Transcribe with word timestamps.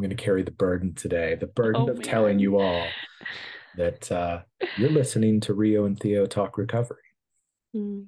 going 0.00 0.16
to 0.16 0.22
carry 0.22 0.42
the 0.42 0.50
burden 0.50 0.94
today, 0.94 1.34
the 1.34 1.46
burden 1.46 1.82
Oh, 1.82 1.90
of 1.90 2.02
telling 2.02 2.38
you 2.38 2.58
all 2.58 2.86
that 3.76 4.10
uh, 4.10 4.40
you're 4.78 4.88
listening 4.88 5.40
to 5.42 5.52
Reo 5.52 5.84
and 5.84 5.98
Theo 6.00 6.24
talk 6.24 6.56
recovery. 6.56 6.96
Mm. 7.76 8.06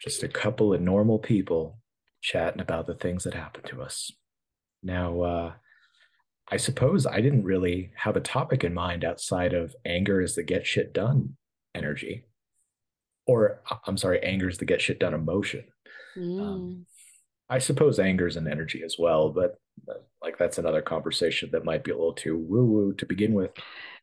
Just 0.00 0.22
a 0.22 0.28
couple 0.28 0.72
of 0.72 0.80
normal 0.80 1.18
people 1.18 1.78
chatting 2.22 2.62
about 2.62 2.86
the 2.86 2.94
things 2.94 3.24
that 3.24 3.34
happen 3.34 3.62
to 3.64 3.82
us. 3.82 4.10
Now, 4.82 5.20
uh, 5.20 5.52
I 6.48 6.56
suppose 6.58 7.06
I 7.06 7.20
didn't 7.20 7.44
really 7.44 7.90
have 7.96 8.16
a 8.16 8.20
topic 8.20 8.62
in 8.62 8.72
mind 8.72 9.04
outside 9.04 9.52
of 9.52 9.74
anger 9.84 10.20
is 10.20 10.34
the 10.34 10.44
get 10.44 10.66
shit 10.66 10.92
done 10.92 11.36
energy. 11.74 12.24
Or, 13.26 13.62
I- 13.68 13.78
I'm 13.86 13.96
sorry, 13.96 14.20
anger 14.22 14.48
is 14.48 14.58
the 14.58 14.64
get 14.64 14.80
shit 14.80 15.00
done 15.00 15.14
emotion. 15.14 15.64
Mm. 16.16 16.40
Um, 16.40 16.86
I 17.48 17.58
suppose 17.58 17.98
anger 17.98 18.26
is 18.26 18.36
an 18.36 18.48
energy 18.48 18.82
as 18.84 18.96
well, 18.98 19.30
but 19.30 19.56
uh, 19.88 19.94
like 20.22 20.38
that's 20.38 20.58
another 20.58 20.82
conversation 20.82 21.50
that 21.52 21.64
might 21.64 21.84
be 21.84 21.90
a 21.90 21.96
little 21.96 22.12
too 22.12 22.36
woo 22.36 22.64
woo 22.64 22.94
to 22.94 23.06
begin 23.06 23.34
with. 23.34 23.50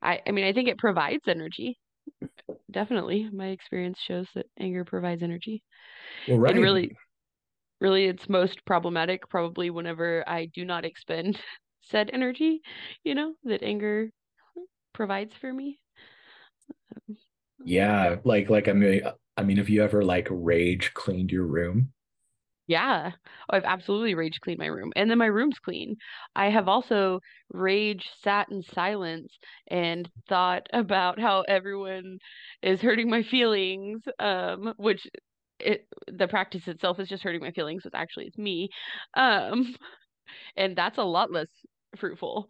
I, 0.01 0.21
I 0.27 0.31
mean, 0.31 0.45
I 0.45 0.53
think 0.53 0.69
it 0.69 0.77
provides 0.77 1.23
energy. 1.27 1.77
Definitely. 2.69 3.29
My 3.31 3.47
experience 3.47 3.99
shows 4.05 4.27
that 4.35 4.45
anger 4.59 4.83
provides 4.83 5.23
energy. 5.23 5.63
Well, 6.27 6.39
right. 6.39 6.53
And 6.53 6.61
really, 6.61 6.95
really, 7.79 8.05
it's 8.05 8.27
most 8.27 8.65
problematic 8.65 9.29
probably 9.29 9.69
whenever 9.69 10.27
I 10.27 10.45
do 10.45 10.65
not 10.65 10.85
expend 10.85 11.39
said 11.83 12.09
energy, 12.13 12.61
you 13.03 13.15
know, 13.15 13.35
that 13.43 13.63
anger 13.63 14.11
provides 14.93 15.33
for 15.35 15.53
me. 15.53 15.79
Yeah, 17.65 18.17
like 18.23 18.49
like 18.49 18.67
I 18.67 18.73
mean, 18.73 19.01
I 19.37 19.43
mean, 19.43 19.57
have 19.57 19.69
you 19.69 19.83
ever 19.83 20.03
like 20.03 20.27
rage 20.29 20.93
cleaned 20.93 21.31
your 21.31 21.45
room? 21.45 21.93
Yeah. 22.67 23.11
Oh, 23.51 23.57
I've 23.57 23.65
absolutely 23.65 24.15
rage 24.15 24.39
cleaned 24.39 24.59
my 24.59 24.67
room. 24.67 24.93
And 24.95 25.09
then 25.11 25.17
my 25.17 25.25
room's 25.25 25.59
clean. 25.59 25.97
I 26.35 26.49
have 26.49 26.67
also 26.69 27.19
rage 27.51 28.09
sat 28.21 28.49
in 28.51 28.63
silence 28.63 29.33
and 29.67 30.09
thought 30.29 30.67
about 30.71 31.19
how 31.19 31.41
everyone 31.41 32.19
is 32.61 32.81
hurting 32.81 33.09
my 33.09 33.21
feelings, 33.23 34.01
um, 34.19 34.73
which 34.77 35.05
it 35.59 35.87
the 36.07 36.27
practice 36.27 36.67
itself 36.67 36.99
is 36.99 37.09
just 37.09 37.23
hurting 37.23 37.41
my 37.41 37.51
feelings, 37.51 37.83
but 37.83 37.95
actually 37.95 38.27
it's 38.27 38.37
me. 38.37 38.69
Um, 39.15 39.75
and 40.57 40.75
that's 40.77 40.97
a 40.99 41.03
lot 41.03 41.31
less 41.31 41.47
fruitful. 41.97 42.49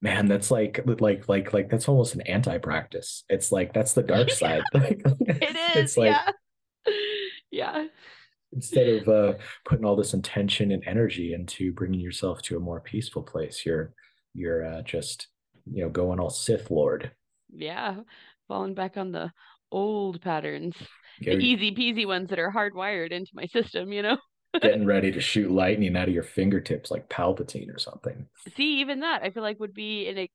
Man, 0.00 0.26
that's 0.26 0.50
like 0.50 0.80
like 1.00 1.28
like 1.28 1.52
like 1.52 1.70
that's 1.70 1.88
almost 1.88 2.14
an 2.14 2.22
anti-practice. 2.22 3.24
It's 3.28 3.52
like 3.52 3.72
that's 3.72 3.92
the 3.92 4.02
dark 4.02 4.30
side. 4.42 4.62
Like 4.74 5.00
It 5.20 5.56
is, 5.76 5.76
it's 5.76 5.96
like 5.96 6.16
yeah. 6.86 6.92
Yeah. 7.50 7.86
instead 8.52 8.88
of 8.88 9.08
uh 9.08 9.34
putting 9.64 9.84
all 9.84 9.96
this 9.96 10.14
intention 10.14 10.72
and 10.72 10.82
energy 10.86 11.34
into 11.34 11.72
bringing 11.72 12.00
yourself 12.00 12.42
to 12.42 12.56
a 12.56 12.60
more 12.60 12.80
peaceful 12.80 13.22
place, 13.22 13.64
you're 13.64 13.92
you're 14.34 14.64
uh, 14.64 14.82
just 14.82 15.28
you 15.70 15.84
know 15.84 15.90
going 15.90 16.18
all 16.18 16.30
Sith 16.30 16.70
Lord. 16.70 17.12
Yeah. 17.52 18.00
Falling 18.48 18.74
back 18.74 18.96
on 18.96 19.12
the 19.12 19.30
old 19.70 20.20
patterns, 20.20 20.74
the 21.20 21.38
easy 21.38 21.74
peasy 21.74 22.06
ones 22.06 22.28
that 22.30 22.38
are 22.38 22.50
hardwired 22.50 23.12
into 23.12 23.30
my 23.34 23.46
system, 23.46 23.92
you 23.92 24.02
know? 24.02 24.18
Getting 24.60 24.84
ready 24.86 25.10
to 25.12 25.20
shoot 25.20 25.50
lightning 25.50 25.96
out 25.96 26.08
of 26.08 26.14
your 26.14 26.22
fingertips 26.22 26.90
like 26.90 27.08
Palpatine 27.08 27.74
or 27.74 27.78
something. 27.78 28.26
See, 28.56 28.80
even 28.80 29.00
that 29.00 29.22
I 29.22 29.30
feel 29.30 29.42
like 29.42 29.60
would 29.60 29.74
be 29.74 30.08
an 30.08 30.18
ex 30.18 30.32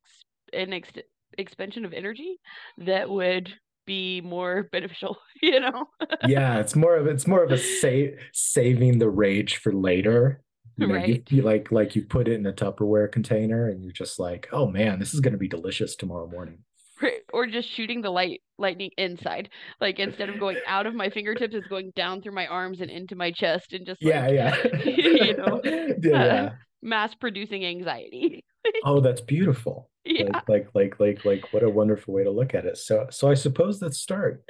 an 0.53 0.73
ex 0.73 0.89
expansion 1.37 1.85
of 1.85 1.93
energy 1.93 2.39
that 2.79 3.09
would 3.09 3.53
be 3.85 4.21
more 4.21 4.63
beneficial, 4.71 5.17
you 5.41 5.59
know? 5.59 5.87
yeah, 6.25 6.59
it's 6.59 6.75
more 6.75 6.95
of 6.95 7.07
it's 7.07 7.27
more 7.27 7.43
of 7.43 7.51
a 7.51 7.57
sa- 7.57 8.15
saving 8.33 8.99
the 8.99 9.09
rage 9.09 9.57
for 9.57 9.71
later. 9.73 10.41
You 10.79 10.85
know, 10.87 10.93
you, 10.93 10.99
Right. 10.99 11.31
you 11.31 11.41
like 11.41 11.71
like 11.71 11.95
you 11.95 12.03
put 12.03 12.27
it 12.27 12.33
in 12.33 12.45
a 12.45 12.53
Tupperware 12.53 13.11
container 13.11 13.67
and 13.67 13.81
you're 13.83 13.91
just 13.91 14.19
like, 14.19 14.47
oh 14.51 14.67
man, 14.67 14.99
this 14.99 15.13
is 15.13 15.19
gonna 15.21 15.37
be 15.37 15.47
delicious 15.47 15.95
tomorrow 15.95 16.27
morning. 16.27 16.59
Or 17.33 17.45
just 17.47 17.69
shooting 17.69 18.01
the 18.01 18.09
light 18.09 18.41
lightning 18.57 18.91
inside. 18.97 19.49
Like 19.81 19.99
instead 19.99 20.29
of 20.29 20.37
going 20.39 20.61
out 20.65 20.85
of 20.87 20.95
my 20.95 21.09
fingertips, 21.09 21.55
it's 21.55 21.67
going 21.67 21.91
down 21.95 22.21
through 22.21 22.33
my 22.33 22.47
arms 22.47 22.81
and 22.81 22.89
into 22.91 23.15
my 23.15 23.31
chest 23.31 23.73
and 23.73 23.85
just 23.85 24.01
Yeah, 24.01 24.27
like 24.27 24.27
yeah. 24.27 24.55
you 24.85 25.35
know, 25.35 25.61
yeah. 26.01 26.51
mass 26.81 27.13
producing 27.15 27.65
anxiety. 27.65 28.45
Oh, 28.83 28.99
that's 29.01 29.21
beautiful. 29.21 29.89
Yeah. 30.05 30.41
Like 30.47 30.47
like 30.47 30.69
like 30.73 30.99
like 30.99 31.25
like 31.25 31.53
what 31.53 31.63
a 31.63 31.69
wonderful 31.69 32.13
way 32.13 32.23
to 32.23 32.31
look 32.31 32.53
at 32.55 32.65
it. 32.65 32.77
So 32.77 33.07
so 33.09 33.29
I 33.29 33.33
suppose 33.33 33.81
let's 33.81 33.97
start. 33.99 34.43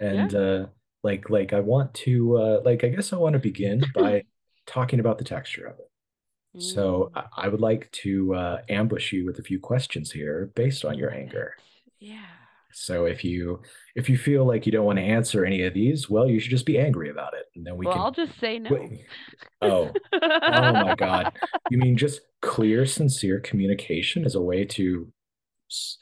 And 0.00 0.34
uh 0.34 0.66
like 1.02 1.30
like 1.30 1.52
I 1.52 1.60
want 1.60 1.94
to 1.94 2.36
uh 2.38 2.60
like 2.64 2.84
I 2.84 2.88
guess 2.88 3.12
I 3.12 3.16
want 3.16 3.34
to 3.34 3.38
begin 3.38 3.90
by 3.94 4.24
talking 4.66 5.00
about 5.00 5.18
the 5.18 5.24
texture 5.24 5.66
of 5.66 5.78
it. 5.78 5.90
So 6.58 7.10
Mm, 7.10 7.14
I 7.14 7.24
I 7.36 7.48
would 7.48 7.60
like 7.60 7.90
to 8.04 8.34
uh, 8.34 8.62
ambush 8.68 9.12
you 9.12 9.26
with 9.26 9.38
a 9.40 9.42
few 9.44 9.60
questions 9.60 10.12
here 10.12 10.52
based 10.56 10.84
on 10.84 10.98
your 10.98 11.12
anger. 11.12 11.56
Yeah. 12.00 12.26
So 12.72 13.06
if 13.06 13.24
you 13.24 13.62
if 13.94 14.10
you 14.10 14.18
feel 14.18 14.44
like 14.44 14.66
you 14.66 14.72
don't 14.72 14.84
want 14.84 14.98
to 14.98 15.04
answer 15.04 15.44
any 15.46 15.62
of 15.62 15.72
these, 15.72 16.10
well, 16.10 16.28
you 16.28 16.38
should 16.40 16.50
just 16.50 16.66
be 16.66 16.78
angry 16.78 17.08
about 17.08 17.32
it, 17.32 17.46
and 17.54 17.66
then 17.66 17.76
we 17.76 17.86
can. 17.86 17.90
well, 17.90 17.94
can. 17.96 18.04
I'll 18.20 18.26
just 18.26 18.38
say 18.38 18.58
no. 18.58 18.70
Wait. 18.70 19.06
Oh, 19.62 19.92
oh 20.12 20.72
my 20.72 20.94
God! 20.94 21.32
You 21.70 21.78
mean 21.78 21.96
just 21.96 22.20
clear, 22.42 22.84
sincere 22.84 23.40
communication 23.40 24.26
as 24.26 24.34
a 24.34 24.42
way 24.42 24.64
to 24.66 25.10
s- 25.70 25.96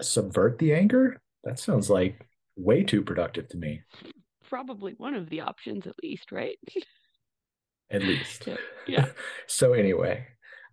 subvert 0.00 0.58
the 0.58 0.72
anger? 0.72 1.20
That 1.42 1.58
sounds 1.58 1.90
like 1.90 2.24
way 2.56 2.84
too 2.84 3.02
productive 3.02 3.48
to 3.48 3.56
me, 3.56 3.80
Probably 4.48 4.94
one 4.98 5.14
of 5.14 5.28
the 5.30 5.40
options 5.40 5.86
at 5.88 5.94
least, 6.02 6.30
right? 6.30 6.58
at 7.90 8.02
least. 8.02 8.46
Yeah. 8.46 8.56
Yeah. 8.86 9.06
So 9.46 9.72
anyway, 9.72 10.26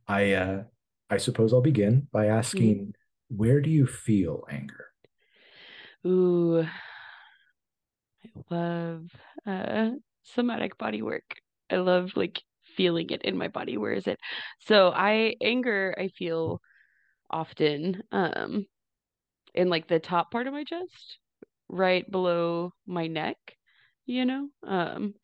I 0.07 0.33
uh, 0.33 0.63
I 1.09 1.17
suppose 1.17 1.53
I'll 1.53 1.61
begin 1.61 2.07
by 2.11 2.27
asking, 2.27 2.93
where 3.29 3.61
do 3.61 3.69
you 3.69 3.85
feel 3.87 4.45
anger? 4.49 4.91
Ooh, 6.05 6.65
I 8.23 8.55
love 8.55 9.09
uh 9.45 9.91
somatic 10.23 10.77
body 10.77 11.01
work. 11.01 11.35
I 11.69 11.77
love 11.77 12.11
like 12.15 12.41
feeling 12.75 13.09
it 13.09 13.21
in 13.23 13.37
my 13.37 13.47
body. 13.47 13.77
Where 13.77 13.93
is 13.93 14.07
it? 14.07 14.19
So 14.59 14.91
I 14.95 15.35
anger 15.41 15.95
I 15.97 16.09
feel 16.09 16.61
often 17.29 18.03
um 18.11 18.65
in 19.55 19.69
like 19.69 19.87
the 19.87 19.99
top 19.99 20.31
part 20.31 20.47
of 20.47 20.53
my 20.53 20.63
chest, 20.63 21.19
right 21.69 22.09
below 22.11 22.73
my 22.87 23.07
neck, 23.07 23.37
you 24.05 24.25
know? 24.25 24.49
Um 24.63 25.15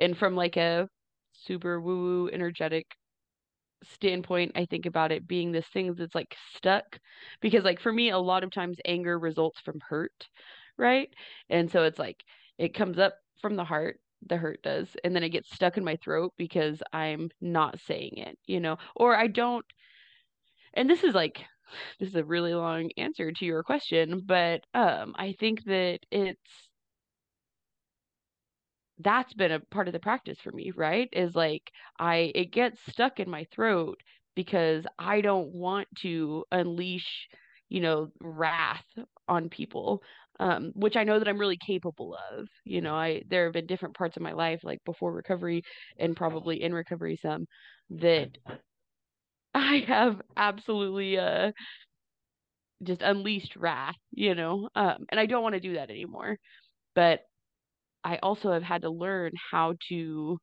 and 0.00 0.16
from 0.16 0.36
like 0.36 0.56
a 0.56 0.88
super 1.32 1.80
woo-woo 1.80 2.30
energetic 2.32 2.86
standpoint, 3.84 4.52
I 4.54 4.64
think 4.66 4.86
about 4.86 5.12
it 5.12 5.26
being 5.28 5.52
this 5.52 5.66
thing 5.68 5.94
that's 5.94 6.14
like 6.14 6.36
stuck 6.56 6.98
because 7.40 7.64
like 7.64 7.80
for 7.80 7.92
me 7.92 8.10
a 8.10 8.18
lot 8.18 8.44
of 8.44 8.50
times 8.50 8.78
anger 8.84 9.18
results 9.18 9.60
from 9.60 9.80
hurt, 9.88 10.28
right? 10.78 11.08
And 11.50 11.70
so 11.70 11.84
it's 11.84 11.98
like 11.98 12.24
it 12.58 12.74
comes 12.74 12.98
up 12.98 13.14
from 13.40 13.56
the 13.56 13.64
heart, 13.64 14.00
the 14.26 14.36
hurt 14.36 14.62
does, 14.62 14.96
and 15.04 15.14
then 15.14 15.22
it 15.24 15.30
gets 15.30 15.52
stuck 15.54 15.76
in 15.76 15.84
my 15.84 15.96
throat 15.96 16.32
because 16.36 16.82
I'm 16.92 17.30
not 17.40 17.80
saying 17.80 18.18
it, 18.18 18.38
you 18.46 18.60
know, 18.60 18.78
or 18.96 19.16
I 19.16 19.26
don't 19.26 19.64
and 20.74 20.88
this 20.88 21.04
is 21.04 21.14
like 21.14 21.44
this 21.98 22.10
is 22.10 22.16
a 22.16 22.24
really 22.24 22.54
long 22.54 22.90
answer 22.96 23.32
to 23.32 23.44
your 23.44 23.62
question, 23.62 24.22
but 24.26 24.62
um 24.74 25.14
I 25.18 25.32
think 25.32 25.64
that 25.64 26.00
it's 26.10 26.68
that's 29.04 29.32
been 29.34 29.52
a 29.52 29.60
part 29.60 29.88
of 29.88 29.92
the 29.92 30.00
practice 30.00 30.38
for 30.42 30.52
me, 30.52 30.72
right? 30.76 31.08
Is 31.12 31.34
like 31.34 31.70
I 31.98 32.32
it 32.34 32.52
gets 32.52 32.78
stuck 32.90 33.20
in 33.20 33.30
my 33.30 33.46
throat 33.54 34.00
because 34.34 34.84
I 34.98 35.20
don't 35.20 35.52
want 35.54 35.88
to 36.02 36.44
unleash, 36.52 37.28
you 37.68 37.80
know, 37.80 38.08
wrath 38.20 38.84
on 39.28 39.48
people. 39.48 40.02
Um, 40.40 40.72
which 40.74 40.96
I 40.96 41.04
know 41.04 41.18
that 41.18 41.28
I'm 41.28 41.38
really 41.38 41.58
capable 41.64 42.16
of. 42.32 42.48
You 42.64 42.80
know, 42.80 42.94
I 42.96 43.22
there 43.28 43.44
have 43.44 43.52
been 43.52 43.66
different 43.66 43.96
parts 43.96 44.16
of 44.16 44.22
my 44.22 44.32
life, 44.32 44.60
like 44.64 44.82
before 44.84 45.12
recovery 45.12 45.62
and 45.98 46.16
probably 46.16 46.62
in 46.62 46.74
recovery 46.74 47.18
some, 47.22 47.46
that 47.90 48.30
I 49.54 49.84
have 49.86 50.20
absolutely 50.36 51.18
uh 51.18 51.52
just 52.82 53.02
unleashed 53.02 53.56
wrath, 53.56 53.96
you 54.12 54.34
know. 54.34 54.68
Um, 54.74 55.06
and 55.10 55.20
I 55.20 55.26
don't 55.26 55.42
want 55.42 55.54
to 55.54 55.60
do 55.60 55.74
that 55.74 55.90
anymore. 55.90 56.38
But 56.94 57.20
I 58.04 58.18
also 58.22 58.52
have 58.52 58.62
had 58.62 58.82
to 58.82 58.90
learn 58.90 59.32
how 59.50 59.74
to 59.88 60.38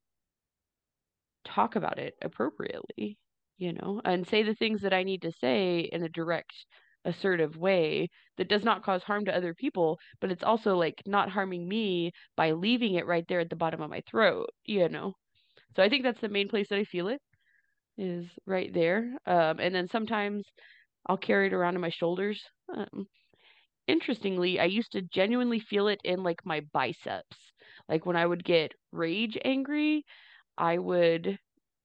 talk 1.45 1.75
about 1.75 1.97
it 1.99 2.15
appropriately, 2.21 3.17
you 3.57 3.73
know, 3.73 4.01
and 4.05 4.27
say 4.27 4.43
the 4.43 4.55
things 4.55 4.81
that 4.81 4.93
I 4.93 5.03
need 5.03 5.21
to 5.23 5.31
say 5.31 5.79
in 5.91 6.03
a 6.03 6.09
direct, 6.09 6.53
assertive 7.05 7.57
way 7.57 8.09
that 8.37 8.49
does 8.49 8.63
not 8.63 8.83
cause 8.83 9.03
harm 9.03 9.25
to 9.25 9.35
other 9.35 9.53
people, 9.53 9.97
but 10.21 10.31
it's 10.31 10.43
also 10.43 10.75
like 10.77 11.01
not 11.05 11.29
harming 11.29 11.67
me 11.67 12.11
by 12.35 12.51
leaving 12.51 12.95
it 12.95 13.05
right 13.07 13.25
there 13.27 13.39
at 13.39 13.49
the 13.49 13.55
bottom 13.55 13.81
of 13.81 13.89
my 13.89 14.01
throat, 14.09 14.49
you 14.65 14.89
know. 14.89 15.13
So 15.75 15.83
I 15.83 15.89
think 15.89 16.03
that's 16.03 16.21
the 16.21 16.29
main 16.29 16.49
place 16.49 16.67
that 16.69 16.79
I 16.79 16.83
feel 16.85 17.07
it 17.09 17.21
is 17.97 18.25
right 18.45 18.73
there. 18.73 19.17
Um, 19.25 19.59
and 19.59 19.73
then 19.75 19.87
sometimes 19.87 20.45
I'll 21.07 21.17
carry 21.17 21.47
it 21.47 21.53
around 21.53 21.75
on 21.75 21.81
my 21.81 21.89
shoulders. 21.89 22.41
Um, 22.75 23.07
interestingly, 23.89 24.59
I 24.59 24.65
used 24.65 24.93
to 24.93 25.01
genuinely 25.01 25.59
feel 25.59 25.87
it 25.87 25.99
in 26.03 26.23
like 26.23 26.45
my 26.45 26.61
biceps. 26.73 27.37
Like 27.89 28.05
when 28.05 28.15
I 28.15 28.25
would 28.25 28.43
get 28.43 28.73
rage 28.91 29.37
angry, 29.43 30.05
I 30.57 30.77
would 30.77 31.39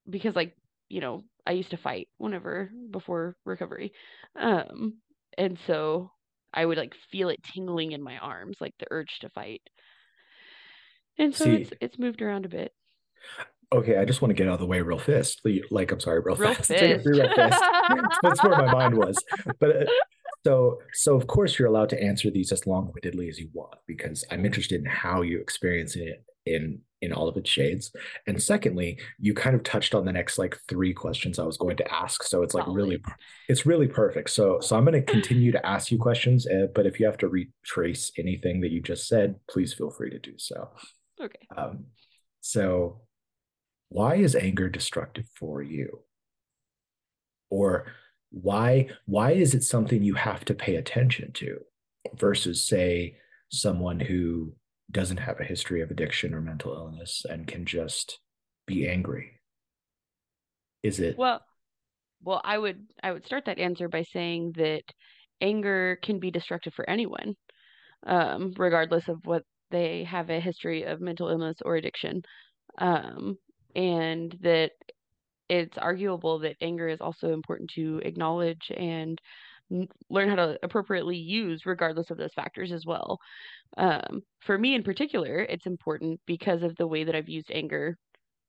because 0.08 0.36
like, 0.36 0.56
you 0.88 1.00
know, 1.00 1.22
I 1.46 1.52
used 1.52 1.70
to 1.70 1.76
fight 1.78 2.08
whenever 2.18 2.70
before 2.90 3.36
recovery. 3.44 3.92
Um 4.38 4.98
and 5.38 5.58
so 5.66 6.10
I 6.52 6.64
would 6.66 6.78
like 6.78 6.94
feel 7.10 7.30
it 7.30 7.42
tingling 7.42 7.92
in 7.92 8.02
my 8.02 8.18
arms, 8.18 8.58
like 8.60 8.74
the 8.78 8.86
urge 8.90 9.18
to 9.20 9.30
fight. 9.30 9.62
And 11.18 11.34
so 11.34 11.44
See, 11.44 11.54
it's 11.54 11.72
it's 11.80 11.98
moved 11.98 12.22
around 12.22 12.44
a 12.44 12.48
bit. 12.48 12.72
okay, 13.72 13.96
I 13.96 14.04
just 14.04 14.22
want 14.22 14.30
to 14.30 14.34
get 14.34 14.48
out 14.48 14.54
of 14.54 14.60
the 14.60 14.66
way 14.66 14.80
real 14.80 14.98
fast. 14.98 15.40
Like, 15.70 15.90
I'm 15.92 16.00
sorry, 16.00 16.20
real, 16.20 16.36
Real 16.36 16.54
fast. 16.54 16.68
Take 16.76 16.90
it 16.90 17.02
fast. 17.02 17.02
through 17.02 17.18
real 17.20 17.30
fast. 17.30 17.64
That's 18.22 18.42
where 18.42 18.54
my 18.54 18.68
mind 18.68 18.94
was. 18.94 19.24
But 19.60 19.70
uh, 19.82 19.84
so, 20.44 20.78
so 20.92 21.16
of 21.16 21.26
course 21.26 21.58
you're 21.58 21.68
allowed 21.68 21.88
to 21.90 22.02
answer 22.02 22.30
these 22.30 22.52
as 22.52 22.66
long-windedly 22.66 23.28
as 23.28 23.38
you 23.38 23.48
want 23.52 23.78
because 23.86 24.24
I'm 24.30 24.44
interested 24.44 24.80
in 24.80 24.86
how 24.86 25.22
you 25.22 25.40
experience 25.40 25.96
it 25.96 26.24
in 26.46 26.80
in 27.04 27.12
all 27.12 27.28
of 27.28 27.36
its 27.36 27.50
shades. 27.50 27.92
And 28.26 28.42
secondly, 28.42 28.98
you 29.18 29.34
kind 29.34 29.54
of 29.54 29.62
touched 29.62 29.94
on 29.94 30.04
the 30.04 30.12
next 30.12 30.38
like 30.38 30.58
three 30.68 30.92
questions 30.92 31.38
I 31.38 31.44
was 31.44 31.56
going 31.56 31.76
to 31.76 31.94
ask. 31.94 32.22
So 32.22 32.42
it's 32.42 32.54
like 32.54 32.64
really, 32.66 33.00
it's 33.48 33.66
really 33.66 33.86
perfect. 33.86 34.30
So, 34.30 34.58
so 34.60 34.76
I'm 34.76 34.84
going 34.84 34.94
to 34.94 35.02
continue 35.02 35.52
to 35.52 35.66
ask 35.66 35.90
you 35.90 35.98
questions, 35.98 36.46
uh, 36.46 36.68
but 36.74 36.86
if 36.86 36.98
you 36.98 37.06
have 37.06 37.18
to 37.18 37.28
retrace 37.28 38.10
anything 38.18 38.62
that 38.62 38.70
you 38.70 38.80
just 38.80 39.06
said, 39.06 39.36
please 39.50 39.74
feel 39.74 39.90
free 39.90 40.10
to 40.10 40.18
do 40.18 40.32
so. 40.38 40.70
Okay. 41.20 41.46
Um, 41.56 41.84
so, 42.40 43.02
why 43.90 44.16
is 44.16 44.34
anger 44.34 44.68
destructive 44.68 45.26
for 45.36 45.62
you? 45.62 46.00
Or 47.50 47.86
why 48.34 48.88
why 49.06 49.30
is 49.30 49.54
it 49.54 49.62
something 49.62 50.02
you 50.02 50.14
have 50.14 50.44
to 50.44 50.54
pay 50.54 50.76
attention 50.76 51.30
to 51.32 51.58
versus 52.14 52.66
say 52.66 53.16
someone 53.50 54.00
who 54.00 54.52
doesn't 54.90 55.18
have 55.18 55.40
a 55.40 55.44
history 55.44 55.80
of 55.82 55.90
addiction 55.90 56.34
or 56.34 56.40
mental 56.40 56.74
illness 56.74 57.24
and 57.28 57.46
can 57.46 57.64
just 57.64 58.18
be 58.66 58.88
angry? 58.88 59.40
Is 60.82 60.98
it 60.98 61.16
Well, 61.16 61.40
well, 62.22 62.40
I 62.44 62.58
would 62.58 62.84
I 63.02 63.12
would 63.12 63.24
start 63.24 63.44
that 63.44 63.60
answer 63.60 63.88
by 63.88 64.02
saying 64.02 64.54
that 64.56 64.82
anger 65.40 65.98
can 66.02 66.18
be 66.18 66.32
destructive 66.32 66.74
for 66.74 66.88
anyone, 66.90 67.36
um, 68.04 68.52
regardless 68.56 69.08
of 69.08 69.24
what 69.24 69.44
they 69.70 70.04
have 70.04 70.30
a 70.30 70.40
history 70.40 70.82
of 70.82 71.00
mental 71.00 71.28
illness 71.28 71.58
or 71.64 71.76
addiction. 71.76 72.22
Um, 72.78 73.36
and 73.76 74.36
that 74.40 74.72
it's 75.48 75.78
arguable 75.78 76.38
that 76.40 76.56
anger 76.60 76.88
is 76.88 77.00
also 77.00 77.32
important 77.32 77.70
to 77.70 78.00
acknowledge 78.04 78.70
and 78.76 79.20
learn 80.10 80.28
how 80.28 80.36
to 80.36 80.58
appropriately 80.62 81.16
use 81.16 81.66
regardless 81.66 82.10
of 82.10 82.18
those 82.18 82.32
factors 82.34 82.72
as 82.72 82.84
well. 82.86 83.18
Um, 83.76 84.22
for 84.40 84.58
me 84.58 84.74
in 84.74 84.82
particular, 84.82 85.40
it's 85.40 85.66
important 85.66 86.20
because 86.26 86.62
of 86.62 86.76
the 86.76 86.86
way 86.86 87.04
that 87.04 87.14
I've 87.14 87.28
used 87.28 87.50
anger 87.52 87.96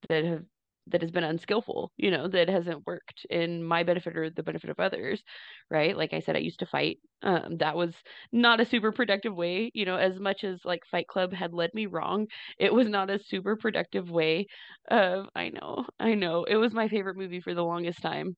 that 0.09 0.25
have 0.25 0.43
that 0.87 1.01
has 1.01 1.11
been 1.11 1.23
unskillful, 1.23 1.91
you 1.97 2.11
know, 2.11 2.27
that 2.27 2.49
hasn't 2.49 2.85
worked 2.85 3.25
in 3.29 3.63
my 3.63 3.83
benefit 3.83 4.15
or 4.15 4.29
the 4.29 4.43
benefit 4.43 4.69
of 4.69 4.79
others, 4.79 5.23
right? 5.69 5.97
Like 5.97 6.13
I 6.13 6.19
said, 6.19 6.35
I 6.35 6.39
used 6.39 6.59
to 6.59 6.65
fight. 6.65 6.99
Um, 7.23 7.57
that 7.57 7.75
was 7.75 7.93
not 8.31 8.59
a 8.59 8.65
super 8.65 8.91
productive 8.91 9.35
way, 9.35 9.71
you 9.73 9.85
know, 9.85 9.95
as 9.95 10.19
much 10.19 10.43
as 10.43 10.59
like 10.63 10.85
Fight 10.89 11.07
Club 11.07 11.33
had 11.33 11.53
led 11.53 11.73
me 11.73 11.87
wrong, 11.87 12.27
it 12.59 12.73
was 12.73 12.87
not 12.87 13.09
a 13.09 13.23
super 13.23 13.55
productive 13.55 14.09
way 14.09 14.47
of, 14.89 15.27
I 15.35 15.49
know, 15.49 15.85
I 15.99 16.13
know. 16.13 16.43
It 16.43 16.57
was 16.57 16.73
my 16.73 16.87
favorite 16.87 17.17
movie 17.17 17.41
for 17.41 17.53
the 17.53 17.63
longest 17.63 18.01
time. 18.01 18.35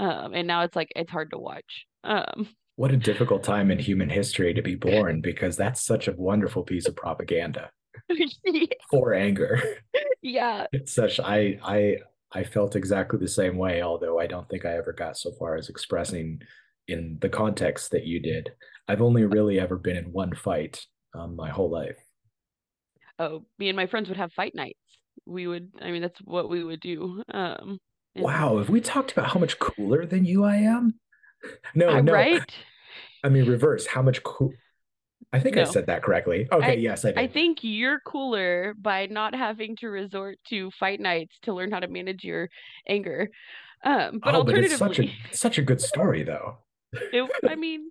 Um, 0.00 0.34
and 0.34 0.48
now 0.48 0.62
it's 0.62 0.74
like 0.74 0.88
it's 0.96 1.10
hard 1.10 1.30
to 1.30 1.38
watch. 1.38 1.86
Um, 2.02 2.48
what 2.76 2.90
a 2.90 2.96
difficult 2.96 3.44
time 3.44 3.70
in 3.70 3.78
human 3.78 4.10
history 4.10 4.52
to 4.54 4.62
be 4.62 4.74
born 4.74 5.20
because 5.20 5.56
that's 5.56 5.84
such 5.84 6.08
a 6.08 6.12
wonderful 6.12 6.64
piece 6.64 6.86
of 6.86 6.96
propaganda 6.96 7.70
for 8.90 9.14
anger. 9.14 9.60
yeah. 10.22 10.66
It's 10.72 10.94
such 10.94 11.20
I 11.20 11.58
I 11.62 11.96
I 12.32 12.44
felt 12.44 12.76
exactly 12.76 13.18
the 13.18 13.28
same 13.28 13.56
way, 13.56 13.82
although 13.82 14.18
I 14.18 14.26
don't 14.26 14.48
think 14.48 14.64
I 14.64 14.76
ever 14.76 14.92
got 14.92 15.16
so 15.16 15.32
far 15.38 15.56
as 15.56 15.68
expressing 15.68 16.40
in 16.88 17.18
the 17.20 17.28
context 17.28 17.92
that 17.92 18.04
you 18.04 18.20
did. 18.20 18.50
I've 18.88 19.02
only 19.02 19.24
really 19.24 19.60
ever 19.60 19.76
been 19.76 19.96
in 19.96 20.12
one 20.12 20.34
fight 20.34 20.84
um, 21.14 21.36
my 21.36 21.50
whole 21.50 21.70
life. 21.70 21.96
Oh, 23.18 23.44
me 23.58 23.68
and 23.68 23.76
my 23.76 23.86
friends 23.86 24.08
would 24.08 24.18
have 24.18 24.32
fight 24.32 24.54
nights. 24.54 24.78
We 25.24 25.46
would, 25.46 25.70
I 25.80 25.90
mean, 25.92 26.02
that's 26.02 26.20
what 26.22 26.50
we 26.50 26.64
would 26.64 26.80
do. 26.80 27.22
Um, 27.32 27.78
and 28.14 28.24
Wow, 28.24 28.58
have 28.58 28.68
we 28.68 28.80
talked 28.80 29.12
about 29.12 29.28
how 29.28 29.40
much 29.40 29.58
cooler 29.58 30.04
than 30.04 30.24
you 30.24 30.44
I 30.44 30.56
am? 30.56 30.94
No, 31.74 31.88
I, 31.88 32.00
no. 32.00 32.12
right? 32.12 32.54
I 33.22 33.28
mean 33.28 33.46
reverse. 33.46 33.86
How 33.86 34.02
much 34.02 34.22
cool? 34.22 34.52
I 35.34 35.40
think 35.40 35.56
I 35.56 35.64
said 35.64 35.86
that 35.86 36.02
correctly. 36.02 36.48
Okay, 36.50 36.72
I- 36.72 36.74
yes, 36.74 37.04
I 37.04 37.08
did. 37.08 37.18
I 37.18 37.26
think 37.26 37.58
you're 37.62 38.00
cooler 38.00 38.74
by 38.78 39.06
not 39.06 39.34
having 39.34 39.76
to 39.76 39.88
resort 39.88 40.38
to 40.50 40.70
fight 40.78 41.00
nights 41.00 41.34
to 41.42 41.52
learn 41.52 41.72
how 41.72 41.80
to 41.80 41.88
manage 41.88 42.22
your 42.24 42.48
anger. 42.88 43.30
Um, 43.84 44.20
but 44.20 44.34
oh, 44.34 44.44
but 44.44 44.56
it's 44.56 44.80
alternatively, 44.80 45.06
such 45.32 45.34
a 45.34 45.36
such 45.36 45.58
a 45.58 45.62
good 45.62 45.80
story 45.80 46.22
though. 46.22 46.58
it, 46.92 47.30
I 47.46 47.56
mean, 47.56 47.90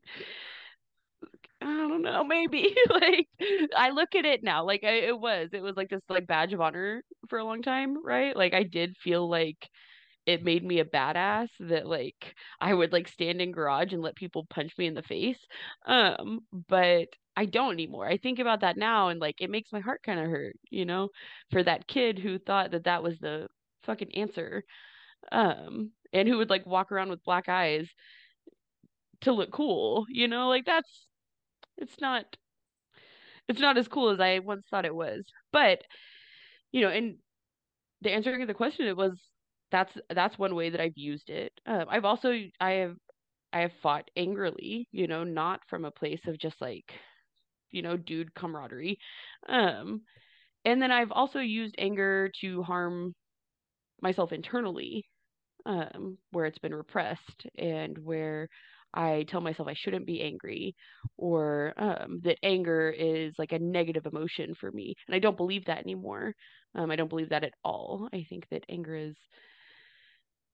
I 1.62 1.66
don't 1.66 2.02
know, 2.02 2.24
maybe 2.24 2.76
like 2.90 3.28
I 3.76 3.92
look 3.92 4.16
at 4.16 4.26
it 4.26 4.44
now, 4.44 4.66
like 4.66 4.84
I, 4.84 5.08
it 5.08 5.20
was, 5.20 5.50
it 5.54 5.62
was 5.62 5.76
like 5.78 5.90
this 5.90 6.02
like 6.10 6.28
badge 6.28 6.54
of 6.54 6.62
honor 6.62 7.04
for 7.30 7.40
a 7.40 7.46
long 7.46 7.62
time, 7.62 8.04
right? 8.04 8.36
Like 8.36 8.54
I 8.54 8.64
did 8.64 8.96
feel 9.04 9.30
like 9.30 9.58
it 10.26 10.44
made 10.44 10.64
me 10.64 10.80
a 10.80 10.86
badass 10.86 11.50
that 11.62 11.86
like 11.88 12.36
I 12.62 12.74
would 12.74 12.94
like 12.94 13.08
stand 13.10 13.42
in 13.42 13.52
garage 13.52 13.94
and 13.94 14.02
let 14.02 14.16
people 14.16 14.46
punch 14.50 14.74
me 14.78 14.88
in 14.88 14.94
the 14.94 15.04
face. 15.04 15.40
Um, 15.86 16.42
but 16.70 17.08
I 17.36 17.46
don't 17.46 17.74
anymore. 17.74 18.06
I 18.08 18.18
think 18.18 18.40
about 18.40 18.62
that 18.62 18.78
now 18.78 19.10
and 19.10 19.20
like 19.20 19.42
it 19.42 19.50
makes 19.50 19.72
my 19.72 19.80
heart 19.80 20.02
kind 20.04 20.20
of 20.20 20.28
hurt, 20.28 20.56
you 20.70 20.86
know, 20.86 21.10
for 21.52 21.64
that 21.64 21.88
kid 21.88 22.20
who 22.20 22.38
thought 22.40 22.72
that 22.72 22.84
that 22.86 23.04
was 23.04 23.20
the 23.20 23.48
fucking 23.84 24.16
answer. 24.16 24.64
Um, 25.32 25.92
and 26.14 26.28
who 26.28 26.38
would 26.40 26.50
like 26.50 26.66
walk 26.66 26.92
around 26.92 27.10
with 27.10 27.24
black 27.24 27.50
eyes 27.50 27.90
to 29.22 29.32
look 29.32 29.52
cool, 29.52 30.06
you 30.10 30.28
know, 30.28 30.50
like 30.50 30.66
that's 30.66 31.08
it's 31.78 32.00
not 32.02 32.26
it's 33.48 33.60
not 33.60 33.78
as 33.78 33.88
cool 33.88 34.10
as 34.10 34.20
I 34.20 34.40
once 34.40 34.66
thought 34.70 34.86
it 34.86 34.96
was. 34.96 35.26
But, 35.52 35.84
you 36.72 36.82
know, 36.82 36.90
and 36.90 37.18
the 38.02 38.12
answering 38.12 38.46
the 38.48 38.54
question 38.54 38.88
it 38.88 38.98
was 38.98 39.20
that's 39.72 39.94
that's 40.10 40.40
one 40.40 40.56
way 40.56 40.72
that 40.72 40.82
I've 40.82 40.98
used 40.98 41.30
it. 41.30 41.54
Um, 41.66 41.86
I've 41.90 42.06
also 42.06 42.34
I 42.60 42.72
have 42.72 42.98
I 43.54 43.62
have 43.62 43.74
fought 43.84 44.10
angrily, 44.18 44.88
you 44.92 45.08
know, 45.08 45.24
not 45.24 45.62
from 45.70 45.86
a 45.86 45.92
place 45.92 46.22
of 46.28 46.40
just 46.40 46.62
like, 46.62 46.94
you 47.74 47.82
know, 47.82 47.98
dude 47.98 48.34
camaraderie. 48.36 48.98
Um, 49.50 50.02
and 50.66 50.82
then 50.82 50.92
I've 50.92 51.12
also 51.12 51.40
used 51.40 51.76
anger 51.78 52.32
to 52.42 52.64
harm 52.64 53.14
myself 54.02 54.32
internally, 54.32 55.06
um, 55.66 56.18
where 56.32 56.46
it's 56.46 56.60
been 56.60 56.76
repressed 56.76 57.48
and 57.58 57.98
where 57.98 58.48
I 58.94 59.26
tell 59.28 59.42
myself 59.42 59.68
I 59.68 59.74
shouldn't 59.74 60.06
be 60.06 60.22
angry 60.22 60.76
or 61.18 61.74
um, 61.78 62.20
that 62.24 62.38
anger 62.44 62.94
is 62.96 63.34
like 63.38 63.52
a 63.52 63.60
negative 63.60 64.06
emotion 64.06 64.54
for 64.54 64.72
me. 64.72 64.96
And 65.08 65.16
I 65.16 65.20
don't 65.20 65.38
believe 65.38 65.66
that 65.66 65.80
anymore. 65.80 66.34
Um, 66.76 66.92
I 66.92 66.96
don't 66.96 67.10
believe 67.10 67.30
that 67.30 67.44
at 67.44 67.54
all. 67.64 68.08
I 68.14 68.26
think 68.30 68.48
that 68.52 68.64
anger 68.70 68.96
is, 68.96 69.16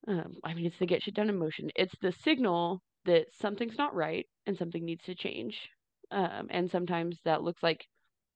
um, 0.08 0.36
I 0.44 0.54
mean, 0.54 0.66
it's 0.66 0.80
the 0.80 0.86
get 0.86 1.04
shit 1.04 1.16
done 1.16 1.30
emotion. 1.30 1.70
It's 1.76 1.96
the 2.02 2.14
signal 2.24 2.82
that 3.06 3.26
something's 3.40 3.78
not 3.78 3.96
right 3.96 4.26
and 4.46 4.58
something 4.58 4.86
needs 4.86 5.04
to 5.06 5.16
change. 5.16 5.70
Um, 6.12 6.48
and 6.50 6.70
sometimes 6.72 7.18
that 7.26 7.44
looks 7.44 7.62
like 7.62 7.86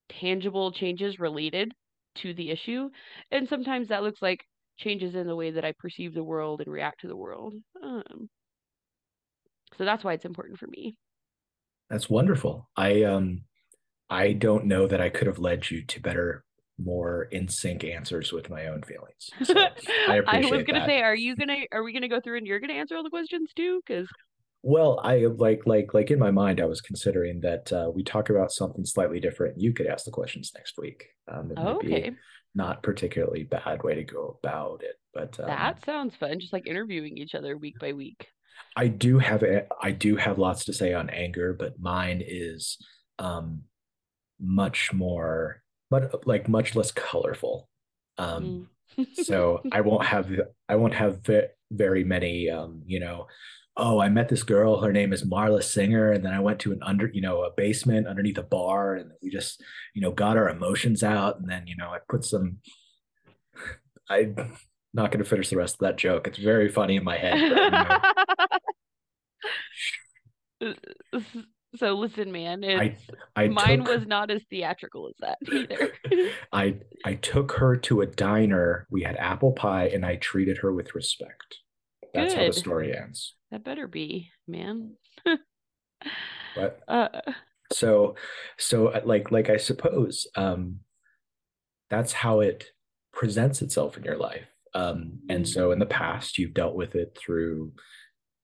tangible 0.10 0.72
changes 0.72 1.20
related 1.20 1.74
to 2.16 2.34
the 2.34 2.52
issue. 2.52 2.90
And 3.32 3.48
sometimes 3.48 3.88
that 3.90 4.04
looks 4.04 4.22
like 4.22 4.46
changes 4.78 5.16
in 5.16 5.28
the 5.28 5.36
way 5.36 5.52
that 5.52 5.66
I 5.66 5.74
perceive 5.80 6.14
the 6.14 6.24
world 6.24 6.62
and 6.62 6.72
react 6.72 7.02
to 7.02 7.08
the 7.08 7.16
world. 7.16 7.56
Um, 7.82 8.30
so 9.78 9.86
that's 9.86 10.04
why 10.04 10.14
it's 10.14 10.26
important 10.26 10.60
for 10.60 10.68
me. 10.68 10.96
That's 11.90 12.10
wonderful. 12.10 12.70
I 12.76 13.04
um 13.04 13.42
I 14.10 14.34
don't 14.34 14.66
know 14.66 14.88
that 14.88 15.02
I 15.02 15.10
could 15.10 15.28
have 15.28 15.40
led 15.40 15.70
you 15.72 15.84
to 15.86 16.00
better, 16.00 16.44
more 16.78 17.24
in 17.24 17.48
sync 17.48 17.84
answers 17.84 18.32
with 18.32 18.50
my 18.50 18.68
own 18.68 18.84
feelings. 18.84 19.30
So 19.44 19.56
I 20.08 20.18
appreciate 20.18 20.52
was 20.52 20.64
gonna 20.64 20.80
that. 20.80 20.88
say, 20.88 21.02
are 21.02 21.16
you 21.16 21.36
gonna 21.36 21.66
are 21.72 21.84
we 21.84 21.94
gonna 21.94 22.10
go 22.10 22.20
through 22.22 22.38
and 22.38 22.48
you're 22.48 22.60
gonna 22.60 22.74
answer 22.74 22.96
all 22.96 23.04
the 23.04 23.10
questions 23.10 23.50
too? 23.56 23.82
Because 23.86 24.08
Well, 24.64 25.00
I 25.04 25.26
like 25.26 25.64
like 25.66 25.94
like 25.94 26.10
in 26.10 26.18
my 26.20 26.32
mind, 26.32 26.62
I 26.62 26.66
was 26.66 26.80
considering 26.80 27.42
that 27.42 27.72
uh, 27.72 27.92
we 27.94 28.02
talk 28.02 28.30
about 28.30 28.52
something 28.52 28.86
slightly 28.86 29.20
different. 29.20 29.60
You 29.60 29.74
could 29.74 29.88
ask 29.88 30.06
the 30.06 30.12
questions 30.12 30.52
next 30.56 30.78
week. 30.78 31.06
Um, 31.28 31.52
it 31.52 31.58
oh, 31.58 31.76
okay, 31.76 32.12
not 32.56 32.82
particularly 32.82 33.44
bad 33.44 33.84
way 33.84 33.96
to 33.96 34.04
go 34.04 34.40
about 34.42 34.82
it, 34.82 34.96
but 35.14 35.38
um, 35.40 35.48
that 35.48 35.84
sounds 35.86 36.16
fun. 36.16 36.40
Just 36.40 36.54
like 36.54 36.66
interviewing 36.66 37.18
each 37.18 37.36
other 37.36 37.58
week 37.58 37.78
by 37.80 37.92
week. 37.92 38.28
I 38.78 38.88
do 38.88 39.20
have 39.20 39.44
a, 39.44 39.68
I 39.82 39.92
do 39.92 40.16
have 40.16 40.40
lots 40.40 40.66
to 40.66 40.74
say 40.74 40.94
on 40.94 41.10
anger, 41.10 41.54
but 41.54 41.78
mine 41.80 42.24
is 42.26 42.78
um, 43.20 43.64
much 44.40 44.94
more, 44.94 45.62
but 45.90 46.26
like 46.26 46.48
much 46.48 46.74
less 46.76 46.92
colorful. 46.92 47.68
Um, 48.18 48.70
Mm. 48.98 49.08
so 49.26 49.62
I 49.72 49.82
won't 49.82 50.06
have 50.06 50.30
I 50.70 50.76
won't 50.76 50.94
have 50.94 51.26
ve- 51.26 51.48
very 51.72 52.04
many 52.04 52.50
um, 52.50 52.84
you 52.86 53.00
know 53.00 53.26
oh, 53.76 54.00
I 54.00 54.10
met 54.10 54.30
this 54.30 54.44
girl. 54.44 54.82
Her 54.82 54.94
name 54.94 55.14
is 55.14 55.24
Marla 55.24 55.64
Singer. 55.64 56.12
And 56.12 56.24
then 56.24 56.34
I 56.34 56.40
went 56.40 56.60
to 56.60 56.72
an 56.72 56.80
under, 56.84 57.08
you 57.08 57.22
know, 57.22 57.44
a 57.44 57.52
basement 57.52 58.08
underneath 58.08 58.38
a 58.38 58.44
bar 58.44 58.96
and 58.96 59.12
we 59.22 59.30
just, 59.30 59.64
you 59.96 60.02
know, 60.02 60.12
got 60.12 60.38
our 60.38 60.50
emotions 60.50 61.04
out. 61.04 61.40
And 61.40 61.50
then, 61.50 61.66
you 61.68 61.76
know, 61.76 61.88
I 61.88 61.98
put 62.08 62.24
some, 62.24 62.58
I'm 64.10 64.54
not 64.94 65.12
going 65.12 65.24
to 65.24 65.30
finish 65.30 65.50
the 65.50 65.58
rest 65.58 65.76
of 65.76 65.80
that 65.80 65.98
joke. 65.98 66.28
It's 66.28 66.38
very 66.38 66.70
funny 66.70 66.98
in 66.98 67.04
my 67.04 67.18
head. 67.18 67.40
But, 67.40 67.64
you 70.62 70.76
know. 70.76 71.22
so 71.76 71.94
listen, 71.94 72.32
man, 72.32 72.64
I, 72.64 72.96
I 73.36 73.48
mine 73.48 73.80
took, 73.80 73.88
was 73.88 74.08
not 74.08 74.30
as 74.30 74.44
theatrical 74.50 75.10
as 75.10 75.16
that 75.20 75.38
either. 75.52 75.92
I 76.54 76.76
I 77.06 77.16
took 77.16 77.54
her 77.54 77.76
to 77.78 78.02
a 78.02 78.06
diner. 78.06 78.88
We 78.90 79.02
had 79.04 79.18
apple 79.18 79.54
pie, 79.54 79.88
and 79.88 80.06
I 80.06 80.18
treated 80.18 80.60
her 80.60 80.72
with 80.72 80.96
respect. 80.96 81.58
That's 82.14 82.34
Good. 82.34 82.40
how 82.40 82.48
the 82.48 82.54
story 82.54 82.96
ends. 82.96 83.36
That 83.52 83.64
better 83.64 83.88
be, 83.88 84.30
man. 84.48 84.96
but 86.56 86.82
uh, 86.88 87.08
so 87.72 88.16
so 88.58 88.88
uh, 88.88 89.02
like 89.06 89.32
like 89.32 89.50
I 89.50 89.58
suppose 89.58 90.28
um 90.36 90.80
that's 91.90 92.14
how 92.14 92.42
it 92.42 92.66
presents 93.12 93.62
itself 93.62 93.98
in 93.98 94.04
your 94.04 94.18
life. 94.18 94.48
Um 94.74 95.20
and 95.30 95.48
so 95.48 95.72
in 95.72 95.80
the 95.80 95.86
past 95.86 96.38
you've 96.38 96.54
dealt 96.54 96.76
with 96.76 96.96
it 96.96 97.18
through 97.20 97.74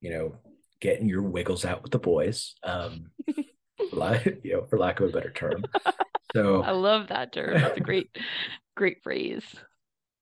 you 0.02 0.12
know 0.12 0.36
getting 0.80 1.10
your 1.10 1.24
wiggles 1.24 1.66
out 1.66 1.84
with 1.84 1.92
the 1.92 2.00
boys. 2.00 2.56
Um 2.64 3.12
you 3.28 4.54
know, 4.54 4.66
for 4.70 4.78
lack 4.78 5.00
of 5.00 5.10
a 5.10 5.12
better 5.12 5.32
term. 5.32 5.64
So 6.36 6.62
I 6.62 6.72
love 6.72 7.08
that 7.08 7.34
term. 7.34 7.58
It's 7.58 7.78
a 7.78 7.82
great, 7.82 8.16
great 8.76 9.02
phrase. 9.02 9.44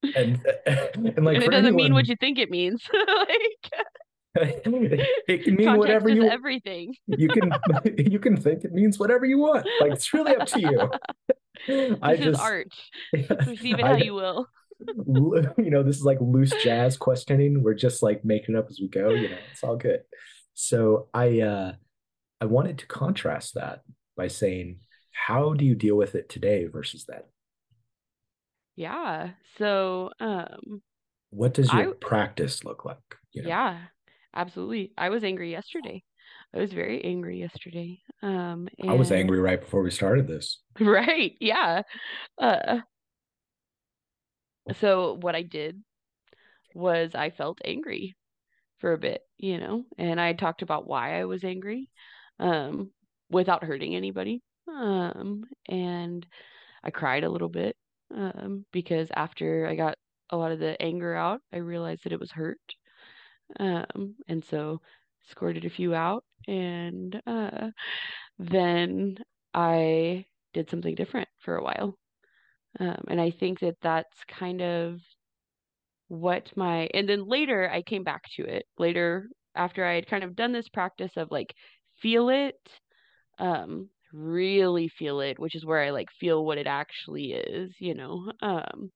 And 0.03 0.39
and 0.65 1.25
like 1.25 1.35
and 1.35 1.43
it 1.43 1.51
doesn't 1.51 1.65
anyone, 1.65 1.75
mean 1.75 1.93
what 1.93 2.07
you 2.07 2.15
think 2.19 2.37
it 2.39 2.49
means. 2.49 2.83
like 2.93 3.71
it 4.35 5.43
can 5.43 5.55
mean 5.55 5.77
whatever 5.77 6.09
you 6.09 6.29
everything. 6.29 6.95
you 7.07 7.27
can 7.27 7.51
you 7.97 8.19
can 8.19 8.37
think 8.37 8.63
it 8.63 8.71
means 8.71 8.99
whatever 8.99 9.25
you 9.25 9.39
want. 9.39 9.67
Like 9.81 9.93
it's 9.93 10.13
really 10.13 10.35
up 10.35 10.47
to 10.47 10.59
you. 10.59 10.91
This 11.65 11.97
I 12.03 12.13
is 12.13 12.23
just, 12.23 12.39
art. 12.39 12.71
Receive 13.13 13.79
it 13.79 13.85
how 13.85 13.95
you 13.95 14.13
will. 14.13 14.47
You 14.79 15.71
know, 15.71 15.81
this 15.81 15.97
is 15.97 16.03
like 16.03 16.19
loose 16.21 16.53
jazz 16.63 16.97
questioning. 16.97 17.63
We're 17.63 17.73
just 17.73 18.03
like 18.03 18.23
making 18.23 18.55
it 18.55 18.59
up 18.59 18.67
as 18.69 18.79
we 18.79 18.89
go. 18.89 19.09
You 19.09 19.29
know, 19.29 19.37
it's 19.51 19.63
all 19.63 19.75
good. 19.75 20.01
So 20.53 21.07
I 21.15 21.41
uh 21.41 21.73
I 22.39 22.45
wanted 22.45 22.77
to 22.79 22.85
contrast 22.85 23.55
that 23.55 23.81
by 24.15 24.27
saying, 24.27 24.81
how 25.11 25.53
do 25.53 25.65
you 25.65 25.73
deal 25.73 25.95
with 25.95 26.13
it 26.13 26.29
today 26.29 26.67
versus 26.67 27.05
then? 27.07 27.21
Yeah. 28.77 29.31
So 29.57 30.11
um 30.21 30.81
what 31.31 31.53
does 31.53 31.71
your 31.73 31.89
I, 31.89 31.93
practice 31.99 32.63
look 32.63 32.85
like? 32.85 32.97
You 33.33 33.43
know? 33.43 33.49
Yeah 33.49 33.77
absolutely. 34.37 34.93
I 34.97 35.09
was 35.09 35.23
angry 35.23 35.51
yesterday. 35.51 36.03
I 36.55 36.59
was 36.59 36.71
very 36.71 37.03
angry 37.03 37.39
yesterday. 37.39 37.99
Um, 38.21 38.69
and... 38.79 38.89
I 38.89 38.93
was 38.93 39.11
angry 39.11 39.39
right 39.39 39.59
before 39.59 39.81
we 39.81 39.91
started 39.91 40.27
this. 40.27 40.61
Right. 40.79 41.33
Yeah. 41.41 41.81
Uh, 42.39 42.79
so 44.79 45.17
what 45.19 45.35
I 45.35 45.41
did 45.41 45.81
was 46.75 47.15
I 47.15 47.31
felt 47.31 47.59
angry 47.65 48.15
for 48.79 48.93
a 48.93 48.97
bit, 48.97 49.21
you 49.37 49.57
know, 49.57 49.83
and 49.97 50.21
I 50.21 50.33
talked 50.33 50.61
about 50.61 50.87
why 50.87 51.19
I 51.19 51.25
was 51.25 51.43
angry, 51.43 51.89
um, 52.39 52.91
without 53.29 53.63
hurting 53.63 53.95
anybody. 53.95 54.43
Um, 54.67 55.45
and 55.67 56.25
I 56.83 56.91
cried 56.91 57.23
a 57.23 57.29
little 57.29 57.49
bit, 57.49 57.75
um, 58.15 58.65
because 58.71 59.09
after 59.15 59.67
I 59.67 59.75
got 59.75 59.97
a 60.29 60.37
lot 60.37 60.51
of 60.51 60.59
the 60.59 60.81
anger 60.81 61.15
out, 61.15 61.41
I 61.53 61.57
realized 61.57 62.03
that 62.03 62.13
it 62.13 62.19
was 62.19 62.31
hurt. 62.31 62.59
Um, 63.59 64.15
and 64.27 64.43
so 64.43 64.81
squirted 65.29 65.65
a 65.65 65.69
few 65.69 65.93
out 65.93 66.23
and 66.47 67.21
uh, 67.25 67.69
then 68.39 69.17
I 69.53 70.25
did 70.53 70.69
something 70.69 70.95
different 70.95 71.27
for 71.39 71.57
a 71.57 71.63
while. 71.63 71.97
Um, 72.79 73.03
and 73.07 73.19
I 73.19 73.31
think 73.31 73.59
that 73.59 73.77
that's 73.81 74.23
kind 74.27 74.61
of 74.61 74.99
what 76.07 76.51
my, 76.55 76.89
and 76.93 77.07
then 77.07 77.27
later 77.27 77.69
I 77.69 77.81
came 77.81 78.03
back 78.03 78.23
to 78.35 78.43
it 78.43 78.65
later 78.77 79.29
after 79.55 79.83
I 79.85 79.95
had 79.95 80.07
kind 80.07 80.23
of 80.23 80.35
done 80.35 80.51
this 80.51 80.69
practice 80.69 81.17
of 81.17 81.31
like 81.31 81.53
feel 81.99 82.29
it, 82.29 82.55
um, 83.39 83.89
really 84.17 84.89
feel 84.97 85.19
it, 85.21 85.39
which 85.39 85.55
is 85.55 85.65
where 85.65 85.81
I 85.81 85.91
like 85.91 86.07
feel 86.19 86.43
what 86.45 86.57
it 86.57 86.67
actually 86.67 87.33
is, 87.33 87.71
you 87.79 87.93
know. 87.93 88.31
Um, 88.41 88.91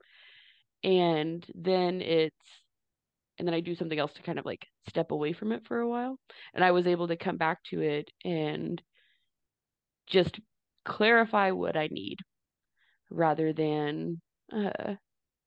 and 0.84 1.46
then 1.56 2.02
it's 2.02 2.36
and 3.38 3.48
then 3.48 3.56
I 3.56 3.60
do 3.60 3.76
something 3.76 3.98
else 3.98 4.12
to 4.16 4.22
kind 4.22 4.40
of 4.40 4.46
like 4.46 4.66
step 4.88 5.12
away 5.12 5.34
from 5.34 5.52
it 5.52 5.64
for 5.68 5.80
a 5.80 5.90
while. 5.90 6.18
And 6.54 6.64
I 6.64 6.72
was 6.72 6.86
able 6.86 7.08
to 7.08 7.16
come 7.16 7.38
back 7.38 7.60
to 7.72 7.82
it 7.82 8.08
and 8.24 8.82
just 10.08 10.40
clarify 10.86 11.52
what 11.52 11.76
I 11.76 11.88
need 11.88 12.18
rather 13.10 13.52
than 13.54 14.22
uh, 14.56 14.94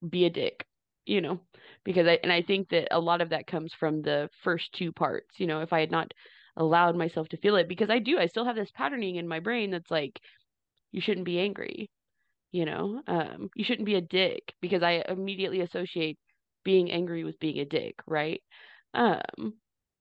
be 0.09 0.25
a 0.25 0.31
dick, 0.31 0.64
you 1.07 1.21
know, 1.21 1.40
because 1.85 2.07
I, 2.07 2.19
and 2.23 2.33
I 2.33 2.43
think 2.43 2.71
that 2.71 2.88
a 2.90 2.99
lot 2.99 3.21
of 3.21 3.31
that 3.31 3.47
comes 3.47 3.73
from 3.78 4.02
the 4.02 4.28
first 4.43 4.64
two 4.76 4.90
parts, 4.90 5.28
you 5.38 5.47
know, 5.47 5.61
if 5.61 5.73
I 5.73 5.81
had 5.81 5.90
not 5.90 6.11
allowed 6.57 6.97
myself 6.97 7.29
to 7.29 7.37
feel 7.39 7.57
it, 7.57 7.69
because 7.69 7.91
I 7.91 7.99
do, 7.99 8.19
I 8.19 8.27
still 8.27 8.45
have 8.45 8.57
this 8.57 8.71
patterning 8.73 9.17
in 9.17 9.29
my 9.29 9.41
brain 9.41 9.71
that's 9.71 9.91
like, 9.91 10.21
you 10.93 11.01
shouldn't 11.01 11.27
be 11.27 11.41
angry, 11.41 11.91
you 12.53 12.65
know, 12.65 13.03
um, 13.09 13.51
you 13.57 13.65
shouldn't 13.65 13.87
be 13.87 13.97
a 13.97 14.01
dick 14.01 14.55
because 14.61 14.83
I 14.83 15.05
immediately 15.09 15.61
associate 15.61 16.19
being 16.65 16.91
angry 16.91 17.25
with 17.25 17.41
being 17.41 17.59
a 17.59 17.65
dick, 17.65 17.97
right? 18.07 18.41
Um, 18.95 19.55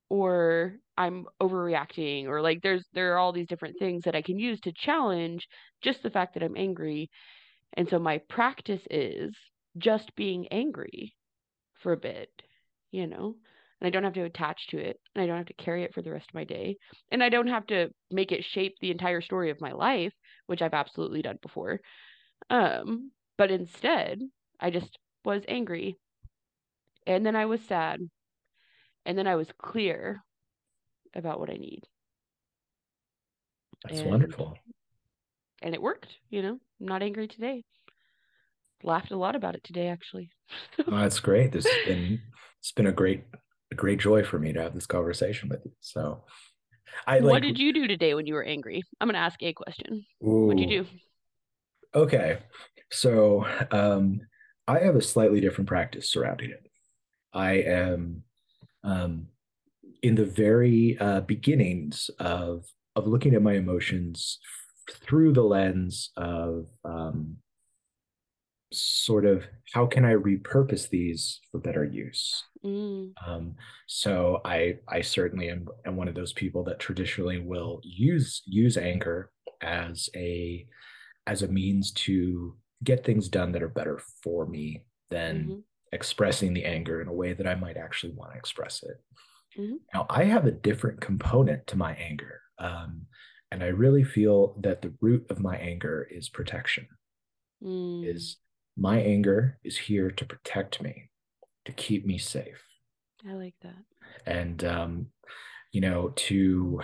or 0.09 0.75
I'm 0.95 1.25
overreacting, 1.41 2.27
or 2.27 2.41
like 2.41 2.61
there's 2.61 2.85
there 2.93 3.13
are 3.13 3.17
all 3.17 3.33
these 3.33 3.47
different 3.47 3.79
things 3.79 4.03
that 4.03 4.15
I 4.15 4.21
can 4.21 4.37
use 4.37 4.59
to 4.61 4.71
challenge 4.71 5.47
just 5.81 6.03
the 6.03 6.11
fact 6.11 6.35
that 6.35 6.43
I'm 6.43 6.55
angry. 6.55 7.09
And 7.75 7.89
so 7.89 7.97
my 7.97 8.19
practice 8.29 8.81
is 8.91 9.33
just 9.79 10.15
being 10.15 10.47
angry 10.49 11.15
for 11.81 11.93
a 11.93 11.97
bit, 11.97 12.29
you 12.91 13.07
know, 13.07 13.37
and 13.83 13.87
I 13.87 13.91
don't 13.91 14.05
have 14.05 14.13
to 14.13 14.23
attach 14.23 14.67
to 14.69 14.77
it, 14.77 14.97
and 15.13 15.21
I 15.23 15.27
don't 15.27 15.37
have 15.37 15.47
to 15.47 15.53
carry 15.53 15.83
it 15.83 15.93
for 15.93 16.01
the 16.01 16.11
rest 16.11 16.29
of 16.29 16.33
my 16.33 16.45
day, 16.45 16.77
and 17.11 17.21
I 17.21 17.29
don't 17.29 17.47
have 17.47 17.67
to 17.67 17.89
make 18.09 18.31
it 18.31 18.45
shape 18.45 18.75
the 18.79 18.91
entire 18.91 19.21
story 19.21 19.51
of 19.51 19.61
my 19.61 19.73
life, 19.73 20.13
which 20.47 20.61
I've 20.61 20.73
absolutely 20.73 21.21
done 21.21 21.37
before. 21.41 21.81
Um, 22.49 23.11
but 23.37 23.51
instead, 23.51 24.21
I 24.59 24.69
just 24.69 24.97
was 25.25 25.43
angry 25.47 25.97
and 27.05 27.25
then 27.25 27.35
I 27.35 27.45
was 27.45 27.61
sad. 27.61 27.99
And 29.05 29.17
then 29.17 29.27
I 29.27 29.35
was 29.35 29.47
clear 29.61 30.23
about 31.13 31.39
what 31.39 31.49
I 31.49 31.55
need. 31.55 31.81
That's 33.83 33.99
and, 33.99 34.09
wonderful. 34.09 34.57
And 35.61 35.75
it 35.75 35.81
worked, 35.81 36.15
you 36.29 36.41
know. 36.41 36.59
I'm 36.79 36.87
not 36.87 37.03
angry 37.03 37.27
today. 37.27 37.63
Laughed 38.81 39.11
a 39.11 39.17
lot 39.17 39.35
about 39.35 39.55
it 39.55 39.63
today, 39.63 39.87
actually. 39.87 40.29
oh, 40.87 40.99
that's 40.99 41.19
great. 41.19 41.51
This 41.51 41.65
has 41.65 41.85
been 41.85 42.21
it's 42.59 42.71
been 42.71 42.87
a 42.87 42.93
great 42.93 43.23
a 43.73 43.75
great 43.75 43.99
joy 43.99 44.23
for 44.23 44.39
me 44.39 44.53
to 44.53 44.61
have 44.61 44.73
this 44.73 44.85
conversation 44.85 45.49
with 45.49 45.61
you. 45.65 45.71
So 45.81 46.23
I 47.05 47.19
like, 47.19 47.31
What 47.31 47.41
did 47.41 47.59
you 47.59 47.73
do 47.73 47.87
today 47.87 48.13
when 48.13 48.27
you 48.27 48.35
were 48.35 48.43
angry? 48.43 48.83
I'm 49.01 49.07
gonna 49.07 49.17
ask 49.17 49.41
a 49.43 49.53
question. 49.53 50.05
What'd 50.19 50.59
you 50.59 50.83
do? 50.83 50.85
Okay. 51.93 52.39
So 52.91 53.45
um 53.71 54.21
I 54.67 54.79
have 54.79 54.95
a 54.95 55.01
slightly 55.01 55.41
different 55.41 55.67
practice 55.67 56.09
surrounding 56.09 56.51
it. 56.51 56.65
I 57.33 57.53
am 57.53 58.23
um, 58.83 59.27
in 60.01 60.15
the 60.15 60.25
very 60.25 60.97
uh, 60.99 61.21
beginnings 61.21 62.09
of 62.19 62.65
of 62.95 63.07
looking 63.07 63.33
at 63.33 63.41
my 63.41 63.53
emotions 63.53 64.39
through 64.89 65.33
the 65.33 65.43
lens 65.43 66.11
of 66.15 66.67
um, 66.85 67.37
sort 68.81 69.25
of 69.25 69.43
how 69.73 69.85
can 69.85 70.05
I 70.05 70.13
repurpose 70.13 70.89
these 70.89 71.39
for 71.51 71.59
better 71.59 71.83
use. 71.83 72.43
Mm. 72.65 73.13
Um, 73.25 73.55
so 73.87 74.41
I 74.45 74.79
I 74.87 75.01
certainly 75.01 75.49
am, 75.49 75.67
am 75.85 75.95
one 75.95 76.07
of 76.07 76.15
those 76.15 76.33
people 76.33 76.63
that 76.65 76.79
traditionally 76.79 77.39
will 77.39 77.79
use 77.83 78.41
use 78.45 78.77
anger 78.77 79.31
as 79.61 80.09
a 80.15 80.65
as 81.27 81.41
a 81.41 81.47
means 81.47 81.91
to 81.91 82.55
get 82.83 83.05
things 83.05 83.29
done 83.29 83.53
that 83.53 83.63
are 83.63 83.69
better 83.69 84.01
for 84.23 84.45
me 84.45 84.85
than 85.09 85.43
mm-hmm 85.43 85.59
expressing 85.93 86.53
the 86.53 86.65
anger 86.65 87.01
in 87.01 87.07
a 87.07 87.13
way 87.13 87.33
that 87.33 87.47
I 87.47 87.55
might 87.55 87.77
actually 87.77 88.13
want 88.13 88.31
to 88.33 88.37
express 88.37 88.83
it. 88.83 88.99
Mm-hmm. 89.59 89.75
Now, 89.93 90.07
I 90.09 90.23
have 90.23 90.45
a 90.45 90.51
different 90.51 90.99
component 90.99 91.67
to 91.67 91.77
my 91.77 91.93
anger. 91.93 92.41
Um, 92.57 93.03
and 93.51 93.63
I 93.63 93.67
really 93.67 94.03
feel 94.03 94.57
that 94.61 94.81
the 94.81 94.93
root 94.99 95.27
of 95.29 95.39
my 95.39 95.55
anger 95.55 96.07
is 96.09 96.27
protection. 96.29 96.87
Mm. 97.63 98.09
Is 98.13 98.37
my 98.77 98.99
anger 98.99 99.57
is 99.63 99.77
here 99.77 100.09
to 100.11 100.25
protect 100.25 100.81
me, 100.81 101.09
to 101.65 101.71
keep 101.71 102.05
me 102.05 102.17
safe. 102.17 102.61
I 103.27 103.33
like 103.33 103.55
that. 103.61 103.83
And 104.25 104.63
um, 104.63 105.07
you 105.71 105.81
know, 105.81 106.09
to 106.15 106.81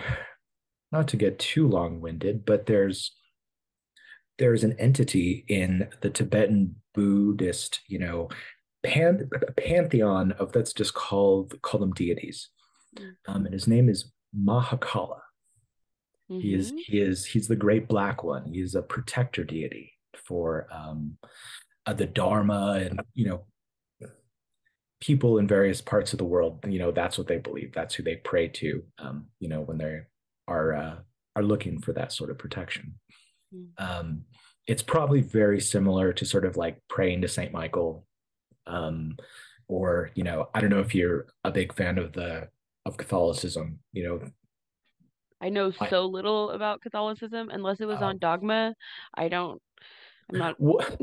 not 0.92 1.08
to 1.08 1.16
get 1.16 1.38
too 1.38 1.68
long-winded, 1.68 2.44
but 2.44 2.66
there's 2.66 3.14
there's 4.38 4.64
an 4.64 4.74
entity 4.78 5.44
in 5.48 5.88
the 6.00 6.08
Tibetan 6.10 6.76
Buddhist, 6.94 7.80
you 7.88 7.98
know, 7.98 8.28
pan, 8.82 9.28
pantheon 9.56 10.32
of 10.32 10.52
that's 10.52 10.72
just 10.72 10.94
called 10.94 11.60
call 11.62 11.80
them 11.80 11.92
deities. 11.92 12.48
um, 13.28 13.44
and 13.44 13.52
his 13.52 13.68
name 13.68 13.88
is 13.88 14.10
Mahakala. 14.36 15.20
Mhm. 16.30 16.40
He 16.42 16.54
is 16.54 16.72
he 16.86 17.00
is 17.00 17.24
he's 17.26 17.48
the 17.48 17.56
great 17.56 17.86
black 17.86 18.24
one. 18.24 18.46
He 18.52 18.60
is 18.60 18.74
a 18.74 18.82
protector 18.82 19.44
deity 19.44 19.92
for 20.24 20.66
um, 20.72 21.18
uh, 21.86 21.92
the 21.92 22.06
Dharma 22.06 22.80
and 22.84 23.00
you 23.14 23.26
know 23.26 23.44
people 25.00 25.38
in 25.38 25.48
various 25.48 25.80
parts 25.80 26.12
of 26.12 26.18
the 26.18 26.24
world. 26.24 26.64
You 26.66 26.78
know 26.78 26.90
that's 26.90 27.18
what 27.18 27.26
they 27.26 27.38
believe. 27.38 27.72
That's 27.72 27.94
who 27.94 28.02
they 28.02 28.16
pray 28.16 28.48
to. 28.48 28.82
Um, 28.98 29.26
you 29.38 29.48
know 29.48 29.60
when 29.60 29.78
they 29.78 30.00
are 30.48 30.74
uh, 30.74 30.96
are 31.36 31.42
looking 31.42 31.80
for 31.80 31.92
that 31.94 32.12
sort 32.12 32.30
of 32.30 32.38
protection. 32.38 32.94
Mm. 33.54 33.68
Um, 33.78 34.22
it's 34.66 34.82
probably 34.82 35.20
very 35.20 35.60
similar 35.60 36.12
to 36.12 36.24
sort 36.24 36.44
of 36.44 36.56
like 36.56 36.78
praying 36.88 37.22
to 37.22 37.28
Saint 37.28 37.52
Michael, 37.52 38.06
um, 38.66 39.16
or 39.68 40.10
you 40.14 40.24
know 40.24 40.48
I 40.54 40.60
don't 40.60 40.70
know 40.70 40.80
if 40.80 40.94
you're 40.94 41.26
a 41.44 41.50
big 41.50 41.74
fan 41.74 41.98
of 41.98 42.12
the 42.12 42.48
of 42.86 42.96
Catholicism. 42.96 43.78
You 43.92 44.04
know 44.04 44.20
I 45.40 45.48
know 45.48 45.70
so 45.88 46.04
little 46.06 46.50
about 46.50 46.82
Catholicism 46.82 47.48
unless 47.50 47.80
it 47.80 47.86
was 47.86 48.02
on 48.02 48.16
Oh. 48.16 48.18
Dogma. 48.18 48.74
I 49.14 49.28
don't. 49.28 49.60
I'm 50.32 50.38
not. 50.38 50.56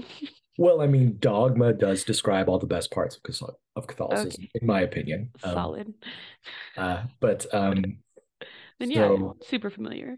Well, 0.59 0.81
I 0.81 0.87
mean, 0.87 1.17
dogma 1.19 1.71
does 1.73 2.03
describe 2.03 2.49
all 2.49 2.57
the 2.57 2.65
best 2.65 2.89
parts 2.89 3.15
of, 3.23 3.49
of 3.75 3.85
Catholicism, 3.85 4.45
Okay. 4.45 4.49
in 4.59 4.65
my 4.65 4.81
opinion. 4.81 5.29
Um, 5.43 5.53
solid. 5.53 5.93
uh, 6.75 7.03
but 7.19 7.45
um, 7.53 7.99
Then 8.79 8.89
yeah, 8.89 9.07
so 9.07 9.37
super 9.43 9.69
familiar. 9.69 10.17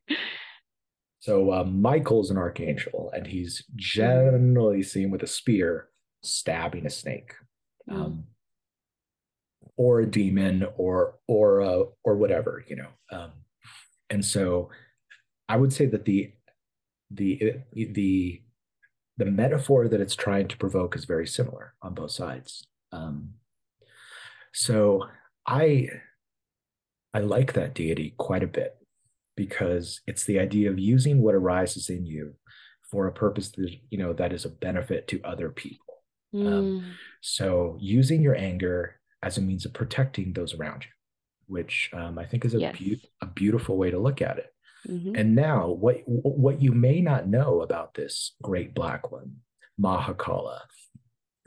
so 1.19 1.51
uh, 1.51 1.65
Michael's 1.65 2.31
an 2.31 2.37
archangel, 2.37 3.11
and 3.13 3.27
he's 3.27 3.65
generally 3.75 4.81
seen 4.81 5.11
with 5.11 5.23
a 5.23 5.27
spear 5.27 5.89
stabbing 6.23 6.85
a 6.85 6.89
snake, 6.89 7.33
Mm. 7.89 7.95
um, 7.95 8.23
or 9.75 9.99
a 9.99 10.05
demon, 10.05 10.65
or 10.77 11.15
or 11.27 11.61
uh, 11.61 11.83
or 12.05 12.15
whatever, 12.15 12.63
you 12.69 12.77
know. 12.77 12.89
Um, 13.11 13.31
and 14.09 14.23
so, 14.23 14.69
I 15.49 15.57
would 15.57 15.73
say 15.73 15.85
that 15.87 16.05
the 16.05 16.31
the 17.11 17.55
the 17.73 18.41
the 19.19 19.25
metaphor 19.25 19.89
that 19.89 19.99
it's 19.99 20.15
trying 20.15 20.47
to 20.47 20.57
provoke 20.57 20.95
is 20.95 21.03
very 21.03 21.27
similar 21.27 21.73
on 21.81 21.93
both 21.93 22.11
sides. 22.11 22.65
Um, 22.93 23.31
so 24.53 25.05
I 25.45 25.89
I 27.13 27.19
like 27.19 27.53
that 27.53 27.73
deity 27.75 28.13
quite 28.17 28.43
a 28.43 28.47
bit 28.47 28.77
because 29.35 30.01
it's 30.07 30.23
the 30.23 30.39
idea 30.39 30.69
of 30.71 30.79
using 30.79 31.21
what 31.21 31.35
arises 31.35 31.89
in 31.89 32.05
you 32.05 32.35
for 32.89 33.07
a 33.07 33.11
purpose 33.11 33.49
that 33.49 33.75
you 33.89 33.97
know 33.97 34.13
that 34.13 34.31
is 34.31 34.45
a 34.45 34.49
benefit 34.49 35.07
to 35.09 35.21
other 35.23 35.49
people. 35.49 35.85
Mm. 36.33 36.83
So 37.21 37.77
using 37.79 38.21
your 38.21 38.37
anger 38.37 38.99
as 39.21 39.37
a 39.37 39.41
means 39.41 39.65
of 39.65 39.73
protecting 39.73 40.31
those 40.31 40.53
around 40.53 40.85
you, 40.85 40.91
which 41.47 41.89
um, 41.93 42.17
I 42.17 42.25
think 42.25 42.45
is 42.45 42.55
a 42.55 42.59
Yes. 42.59 42.77
beau- 42.79 43.07
a 43.21 43.25
beautiful 43.25 43.75
way 43.77 43.91
to 43.91 43.99
look 43.99 44.21
at 44.21 44.37
it. 44.37 44.53
Mhm. 44.87 45.17
And 45.19 45.35
now, 45.35 45.69
what 45.69 45.97
what 46.05 46.61
you 46.61 46.71
may 46.71 47.01
not 47.01 47.27
know 47.27 47.61
about 47.61 47.93
this 47.93 48.35
great 48.41 48.73
black 48.73 49.11
one, 49.11 49.41
Mahakala, 49.79 50.61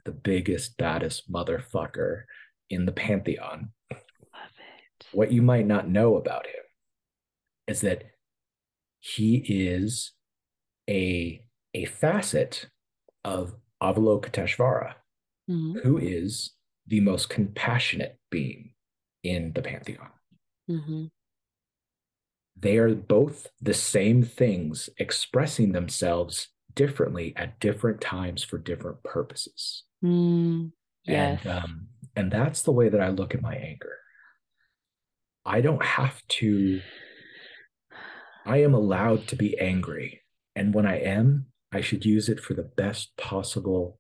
the 0.05 0.13
biggest, 0.13 0.77
baddest 0.77 1.31
motherfucker 1.33 2.25
in 2.71 2.85
the 2.87 2.93
pantheon, 2.93 3.73
Love 3.91 4.01
it. 4.59 5.07
what 5.13 5.33
you 5.33 5.43
might 5.43 5.67
not 5.67 5.89
know 5.89 6.17
about 6.17 6.47
him 6.47 6.65
is 7.67 7.81
that 7.83 8.05
he 9.01 9.37
is 9.37 10.13
a 10.89 11.45
a 11.75 11.85
facet 11.87 12.69
of 13.25 13.55
Avalokiteshvara, 13.83 14.95
Mhm. 15.49 15.81
who 15.83 15.97
is 15.99 16.55
the 16.87 17.01
most 17.01 17.31
compassionate 17.31 18.19
being 18.31 18.75
in 19.23 19.53
the 19.55 19.63
pantheon. 19.63 20.11
Mhm. 20.69 21.11
They 22.59 22.77
are 22.79 22.95
both 22.95 23.49
the 23.61 23.75
same 23.75 24.23
things 24.23 24.89
expressing 24.99 25.73
themselves 25.73 26.49
differently 26.75 27.33
at 27.37 27.59
different 27.61 28.01
times 28.01 28.43
for 28.45 28.59
different 28.59 29.03
purposes 29.03 29.85
Mm. 30.05 30.73
Yes. 31.05 31.41
and 31.45 31.55
um, 31.65 31.87
and 32.17 32.31
that's 32.31 32.63
the 32.63 32.73
way 32.73 32.89
that 32.89 33.01
i 33.01 33.09
look 33.09 33.35
at 33.35 33.43
my 33.43 33.55
anger 33.55 33.97
i 35.45 35.61
don't 35.61 35.85
have 35.85 36.21
to 36.29 36.81
i 38.45 38.59
am 38.59 38.75
allowed 38.75 39.29
to 39.29 39.37
be 39.37 39.59
angry 39.59 40.23
and 40.57 40.75
when 40.75 40.87
i 40.87 40.99
am 40.99 41.47
i 41.73 41.81
should 41.81 42.05
use 42.05 42.29
it 42.29 42.41
for 42.41 42.55
the 42.55 42.63
best 42.77 43.17
possible 43.17 43.99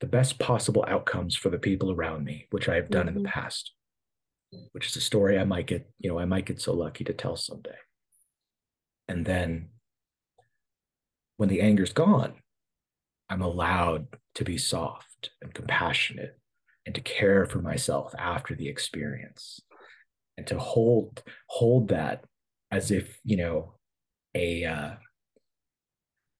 the 0.00 0.06
best 0.06 0.38
possible 0.38 0.84
outcomes 0.86 1.34
for 1.36 1.50
the 1.50 1.58
people 1.58 1.90
around 1.92 2.24
me 2.24 2.46
which 2.50 2.68
i 2.68 2.74
have 2.76 2.88
done 2.90 3.08
in 3.08 3.14
Mhm. 3.14 3.22
the 3.24 3.28
past 3.28 3.72
which 4.72 4.86
is 4.88 4.96
a 4.96 5.00
story 5.00 5.38
i 5.38 5.44
might 5.44 5.66
get 5.66 5.90
you 5.98 6.10
know 6.10 6.18
i 6.18 6.24
might 6.24 6.46
get 6.46 6.60
so 6.60 6.72
lucky 6.72 7.04
to 7.04 7.12
tell 7.12 7.36
someday. 7.36 7.76
And 9.10 9.24
then 9.24 9.70
when 11.36 11.48
the 11.48 11.60
anger's 11.60 11.92
gone 11.92 12.34
i'm 13.30 13.42
allowed 13.42 14.06
to 14.34 14.44
be 14.44 14.58
soft 14.58 15.30
and 15.42 15.52
compassionate 15.54 16.38
and 16.86 16.94
to 16.94 17.00
care 17.00 17.44
for 17.46 17.60
myself 17.60 18.14
after 18.18 18.54
the 18.54 18.68
experience 18.68 19.60
and 20.36 20.46
to 20.46 20.58
hold 20.58 21.22
hold 21.48 21.88
that 21.88 22.24
as 22.70 22.90
if 22.90 23.18
you 23.24 23.36
know 23.36 23.74
a 24.34 24.64
uh, 24.64 24.90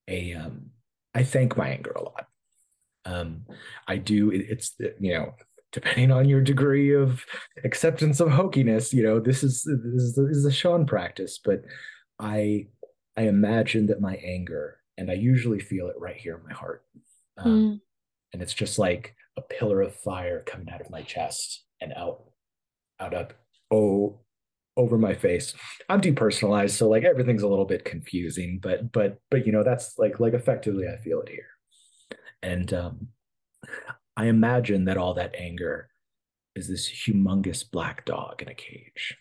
a 0.07 0.33
um 0.33 0.67
i 1.13 1.23
thank 1.23 1.57
my 1.57 1.69
anger 1.69 1.91
a 1.91 2.03
lot. 2.03 2.25
Um 3.05 3.45
i 3.87 3.97
do 3.97 4.31
it- 4.31 4.47
it's 4.49 4.75
you 4.99 5.13
know 5.13 5.33
depending 5.71 6.11
on 6.11 6.27
your 6.27 6.41
degree 6.41 6.93
of 6.93 7.23
acceptance 7.63 8.19
of 8.19 8.29
hokiness 8.29 8.91
you 8.93 9.03
know 9.03 9.19
this 9.19 9.43
is 9.43 9.63
this 9.63 10.01
is, 10.03 10.15
this 10.15 10.37
is 10.37 10.45
a 10.45 10.51
sean 10.51 10.85
practice 10.85 11.39
but 11.43 11.61
i 12.19 12.65
i 13.17 13.23
imagine 13.23 13.85
that 13.87 14.01
my 14.01 14.15
anger 14.15 14.77
and 14.97 15.09
i 15.11 15.13
usually 15.13 15.59
feel 15.59 15.87
it 15.87 15.95
right 15.99 16.17
here 16.17 16.35
in 16.37 16.43
my 16.47 16.53
heart 16.53 16.83
um, 17.37 17.45
Mm. 17.51 17.79
and 18.33 18.41
it's 18.41 18.53
just 18.53 18.77
like 18.79 19.15
a 19.37 19.41
pillar 19.41 19.81
of 19.81 19.95
fire 19.95 20.43
coming 20.45 20.69
out 20.69 20.81
of 20.81 20.89
my 20.89 21.01
chest 21.03 21.63
and 21.81 21.93
out 21.95 22.23
out 22.99 23.13
up 23.13 23.33
oh 23.71 24.19
over 24.75 24.97
my 24.97 25.13
face 25.13 25.53
i'm 25.89 26.01
depersonalized 26.01 26.71
so 26.71 26.89
like 26.89 27.03
everything's 27.03 27.43
a 27.43 27.47
little 27.47 27.65
bit 27.65 27.85
confusing 27.85 28.59
but 28.61 28.91
but 28.91 29.17
but 29.29 29.45
you 29.45 29.51
know 29.51 29.63
that's 29.63 29.93
like 29.97 30.19
like 30.19 30.33
effectively 30.33 30.85
i 30.87 30.97
feel 31.03 31.21
it 31.21 31.29
here 31.29 31.47
and 32.41 32.73
um 32.73 33.07
i 34.19 34.25
imagine 34.25 34.85
that 34.85 34.97
all 34.97 35.13
that 35.13 35.33
anger 35.35 35.89
is 36.59 36.67
this 36.67 36.89
humongous 36.89 37.63
black 37.69 38.05
dog 38.05 38.41
in 38.41 38.47
a 38.47 38.53
cage. 38.53 39.17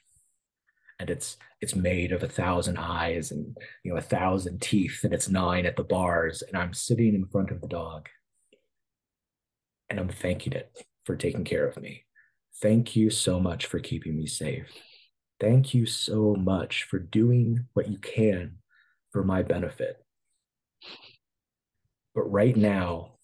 And 1.00 1.08
it's 1.08 1.36
it's 1.60 1.76
made 1.76 2.10
of 2.10 2.22
a 2.24 2.28
thousand 2.28 2.76
eyes 2.76 3.30
and 3.30 3.56
you 3.84 3.92
know 3.92 3.98
a 3.98 4.02
thousand 4.02 4.60
teeth 4.60 5.00
and 5.04 5.14
it's 5.14 5.28
gnawing 5.28 5.64
at 5.64 5.76
the 5.76 5.84
bars. 5.84 6.42
And 6.42 6.56
i'm 6.56 6.74
sitting 6.74 7.14
in 7.14 7.26
front 7.26 7.50
of 7.52 7.60
the 7.60 7.68
dog 7.68 8.08
and 9.88 10.00
i'm 10.00 10.08
thanking 10.08 10.52
it 10.52 10.76
for 11.04 11.14
taking 11.14 11.44
care 11.44 11.66
of 11.66 11.80
me. 11.80 12.04
Thank 12.60 12.96
you 12.96 13.10
so 13.10 13.38
much 13.38 13.66
for 13.66 13.78
keeping 13.78 14.16
me 14.16 14.26
safe. 14.26 14.66
Thank 15.38 15.72
you 15.72 15.86
so 15.86 16.34
much 16.34 16.82
for 16.82 16.98
doing 16.98 17.66
what 17.74 17.88
you 17.88 17.98
can 17.98 18.56
for 19.12 19.22
my 19.22 19.44
benefit. 19.44 20.04
But 22.16 22.24
right 22.24 22.56
now 22.56 23.17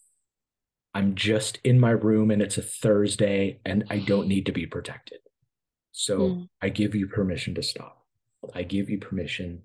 i'm 0.94 1.14
just 1.14 1.58
in 1.64 1.78
my 1.80 1.90
room 1.90 2.30
and 2.30 2.40
it's 2.42 2.58
a 2.58 2.62
thursday 2.62 3.60
and 3.64 3.84
i 3.90 3.98
don't 3.98 4.28
need 4.28 4.46
to 4.46 4.52
be 4.52 4.66
protected 4.66 5.18
so 5.96 6.18
Mm. 6.18 6.48
I 6.60 6.70
give 6.70 6.96
you 6.96 7.06
permission 7.06 7.54
to 7.54 7.62
stop. 7.62 8.04
I 8.52 8.64
give 8.64 8.90
you 8.90 8.98
permission 8.98 9.62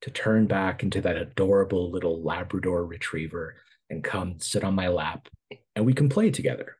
to 0.00 0.10
turn 0.10 0.48
back 0.48 0.82
into 0.82 1.00
that 1.02 1.16
adorable 1.16 1.92
little 1.92 2.20
Labrador 2.20 2.84
retriever 2.84 3.54
and 3.88 4.02
come 4.02 4.40
sit 4.40 4.64
on 4.64 4.74
my 4.74 4.88
lap 4.88 5.28
and 5.76 5.86
we 5.86 5.94
can 5.94 6.08
play 6.08 6.32
together. 6.32 6.78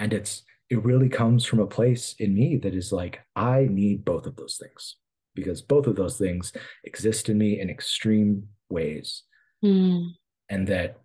And 0.00 0.12
it's 0.12 0.42
it 0.68 0.84
really 0.84 1.08
comes 1.08 1.44
from 1.44 1.60
a 1.60 1.66
place 1.66 2.16
in 2.18 2.34
me 2.34 2.56
that 2.56 2.74
is 2.74 2.90
like 2.92 3.20
I 3.36 3.68
need 3.70 4.04
both 4.04 4.26
of 4.26 4.34
those 4.34 4.56
things 4.60 4.96
because 5.36 5.62
both 5.62 5.86
of 5.86 5.94
those 5.94 6.18
things 6.18 6.52
exist 6.82 7.28
in 7.28 7.38
me 7.38 7.60
in 7.60 7.70
extreme 7.70 8.48
ways 8.68 9.22
Mm. 9.64 10.10
and 10.50 10.66
that 10.66 10.96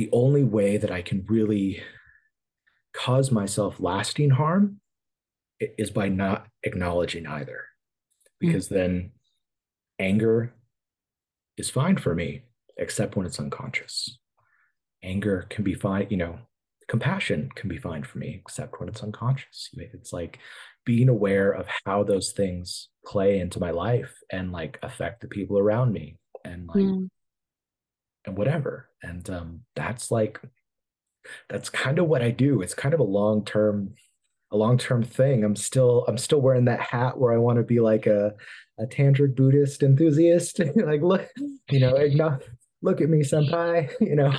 the 0.00 0.08
only 0.12 0.42
way 0.42 0.78
that 0.78 0.90
I 0.90 1.02
can 1.02 1.26
really 1.28 1.82
cause 2.94 3.30
myself 3.30 3.78
lasting 3.80 4.30
harm 4.30 4.80
is 5.60 5.90
by 5.90 6.08
not 6.08 6.46
acknowledging 6.62 7.26
either. 7.26 7.66
Because 8.38 8.70
then 8.70 9.10
anger 9.98 10.54
is 11.58 11.68
fine 11.68 11.98
for 11.98 12.14
me, 12.14 12.44
except 12.78 13.14
when 13.14 13.26
it's 13.26 13.38
unconscious. 13.38 14.18
Anger 15.02 15.44
can 15.50 15.64
be 15.64 15.74
fine, 15.74 16.06
you 16.08 16.16
know, 16.16 16.38
compassion 16.88 17.50
can 17.54 17.68
be 17.68 17.76
fine 17.76 18.02
for 18.02 18.16
me, 18.16 18.40
except 18.40 18.80
when 18.80 18.88
it's 18.88 19.02
unconscious. 19.02 19.68
It's 19.74 20.14
like 20.14 20.38
being 20.86 21.10
aware 21.10 21.50
of 21.50 21.66
how 21.84 22.04
those 22.04 22.32
things 22.32 22.88
play 23.04 23.38
into 23.38 23.60
my 23.60 23.70
life 23.70 24.14
and 24.32 24.50
like 24.50 24.78
affect 24.82 25.20
the 25.20 25.28
people 25.28 25.58
around 25.58 25.92
me 25.92 26.16
and 26.42 26.68
like 26.68 26.86
Mm. 26.86 27.10
And 28.26 28.36
whatever. 28.36 28.88
And 29.02 29.28
um, 29.30 29.60
that's 29.74 30.10
like, 30.10 30.40
that's 31.48 31.70
kind 31.70 31.98
of 31.98 32.06
what 32.06 32.22
I 32.22 32.30
do. 32.30 32.62
It's 32.62 32.74
kind 32.74 32.94
of 32.94 33.00
a 33.00 33.04
long 33.04 33.44
term 33.44 33.94
a 34.52 34.56
long-term 34.56 35.04
thing. 35.04 35.44
I'm 35.44 35.56
still 35.56 36.04
I'm 36.08 36.18
still 36.18 36.40
wearing 36.40 36.64
that 36.64 36.80
hat 36.80 37.18
where 37.18 37.32
I 37.32 37.38
want 37.38 37.58
to 37.58 37.62
be 37.62 37.80
like 37.80 38.06
a 38.06 38.34
a 38.78 38.86
tantric 38.86 39.36
Buddhist 39.36 39.82
enthusiast. 39.82 40.58
like 40.76 41.02
look, 41.02 41.28
you 41.70 41.80
know, 41.80 42.38
look 42.82 43.00
at 43.00 43.08
me, 43.08 43.20
senpai. 43.22 43.90
You 44.00 44.16
know, 44.16 44.36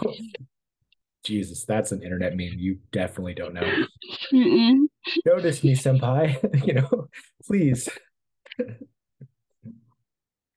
Jesus, 1.23 1.65
that's 1.65 1.91
an 1.91 2.03
internet 2.03 2.35
meme. 2.35 2.55
You 2.57 2.79
definitely 2.91 3.35
don't 3.35 3.53
know. 3.53 3.85
Mm-mm. 4.33 4.85
Notice 5.25 5.63
me, 5.63 5.75
senpai. 5.75 6.65
you 6.67 6.73
know, 6.73 7.07
please. 7.45 7.87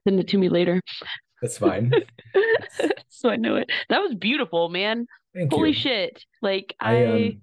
Send 0.07 0.21
it 0.21 0.29
to 0.29 0.39
me 0.39 0.49
later. 0.49 0.81
That's 1.45 1.59
fine. 1.59 1.93
so 3.11 3.29
I 3.29 3.37
know 3.37 3.57
it. 3.57 3.69
That 3.91 4.01
was 4.01 4.15
beautiful, 4.15 4.71
man. 4.71 5.07
Thank 5.35 5.53
Holy 5.53 5.69
you. 5.69 5.75
shit! 5.75 6.25
Like 6.41 6.75
I, 6.81 6.97
I 6.97 7.13
um, 7.13 7.43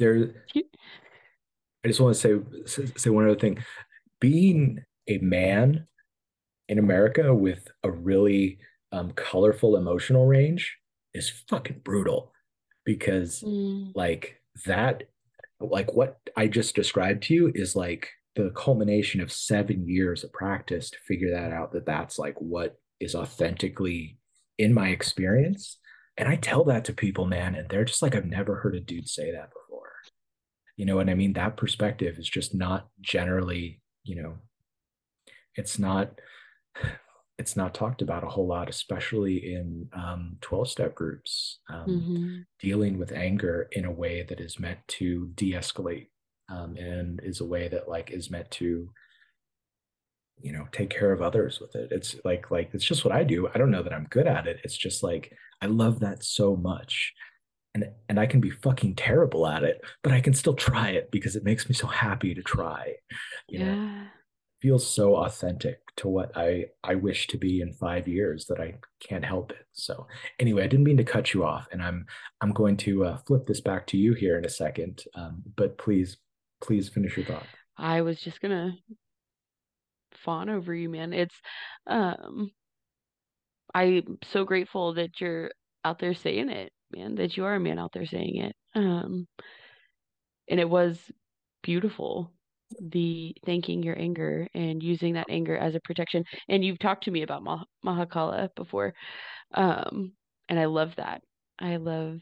there. 0.00 0.34
I 0.56 1.86
just 1.86 2.00
want 2.00 2.16
to 2.16 2.64
say 2.66 2.82
say 2.96 3.10
one 3.10 3.24
other 3.24 3.38
thing. 3.38 3.58
Being 4.20 4.80
a 5.06 5.18
man 5.18 5.86
in 6.68 6.80
America 6.80 7.32
with 7.32 7.68
a 7.84 7.92
really 7.92 8.58
um, 8.90 9.12
colorful 9.12 9.76
emotional 9.76 10.26
range 10.26 10.76
is 11.14 11.30
fucking 11.48 11.82
brutal 11.84 12.32
because 12.84 13.44
mm. 13.46 13.92
like 13.94 14.40
that 14.66 15.04
like 15.60 15.92
what 15.92 16.18
I 16.36 16.48
just 16.48 16.74
described 16.74 17.22
to 17.24 17.34
you 17.34 17.52
is 17.54 17.76
like 17.76 18.08
the 18.34 18.50
culmination 18.56 19.20
of 19.20 19.30
seven 19.30 19.88
years 19.88 20.24
of 20.24 20.32
practice 20.32 20.90
to 20.90 20.98
figure 21.06 21.30
that 21.30 21.52
out 21.52 21.72
that 21.74 21.86
that's 21.86 22.18
like 22.18 22.34
what 22.40 22.78
is 23.02 23.14
authentically 23.14 24.18
in 24.58 24.72
my 24.72 24.88
experience. 24.88 25.78
And 26.16 26.28
I 26.28 26.36
tell 26.36 26.64
that 26.64 26.84
to 26.86 26.92
people 26.92 27.26
man 27.26 27.54
and 27.54 27.68
they're 27.68 27.84
just 27.84 28.02
like 28.02 28.14
I've 28.14 28.26
never 28.26 28.56
heard 28.56 28.74
a 28.74 28.80
dude 28.80 29.08
say 29.08 29.32
that 29.32 29.50
before. 29.50 29.90
You 30.76 30.86
know 30.86 30.96
what 30.96 31.08
I 31.08 31.14
mean? 31.14 31.32
That 31.32 31.56
perspective 31.56 32.18
is 32.18 32.28
just 32.28 32.54
not 32.54 32.88
generally 33.00 33.80
you 34.04 34.20
know 34.20 34.34
it's 35.54 35.78
not 35.78 36.20
it's 37.38 37.56
not 37.56 37.74
talked 37.74 38.02
about 38.02 38.24
a 38.24 38.28
whole 38.28 38.46
lot, 38.46 38.68
especially 38.68 39.54
in 39.54 39.88
um, 39.94 40.36
12 40.42 40.68
step 40.68 40.94
groups, 40.94 41.58
um, 41.68 41.86
mm-hmm. 41.88 42.38
dealing 42.60 42.98
with 42.98 43.10
anger 43.10 43.68
in 43.72 43.84
a 43.84 43.90
way 43.90 44.24
that 44.28 44.38
is 44.38 44.60
meant 44.60 44.78
to 44.86 45.30
de 45.34 45.52
escalate 45.52 46.08
um, 46.48 46.76
and 46.76 47.20
is 47.24 47.40
a 47.40 47.44
way 47.44 47.68
that 47.68 47.88
like 47.88 48.10
is 48.10 48.30
meant 48.30 48.50
to 48.52 48.88
you 50.40 50.52
know 50.52 50.66
take 50.72 50.90
care 50.90 51.12
of 51.12 51.22
others 51.22 51.60
with 51.60 51.74
it 51.74 51.88
it's 51.90 52.16
like 52.24 52.50
like 52.50 52.70
it's 52.72 52.84
just 52.84 53.04
what 53.04 53.14
i 53.14 53.22
do 53.22 53.48
i 53.54 53.58
don't 53.58 53.70
know 53.70 53.82
that 53.82 53.92
i'm 53.92 54.06
good 54.10 54.26
at 54.26 54.46
it 54.46 54.60
it's 54.64 54.76
just 54.76 55.02
like 55.02 55.32
i 55.60 55.66
love 55.66 56.00
that 56.00 56.24
so 56.24 56.56
much 56.56 57.12
and 57.74 57.84
and 58.08 58.18
i 58.18 58.26
can 58.26 58.40
be 58.40 58.50
fucking 58.50 58.94
terrible 58.94 59.46
at 59.46 59.62
it 59.62 59.80
but 60.02 60.12
i 60.12 60.20
can 60.20 60.34
still 60.34 60.54
try 60.54 60.90
it 60.90 61.10
because 61.10 61.36
it 61.36 61.44
makes 61.44 61.68
me 61.68 61.74
so 61.74 61.86
happy 61.86 62.34
to 62.34 62.42
try 62.42 62.94
you 63.48 63.60
yeah. 63.60 63.74
know 63.74 64.04
feels 64.62 64.88
so 64.88 65.16
authentic 65.16 65.80
to 65.96 66.08
what 66.08 66.30
I 66.36 66.66
I 66.84 66.94
wish 66.94 67.26
to 67.28 67.36
be 67.36 67.60
in 67.60 67.72
five 67.72 68.06
years 68.06 68.46
that 68.46 68.60
I 68.60 68.76
can't 69.00 69.24
help 69.24 69.50
it. 69.50 69.66
So 69.72 70.06
anyway, 70.38 70.62
I 70.62 70.68
didn't 70.68 70.86
mean 70.86 70.96
to 70.98 71.04
cut 71.04 71.34
you 71.34 71.44
off, 71.44 71.66
and 71.72 71.82
I'm 71.82 72.06
I'm 72.40 72.52
going 72.52 72.76
to 72.78 73.04
uh, 73.04 73.16
flip 73.26 73.46
this 73.46 73.60
back 73.60 73.88
to 73.88 73.98
you 73.98 74.14
here 74.14 74.38
in 74.38 74.44
a 74.44 74.48
second. 74.48 75.02
Um, 75.16 75.42
but 75.56 75.76
please, 75.78 76.16
please 76.62 76.88
finish 76.88 77.16
your 77.16 77.26
thought. 77.26 77.46
I 77.76 78.02
was 78.02 78.20
just 78.20 78.40
gonna 78.40 78.76
fawn 80.24 80.48
over 80.50 80.74
you, 80.74 80.88
man. 80.88 81.12
It's 81.12 81.34
um, 81.86 82.50
I'm 83.74 84.18
so 84.24 84.44
grateful 84.44 84.94
that 84.94 85.20
you're 85.20 85.50
out 85.84 85.98
there 85.98 86.14
saying 86.14 86.50
it, 86.50 86.72
man. 86.94 87.14
That 87.16 87.36
you 87.36 87.44
are 87.44 87.54
a 87.54 87.60
man 87.60 87.78
out 87.78 87.92
there 87.92 88.06
saying 88.06 88.36
it. 88.36 88.56
Um, 88.74 89.26
and 90.48 90.60
it 90.60 90.68
was 90.68 90.98
beautiful 91.62 92.32
the 92.80 93.36
thanking 93.44 93.82
your 93.82 93.98
anger 93.98 94.48
and 94.54 94.82
using 94.82 95.12
that 95.14 95.26
anger 95.28 95.56
as 95.56 95.74
a 95.74 95.80
protection. 95.80 96.24
And 96.48 96.64
you've 96.64 96.78
talked 96.78 97.04
to 97.04 97.10
me 97.10 97.22
about 97.22 97.42
Mah- 97.42 97.64
Mahakala 97.84 98.48
before. 98.56 98.94
Um, 99.54 100.12
and 100.48 100.58
I 100.58 100.66
love 100.66 100.96
that. 100.96 101.22
I 101.58 101.76
love 101.76 102.20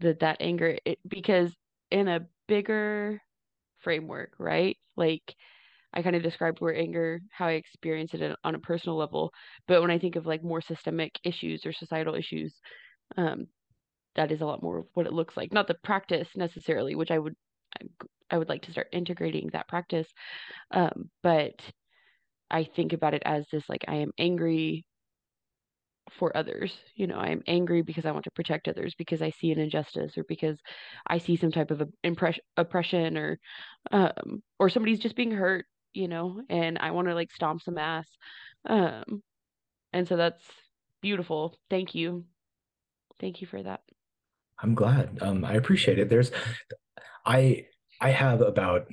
that 0.00 0.20
that 0.20 0.38
anger 0.40 0.78
it, 0.84 0.98
because 1.08 1.52
in 1.90 2.08
a 2.08 2.26
bigger 2.48 3.20
framework, 3.80 4.32
right? 4.38 4.76
Like 4.96 5.34
I 5.92 6.02
kind 6.02 6.16
of 6.16 6.22
described 6.22 6.60
where 6.60 6.74
anger, 6.74 7.20
how 7.30 7.46
I 7.46 7.52
experience 7.52 8.14
it 8.14 8.36
on 8.44 8.54
a 8.54 8.60
personal 8.60 8.96
level. 8.96 9.32
But 9.66 9.80
when 9.82 9.90
I 9.90 9.98
think 9.98 10.16
of 10.16 10.26
like 10.26 10.44
more 10.44 10.60
systemic 10.60 11.18
issues 11.24 11.66
or 11.66 11.72
societal 11.72 12.14
issues, 12.14 12.54
um, 13.16 13.46
that 14.16 14.32
is 14.32 14.40
a 14.40 14.46
lot 14.46 14.62
more 14.62 14.78
of 14.78 14.86
what 14.94 15.06
it 15.06 15.12
looks 15.12 15.36
like. 15.36 15.52
Not 15.52 15.68
the 15.68 15.74
practice 15.82 16.28
necessarily, 16.36 16.94
which 16.94 17.10
I 17.10 17.18
would 17.18 17.34
I 18.30 18.38
would 18.38 18.48
like 18.48 18.62
to 18.62 18.72
start 18.72 18.88
integrating 18.92 19.48
that 19.52 19.68
practice. 19.68 20.08
Um, 20.70 21.10
but 21.22 21.54
I 22.50 22.64
think 22.64 22.92
about 22.92 23.14
it 23.14 23.22
as 23.24 23.46
this 23.50 23.68
like 23.68 23.84
I 23.88 23.96
am 23.96 24.12
angry 24.18 24.84
for 26.18 26.36
others. 26.36 26.72
You 26.96 27.06
know, 27.06 27.16
I'm 27.16 27.42
angry 27.46 27.82
because 27.82 28.04
I 28.04 28.10
want 28.12 28.24
to 28.24 28.30
protect 28.32 28.68
others 28.68 28.94
because 28.96 29.22
I 29.22 29.30
see 29.30 29.52
an 29.52 29.58
injustice 29.60 30.16
or 30.18 30.24
because 30.24 30.58
I 31.06 31.18
see 31.18 31.36
some 31.36 31.52
type 31.52 31.70
of 31.70 31.82
oppression 32.56 33.16
or 33.16 33.38
um 33.92 34.42
or 34.58 34.68
somebody's 34.70 34.98
just 34.98 35.16
being 35.16 35.30
hurt, 35.32 35.66
you 35.92 36.08
know, 36.08 36.42
and 36.48 36.78
I 36.78 36.90
want 36.92 37.08
to 37.08 37.14
like 37.14 37.32
stomp 37.32 37.62
some 37.62 37.78
ass. 37.78 38.08
Um 38.66 39.22
and 39.92 40.06
so 40.06 40.16
that's 40.16 40.44
beautiful. 41.00 41.58
Thank 41.68 41.94
you. 41.94 42.24
Thank 43.18 43.40
you 43.40 43.46
for 43.46 43.62
that. 43.62 43.80
I'm 44.62 44.74
glad. 44.74 45.18
Um 45.20 45.44
I 45.44 45.54
appreciate 45.54 45.98
it. 45.98 46.08
There's 46.08 46.30
I 47.24 47.66
I 48.00 48.10
have 48.10 48.40
about 48.40 48.86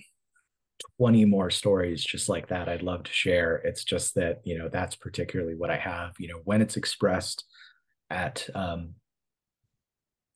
20 0.97 1.25
more 1.25 1.49
stories 1.49 2.03
just 2.03 2.29
like 2.29 2.47
that 2.49 2.69
I'd 2.69 2.83
love 2.83 3.03
to 3.03 3.11
share. 3.11 3.55
It's 3.57 3.83
just 3.83 4.15
that, 4.15 4.41
you 4.43 4.57
know, 4.57 4.69
that's 4.69 4.95
particularly 4.95 5.55
what 5.55 5.71
I 5.71 5.77
have. 5.77 6.13
You 6.19 6.27
know, 6.29 6.41
when 6.43 6.61
it's 6.61 6.77
expressed 6.77 7.45
at 8.09 8.49
um 8.55 8.95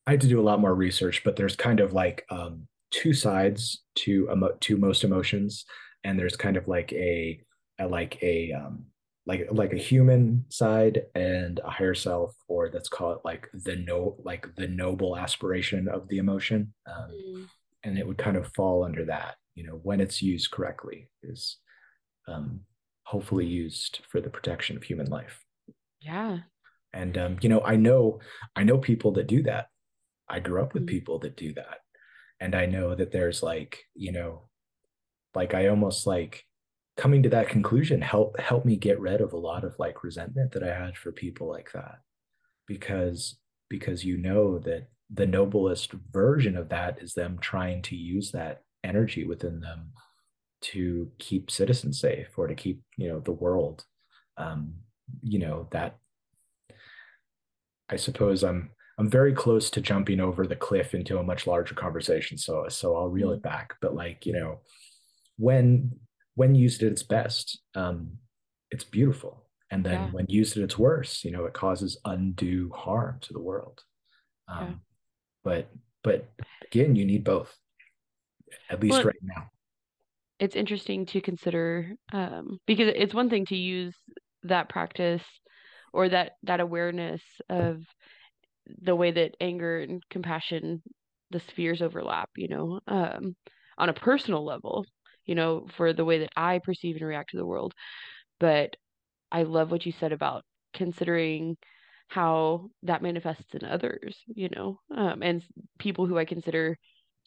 I 0.07 0.11
had 0.11 0.21
to 0.21 0.27
do 0.27 0.39
a 0.39 0.43
lot 0.43 0.59
more 0.59 0.73
research, 0.73 1.23
but 1.23 1.35
there's 1.35 1.55
kind 1.55 1.79
of 1.79 1.93
like 1.93 2.25
um 2.29 2.67
two 2.91 3.13
sides 3.13 3.81
to 3.95 4.29
emo- 4.31 4.57
to 4.59 4.77
most 4.77 5.03
emotions 5.03 5.65
and 6.03 6.17
there's 6.17 6.35
kind 6.35 6.57
of 6.57 6.67
like 6.67 6.91
a, 6.93 7.41
a 7.79 7.87
like 7.87 8.21
a 8.21 8.51
um 8.53 8.85
like 9.25 9.47
like 9.51 9.73
a 9.73 9.77
human 9.77 10.45
side 10.49 11.03
and 11.13 11.59
a 11.63 11.69
higher 11.69 11.93
self 11.93 12.35
or 12.47 12.69
let's 12.73 12.89
call 12.89 13.11
it 13.11 13.19
like 13.23 13.47
the 13.53 13.75
no 13.75 14.15
like 14.23 14.47
the 14.55 14.67
noble 14.67 15.15
aspiration 15.15 15.87
of 15.87 16.07
the 16.07 16.17
emotion 16.17 16.73
um, 16.87 17.11
mm. 17.11 17.45
and 17.83 17.97
it 17.97 18.07
would 18.07 18.17
kind 18.17 18.35
of 18.35 18.51
fall 18.53 18.83
under 18.83 19.05
that 19.05 19.35
you 19.55 19.63
know 19.63 19.79
when 19.83 20.01
it's 20.01 20.21
used 20.21 20.49
correctly 20.51 21.09
is 21.23 21.57
um, 22.27 22.61
hopefully 23.03 23.45
used 23.45 23.99
for 24.09 24.21
the 24.21 24.29
protection 24.29 24.77
of 24.77 24.83
human 24.83 25.07
life. 25.07 25.43
Yeah. 25.99 26.39
And 26.93 27.17
um, 27.17 27.37
you 27.41 27.49
know 27.49 27.61
i 27.61 27.75
know 27.75 28.19
i 28.55 28.63
know 28.63 28.77
people 28.77 29.11
that 29.13 29.27
do 29.27 29.43
that. 29.43 29.67
I 30.27 30.39
grew 30.39 30.61
up 30.61 30.73
with 30.73 30.83
mm-hmm. 30.83 30.95
people 30.95 31.19
that 31.19 31.37
do 31.37 31.53
that. 31.53 31.79
And 32.39 32.55
i 32.55 32.65
know 32.65 32.95
that 32.95 33.11
there's 33.11 33.43
like 33.43 33.79
you 33.93 34.11
know 34.11 34.49
like 35.35 35.53
i 35.53 35.67
almost 35.67 36.05
like 36.07 36.45
coming 36.97 37.23
to 37.23 37.29
that 37.29 37.49
conclusion 37.49 38.01
help 38.01 38.39
help 38.39 38.65
me 38.65 38.75
get 38.75 38.99
rid 38.99 39.21
of 39.21 39.33
a 39.33 39.37
lot 39.37 39.63
of 39.63 39.77
like 39.79 40.03
resentment 40.03 40.51
that 40.51 40.63
i 40.63 40.67
had 40.67 40.97
for 40.97 41.11
people 41.11 41.47
like 41.47 41.71
that 41.73 41.99
because 42.67 43.37
because 43.69 44.03
you 44.03 44.17
know 44.17 44.59
that 44.59 44.87
the 45.13 45.25
noblest 45.25 45.93
version 46.11 46.55
of 46.55 46.69
that 46.69 47.01
is 47.01 47.13
them 47.13 47.37
trying 47.41 47.81
to 47.81 47.95
use 47.95 48.31
that 48.31 48.61
energy 48.83 49.25
within 49.25 49.59
them 49.59 49.91
to 50.61 51.09
keep 51.17 51.51
citizens 51.51 51.99
safe 51.99 52.27
or 52.37 52.47
to 52.47 52.55
keep 52.55 52.81
you 52.97 53.09
know 53.09 53.19
the 53.19 53.31
world 53.31 53.85
um 54.37 54.73
you 55.21 55.39
know 55.39 55.67
that 55.71 55.97
i 57.89 57.95
suppose 57.95 58.43
i'm 58.43 58.69
i'm 58.97 59.09
very 59.09 59.33
close 59.33 59.69
to 59.69 59.81
jumping 59.81 60.19
over 60.19 60.45
the 60.45 60.55
cliff 60.55 60.93
into 60.93 61.17
a 61.17 61.23
much 61.23 61.47
larger 61.47 61.75
conversation 61.75 62.37
so 62.37 62.65
so 62.69 62.95
i'll 62.95 63.09
reel 63.09 63.31
it 63.31 63.37
mm-hmm. 63.37 63.49
back 63.49 63.73
but 63.81 63.95
like 63.95 64.25
you 64.25 64.33
know 64.33 64.59
when 65.41 65.91
when 66.35 66.55
used 66.55 66.83
at 66.83 66.91
its 66.91 67.03
best 67.03 67.59
um 67.75 68.17
it's 68.69 68.85
beautiful. 68.85 69.43
And 69.69 69.85
then 69.85 70.01
yeah. 70.01 70.09
when 70.11 70.25
used 70.29 70.55
at 70.57 70.63
its 70.63 70.77
worst 70.77 71.25
you 71.25 71.31
know 71.31 71.45
it 71.45 71.53
causes 71.53 71.99
undue 72.05 72.71
harm 72.73 73.17
to 73.21 73.33
the 73.33 73.41
world. 73.41 73.81
Um, 74.47 74.67
yeah 74.67 74.73
but 75.43 75.69
but 76.03 76.29
again 76.65 76.95
you 76.95 77.05
need 77.05 77.23
both 77.23 77.55
at 78.69 78.81
least 78.81 78.93
well, 78.93 79.05
right 79.05 79.15
now. 79.23 79.49
it's 80.39 80.55
interesting 80.55 81.05
to 81.05 81.21
consider 81.21 81.93
um, 82.11 82.59
because 82.67 82.91
it's 82.95 83.13
one 83.13 83.29
thing 83.29 83.45
to 83.45 83.55
use 83.55 83.95
that 84.43 84.69
practice 84.69 85.23
or 85.93 86.09
that 86.09 86.33
that 86.43 86.59
awareness 86.59 87.21
of 87.49 87.83
the 88.81 88.95
way 88.95 89.11
that 89.11 89.35
anger 89.39 89.79
and 89.79 90.03
compassion 90.09 90.81
the 91.31 91.39
spheres 91.39 91.81
overlap 91.81 92.29
you 92.35 92.47
know 92.47 92.79
um, 92.87 93.35
on 93.77 93.89
a 93.89 93.93
personal 93.93 94.45
level 94.45 94.85
you 95.25 95.35
know 95.35 95.67
for 95.77 95.93
the 95.93 96.05
way 96.05 96.19
that 96.19 96.31
i 96.35 96.59
perceive 96.59 96.95
and 96.97 97.05
react 97.07 97.31
to 97.31 97.37
the 97.37 97.45
world 97.45 97.73
but 98.39 98.75
i 99.31 99.43
love 99.43 99.71
what 99.71 99.85
you 99.85 99.91
said 99.91 100.11
about 100.11 100.43
considering 100.73 101.57
how 102.09 102.69
that 102.83 103.01
manifests 103.01 103.53
in 103.53 103.65
others, 103.65 104.17
you 104.27 104.49
know, 104.49 104.79
um, 104.95 105.23
and 105.23 105.43
people 105.79 106.05
who 106.07 106.17
I 106.17 106.25
consider 106.25 106.77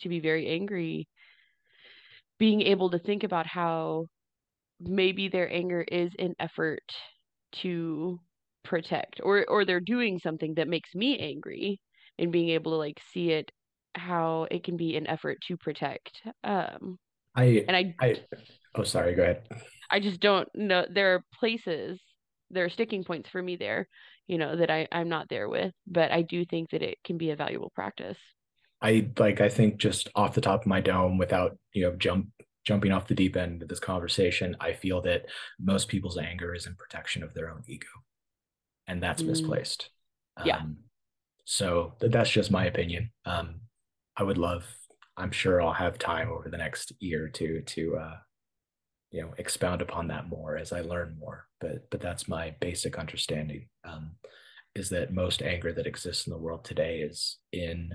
to 0.01 0.09
be 0.11 0.21
very 0.21 0.49
angry. 0.49 1.09
being 2.39 2.63
able 2.63 2.91
to 2.91 2.99
think 2.99 3.25
about 3.25 3.47
how 3.47 4.07
maybe 4.81 5.29
their 5.29 5.51
anger 5.53 5.83
is 5.83 6.13
an 6.19 6.35
effort 6.41 6.85
to 7.53 8.21
protect 8.65 9.21
or 9.23 9.45
or 9.49 9.65
they're 9.65 9.81
doing 9.81 10.19
something 10.19 10.55
that 10.55 10.69
makes 10.69 10.95
me 10.95 11.19
angry 11.19 11.81
and 12.19 12.33
being 12.33 12.51
able 12.51 12.73
to 12.73 12.77
like 12.79 13.01
see 13.13 13.31
it 13.31 13.51
how 13.95 14.47
it 14.51 14.65
can 14.65 14.77
be 14.77 14.97
an 14.97 15.07
effort 15.07 15.39
to 15.47 15.57
protect 15.57 16.23
um 16.45 16.99
I 17.37 17.65
and 17.69 17.77
i 17.77 17.95
I 18.01 18.17
oh 18.77 18.85
sorry, 18.85 19.15
go 19.15 19.23
ahead. 19.23 19.43
i 19.91 20.01
just 20.01 20.21
don't 20.21 20.49
know 20.55 20.87
there 20.91 21.15
are 21.15 21.25
places 21.39 22.01
there 22.51 22.65
are 22.65 22.71
sticking 22.71 23.05
points 23.05 23.29
for 23.29 23.43
me 23.43 23.57
there 23.57 23.89
you 24.27 24.39
know 24.39 24.57
that 24.57 24.71
i 24.71 24.87
i'm 24.93 25.09
not 25.09 25.29
there 25.29 25.49
with 25.49 25.73
but 25.87 26.11
i 26.11 26.23
do 26.23 26.45
think 26.45 26.71
that 26.71 26.83
it 26.83 26.99
can 27.05 27.19
be 27.19 27.31
a 27.31 27.37
valuable 27.37 27.71
practice 27.75 28.19
I 28.81 29.09
like 29.19 29.41
I 29.41 29.49
think 29.49 29.79
just 29.79 30.09
off 30.15 30.35
the 30.35 30.41
top 30.41 30.63
of 30.63 30.67
my 30.67 30.81
dome 30.81 31.17
without, 31.19 31.57
you 31.73 31.83
know, 31.83 31.97
jump 31.97 32.29
jumping 32.65 32.93
off 32.93 33.07
the 33.07 33.15
deep 33.15 33.37
end 33.37 33.63
of 33.63 33.69
this 33.69 33.81
conversation, 33.81 34.57
I 34.61 34.73
feel 34.73 35.03
that 35.03 35.27
most 35.61 35.89
people's 35.89 36.17
anger 36.17 36.55
is 36.55 36.67
in 36.67 36.75
protection 36.77 37.23
of 37.23 37.35
their 37.35 37.51
own 37.51 37.63
ego. 37.67 37.87
And 38.87 39.03
that's 39.03 39.23
Mm. 39.23 39.29
misplaced. 39.29 39.91
Yeah. 40.45 40.57
Um, 40.57 40.79
so 41.45 41.95
that's 42.01 42.31
just 42.31 42.51
my 42.51 42.67
opinion. 42.67 43.11
Um, 43.25 43.61
I 44.17 44.23
would 44.23 44.39
love, 44.39 44.67
I'm 45.17 45.31
sure 45.31 45.63
I'll 45.63 45.73
have 45.73 45.99
time 45.99 46.31
over 46.31 46.49
the 46.49 46.57
next 46.57 46.93
year 47.01 47.27
or 47.27 47.29
two 47.29 47.63
to, 47.63 47.97
uh, 47.97 48.17
you 49.11 49.23
know, 49.23 49.33
expound 49.39 49.81
upon 49.81 50.09
that 50.09 50.29
more 50.29 50.57
as 50.57 50.73
I 50.73 50.81
learn 50.81 51.17
more. 51.19 51.47
But 51.61 51.91
but 51.91 52.01
that's 52.01 52.29
my 52.29 52.55
basic 52.61 52.99
understanding. 52.99 53.69
Um, 53.85 54.13
is 54.75 54.91
that 54.91 55.13
most 55.13 55.41
anger 55.43 55.73
that 55.73 55.87
exists 55.87 56.27
in 56.27 56.33
the 56.33 56.39
world 56.39 56.65
today 56.65 56.99
is 56.99 57.39
in 57.53 57.91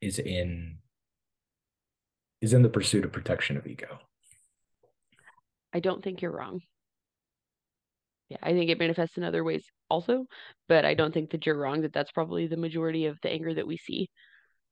is 0.00 0.18
in 0.18 0.78
is 2.40 2.52
in 2.52 2.62
the 2.62 2.68
pursuit 2.68 3.04
of 3.04 3.12
protection 3.12 3.56
of 3.56 3.66
ego. 3.66 3.98
I 5.72 5.80
don't 5.80 6.02
think 6.02 6.22
you're 6.22 6.36
wrong. 6.36 6.60
Yeah, 8.28 8.38
I 8.42 8.52
think 8.52 8.70
it 8.70 8.78
manifests 8.78 9.16
in 9.16 9.24
other 9.24 9.44
ways 9.44 9.64
also, 9.88 10.26
but 10.68 10.84
I 10.84 10.94
don't 10.94 11.14
think 11.14 11.30
that 11.30 11.46
you're 11.46 11.58
wrong 11.58 11.82
that 11.82 11.92
that's 11.92 12.10
probably 12.10 12.48
the 12.48 12.56
majority 12.56 13.06
of 13.06 13.18
the 13.22 13.30
anger 13.30 13.54
that 13.54 13.66
we 13.66 13.76
see. 13.76 14.08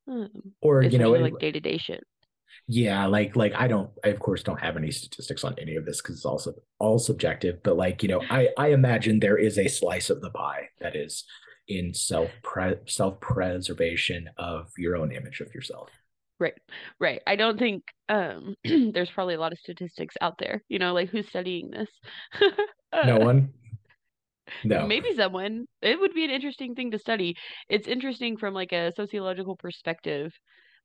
Um, 0.08 0.54
Or 0.60 0.82
you 0.82 0.98
know, 0.98 1.12
like 1.12 1.38
day 1.38 1.52
to 1.52 1.60
day 1.60 1.78
shit. 1.78 2.04
yeah, 2.66 3.06
like 3.06 3.36
like 3.36 3.52
I 3.54 3.68
don't, 3.68 3.90
I 4.04 4.08
of 4.08 4.18
course 4.20 4.42
don't 4.42 4.60
have 4.60 4.76
any 4.76 4.90
statistics 4.90 5.44
on 5.44 5.54
any 5.58 5.76
of 5.76 5.84
this 5.84 6.00
because 6.00 6.16
it's 6.16 6.24
also 6.24 6.54
all 6.78 6.98
subjective. 6.98 7.62
But 7.62 7.76
like 7.76 8.02
you 8.02 8.08
know, 8.08 8.26
I 8.30 8.48
I 8.56 8.68
imagine 8.68 9.20
there 9.20 9.36
is 9.38 9.58
a 9.58 9.68
slice 9.68 10.08
of 10.10 10.20
the 10.22 10.30
pie 10.30 10.68
that 10.80 10.96
is 10.96 11.24
in 11.68 11.92
self 11.92 12.30
self 12.86 13.20
preservation 13.20 14.30
of 14.38 14.70
your 14.78 14.96
own 14.96 15.12
image 15.12 15.40
of 15.40 15.54
yourself. 15.54 15.90
Right, 16.40 16.54
right. 17.00 17.22
I 17.26 17.36
don't 17.36 17.58
think 17.58 17.84
um 18.08 18.56
there's 18.64 19.10
probably 19.10 19.34
a 19.34 19.40
lot 19.40 19.52
of 19.52 19.58
statistics 19.58 20.16
out 20.20 20.34
there, 20.38 20.62
you 20.68 20.78
know, 20.78 20.92
like 20.92 21.10
who's 21.10 21.28
studying 21.28 21.70
this? 21.70 21.88
No 23.02 23.18
Uh, 23.18 23.26
one, 23.26 23.52
no, 24.62 24.86
Maybe 24.86 25.14
someone. 25.14 25.66
It 25.82 25.98
would 25.98 26.14
be 26.14 26.24
an 26.24 26.30
interesting 26.30 26.74
thing 26.74 26.90
to 26.92 26.98
study. 26.98 27.36
It's 27.68 27.88
interesting 27.88 28.36
from 28.36 28.54
like 28.54 28.72
a 28.72 28.92
sociological 28.96 29.56
perspective. 29.56 30.32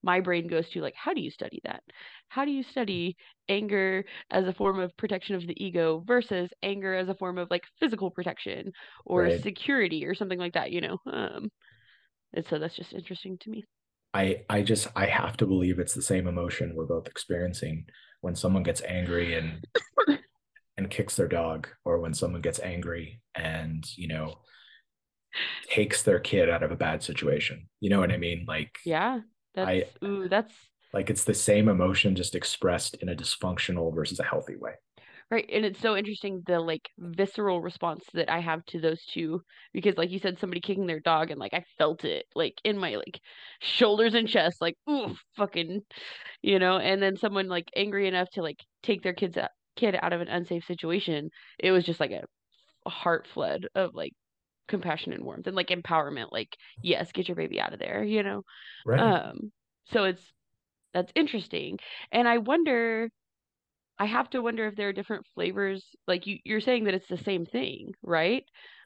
My 0.01 0.21
brain 0.21 0.47
goes 0.47 0.69
to 0.69 0.82
like, 0.82 0.95
how 0.95 1.13
do 1.13 1.21
you 1.21 1.29
study 1.32 1.60
that? 1.65 1.84
How 2.29 2.45
do 2.45 2.51
you 2.51 2.63
study 2.63 3.17
anger 3.49 4.05
as 4.32 4.45
a 4.47 4.53
form 4.53 4.79
of 4.79 4.95
protection 4.97 5.36
of 5.36 5.45
the 5.45 5.62
ego 5.63 6.03
versus 6.05 6.49
anger 6.63 6.93
as 6.95 7.10
a 7.10 7.15
form 7.15 7.38
of 7.38 7.49
like 7.51 7.63
physical 7.79 8.10
protection 8.10 8.71
or 9.05 9.29
right? 9.29 9.41
security 9.41 10.05
or 10.05 10.15
something 10.15 10.39
like 10.39 10.53
that, 10.53 10.71
you 10.71 10.82
know? 10.82 10.97
Um, 11.12 11.49
and 12.34 12.45
so 12.47 12.60
that's 12.60 12.75
just 12.75 12.93
interesting 12.93 13.38
to 13.41 13.49
me. 13.49 13.65
I 14.13 14.43
I 14.49 14.62
just 14.62 14.88
I 14.95 15.05
have 15.05 15.38
to 15.38 15.45
believe 15.45 15.79
it's 15.79 15.93
the 15.93 16.01
same 16.01 16.27
emotion 16.27 16.73
we're 16.75 16.86
both 16.86 17.08
experiencing 17.08 17.86
when 18.21 18.36
someone 18.36 18.63
gets 18.63 18.82
angry 18.82 19.34
and 19.36 19.63
and 20.79 20.89
kicks 20.89 21.17
their 21.17 21.27
dog 21.27 21.67
or 21.83 21.99
when 21.99 22.13
someone 22.13 22.41
gets 22.41 22.59
angry 22.59 23.21
and 23.35 23.85
you 23.97 24.07
know 24.07 24.39
takes 25.69 26.03
their 26.03 26.19
kid 26.19 26.49
out 26.49 26.63
of 26.63 26.71
a 26.71 26.75
bad 26.75 27.03
situation. 27.03 27.67
You 27.81 27.89
know 27.89 27.99
what 27.99 28.11
i 28.11 28.17
mean? 28.17 28.45
Like 28.47 28.77
Yeah, 28.85 29.19
that's 29.53 29.69
i 29.69 29.83
ooh, 30.03 30.29
that's 30.29 30.53
like 30.93 31.09
it's 31.09 31.25
the 31.25 31.33
same 31.33 31.67
emotion 31.67 32.15
just 32.15 32.33
expressed 32.33 32.95
in 32.95 33.09
a 33.09 33.15
dysfunctional 33.15 33.93
versus 33.93 34.19
a 34.19 34.23
healthy 34.23 34.55
way. 34.55 34.73
Right, 35.29 35.47
and 35.53 35.63
it's 35.63 35.79
so 35.79 35.95
interesting 35.95 36.41
the 36.47 36.59
like 36.59 36.89
visceral 36.97 37.61
response 37.61 38.03
that 38.15 38.31
I 38.31 38.39
have 38.39 38.65
to 38.67 38.79
those 38.79 39.05
two 39.05 39.43
because 39.73 39.95
like 39.95 40.09
you 40.09 40.17
said 40.17 40.39
somebody 40.39 40.59
kicking 40.59 40.87
their 40.87 40.99
dog 41.01 41.29
and 41.29 41.39
like 41.39 41.53
I 41.53 41.63
felt 41.77 42.03
it 42.03 42.25
like 42.33 42.55
in 42.63 42.79
my 42.79 42.95
like 42.95 43.19
shoulders 43.59 44.15
and 44.15 44.27
chest 44.27 44.59
like 44.59 44.75
ooh 44.89 45.15
fucking 45.35 45.81
you 46.41 46.57
know 46.57 46.79
and 46.79 47.01
then 47.01 47.15
someone 47.15 47.47
like 47.47 47.69
angry 47.75 48.07
enough 48.07 48.29
to 48.31 48.41
like 48.41 48.57
take 48.81 49.03
their 49.03 49.13
kids 49.13 49.37
out, 49.37 49.51
kid 49.79 49.97
out 50.01 50.13
of 50.13 50.21
an 50.21 50.27
unsafe 50.27 50.65
situation 50.65 51.29
it 51.59 51.71
was 51.71 51.85
just 51.85 51.99
like 51.99 52.11
a, 52.11 52.23
a 52.85 52.89
heart 52.89 53.27
flood 53.33 53.67
of 53.75 53.95
like 53.95 54.13
compassion 54.67 55.13
and 55.13 55.23
warmth 55.25 55.47
and 55.47 55.55
like 55.55 55.69
empowerment 55.69 56.27
like 56.31 56.55
yes 56.83 57.11
get 57.13 57.27
your 57.27 57.35
baby 57.35 57.59
out 57.61 57.73
of 57.73 57.79
there 57.79 58.03
you 58.03 58.23
know 58.23 58.43
right 58.85 59.03
um 59.03 59.51
so 59.91 60.05
it's 60.05 60.23
that's 60.93 61.11
interesting 61.15 61.79
and 62.11 62.27
I 62.27 62.39
wonder 62.39 63.09
I 63.99 64.05
have 64.05 64.29
to 64.31 64.41
wonder 64.41 64.67
if 64.67 64.75
there 64.75 64.89
are 64.89 64.93
different 64.93 65.25
flavors. 65.35 65.85
Like 66.07 66.25
you, 66.27 66.39
you're 66.45 66.61
saying 66.61 66.85
that 66.85 66.93
it's 66.93 67.07
the 67.07 67.17
same 67.17 67.45
thing, 67.45 67.93
right? 68.01 68.45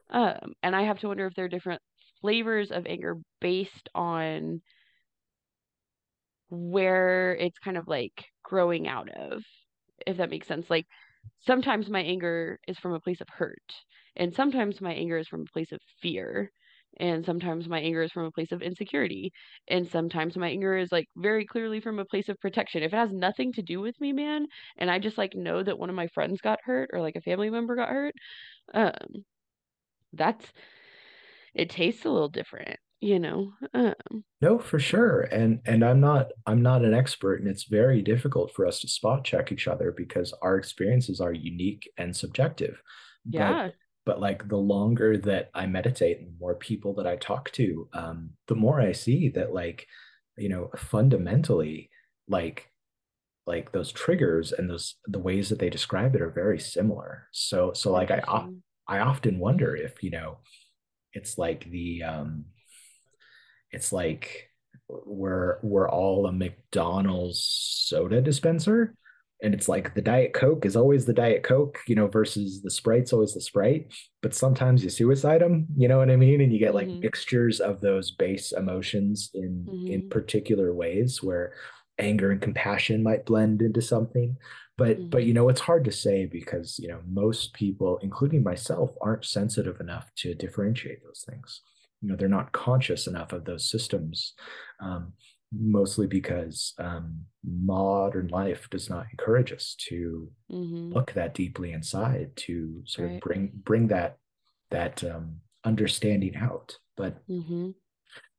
Um, 0.09 0.53
and 0.63 0.75
I 0.75 0.83
have 0.83 0.99
to 0.99 1.07
wonder 1.07 1.27
if 1.27 1.35
there 1.35 1.45
are 1.45 1.49
different 1.49 1.81
flavors 2.21 2.71
of 2.71 2.85
anger 2.87 3.17
based 3.39 3.89
on 3.95 4.61
where 6.49 7.35
it's 7.35 7.59
kind 7.59 7.77
of 7.77 7.87
like 7.87 8.25
growing 8.43 8.87
out 8.87 9.09
of, 9.09 9.43
if 10.07 10.17
that 10.17 10.29
makes 10.29 10.47
sense. 10.47 10.69
Like 10.69 10.87
sometimes 11.39 11.89
my 11.89 12.01
anger 12.01 12.59
is 12.67 12.77
from 12.79 12.93
a 12.93 12.99
place 12.99 13.21
of 13.21 13.29
hurt, 13.29 13.73
and 14.15 14.33
sometimes 14.33 14.81
my 14.81 14.93
anger 14.93 15.17
is 15.17 15.27
from 15.27 15.41
a 15.41 15.53
place 15.53 15.71
of 15.71 15.79
fear, 16.01 16.51
and 16.99 17.25
sometimes 17.25 17.67
my 17.67 17.79
anger 17.79 18.03
is 18.03 18.11
from 18.11 18.25
a 18.25 18.31
place 18.31 18.51
of 18.51 18.61
insecurity, 18.61 19.31
and 19.67 19.87
sometimes 19.87 20.37
my 20.37 20.49
anger 20.49 20.77
is 20.77 20.91
like 20.91 21.07
very 21.17 21.45
clearly 21.45 21.79
from 21.81 21.99
a 21.99 22.05
place 22.05 22.29
of 22.29 22.39
protection. 22.39 22.83
If 22.83 22.93
it 22.93 22.97
has 22.97 23.11
nothing 23.13 23.53
to 23.53 23.61
do 23.61 23.81
with 23.81 23.99
me, 24.01 24.13
man, 24.13 24.47
and 24.77 24.89
I 24.91 24.99
just 24.99 25.17
like 25.17 25.35
know 25.35 25.63
that 25.63 25.79
one 25.79 25.89
of 25.89 25.95
my 25.95 26.07
friends 26.07 26.41
got 26.41 26.59
hurt 26.63 26.89
or 26.93 27.01
like 27.01 27.15
a 27.15 27.21
family 27.21 27.49
member 27.49 27.75
got 27.75 27.89
hurt, 27.89 28.13
um, 28.73 29.25
that's 30.13 30.53
it 31.55 31.69
tastes 31.69 32.05
a 32.05 32.09
little 32.11 32.29
different, 32.29 32.79
you 33.03 33.19
know. 33.19 33.53
Um, 33.73 34.23
no 34.41 34.59
for 34.59 34.79
sure 34.79 35.21
and 35.21 35.59
and 35.65 35.83
i'm 35.83 35.99
not 35.99 36.27
i'm 36.45 36.61
not 36.61 36.83
an 36.83 36.93
expert 36.93 37.39
and 37.39 37.47
it's 37.47 37.65
very 37.65 38.01
difficult 38.01 38.53
for 38.53 38.65
us 38.65 38.79
to 38.79 38.87
spot 38.87 39.23
check 39.23 39.51
each 39.51 39.67
other 39.67 39.93
because 39.95 40.33
our 40.41 40.57
experiences 40.57 41.19
are 41.21 41.33
unique 41.33 41.89
and 41.97 42.15
subjective 42.15 42.81
but 43.25 43.37
yeah, 43.39 43.69
but 44.05 44.19
like 44.19 44.47
the 44.49 44.57
longer 44.57 45.17
that 45.17 45.49
I 45.53 45.65
meditate 45.65 46.19
and 46.19 46.27
the 46.27 46.39
more 46.39 46.55
people 46.55 46.93
that 46.95 47.07
I 47.07 47.15
talk 47.15 47.51
to, 47.51 47.87
um, 47.93 48.31
the 48.47 48.55
more 48.55 48.81
I 48.81 48.91
see 48.91 49.29
that 49.29 49.53
like, 49.53 49.87
you 50.37 50.49
know, 50.49 50.69
fundamentally, 50.75 51.89
like 52.27 52.69
like 53.45 53.71
those 53.71 53.91
triggers 53.91 54.51
and 54.51 54.69
those 54.69 54.95
the 55.05 55.19
ways 55.19 55.49
that 55.49 55.59
they 55.59 55.69
describe 55.69 56.15
it 56.15 56.21
are 56.21 56.29
very 56.31 56.59
similar. 56.59 57.27
So 57.31 57.73
so 57.73 57.91
like 57.91 58.11
I. 58.11 58.47
I 58.85 58.99
often 58.99 59.39
wonder 59.39 59.75
if, 59.77 60.03
you 60.03 60.11
know, 60.11 60.39
it's 61.13 61.37
like 61.37 61.69
the 61.69 62.03
um 62.03 62.45
it's 63.73 63.91
like 63.93 64.49
we're 64.89 65.59
we're 65.63 65.89
all 65.89 66.27
a 66.27 66.31
McDonald's 66.31 67.43
soda 67.43 68.21
dispenser. 68.21 68.95
And 69.41 69.53
it's 69.53 69.67
like 69.67 69.93
the 69.93 70.01
Diet 70.01 70.33
Coke 70.33 70.65
is 70.65 70.77
always 70.77 71.05
the 71.05 71.13
Diet 71.13 71.43
Coke, 71.43 71.79
you 71.87 71.95
know, 71.95 72.07
versus 72.07 72.61
the 72.61 72.71
Sprite's 72.71 73.11
always 73.11 73.33
the 73.33 73.41
Sprite. 73.41 73.93
But 74.21 74.33
sometimes 74.33 74.83
you 74.83 74.89
suicide 74.89 75.41
them, 75.41 75.67
you 75.75 75.89
know 75.89 75.97
what 75.97 76.09
I 76.09 76.15
mean? 76.15 76.39
And 76.39 76.53
you 76.53 76.59
get 76.59 76.73
like 76.73 76.91
hmm 76.91 77.03
mixtures 77.03 77.59
of 77.59 77.81
those 77.81 78.11
base 78.11 78.53
emotions 78.53 79.31
in 79.33 79.73
in 79.87 80.01
hmm 80.01 80.09
particular 80.09 80.73
ways 80.73 81.21
where 81.21 81.53
anger 81.99 82.31
and 82.31 82.41
compassion 82.41 83.03
might 83.03 83.25
blend 83.25 83.61
into 83.61 83.81
something. 83.81 84.37
But 84.77 85.09
but 85.09 85.25
you 85.25 85.33
know, 85.33 85.49
it's 85.49 85.61
hard 85.61 85.83
to 85.85 85.91
say 85.91 86.25
because, 86.25 86.79
you 86.79 86.87
know, 86.87 87.01
most 87.07 87.53
people, 87.53 87.99
including 88.01 88.43
myself, 88.43 88.91
aren't 89.01 89.25
sensitive 89.25 89.79
enough 89.81 90.09
to 90.17 90.33
differentiate 90.35 91.03
those 91.03 91.23
things 91.27 91.61
you 92.03 92.09
know 92.09 92.17
they're 92.17 92.29
not 92.29 92.51
conscious 92.51 93.07
enough 93.07 93.33
of 93.33 93.45
those 93.45 93.69
systems 93.69 94.35
um, 94.81 95.13
mostly 95.53 96.07
because 96.07 96.73
um, 96.79 97.25
modern 97.45 98.27
life 98.27 98.69
does 98.69 98.89
not 98.89 99.07
encourage 99.11 99.53
us 99.53 99.75
to 99.79 100.29
hmm 100.49 100.95
look 100.95 101.13
that 101.13 101.33
deeply 101.33 101.71
inside 101.71 102.31
to 102.35 102.83
sort 102.85 103.07
of 103.07 103.19
bring 103.19 103.51
bring 103.53 103.87
that 103.87 104.17
that 104.71 105.03
um, 105.03 105.37
understanding 105.65 106.35
out. 106.35 106.77
But 106.97 107.23
hmm 107.27 107.71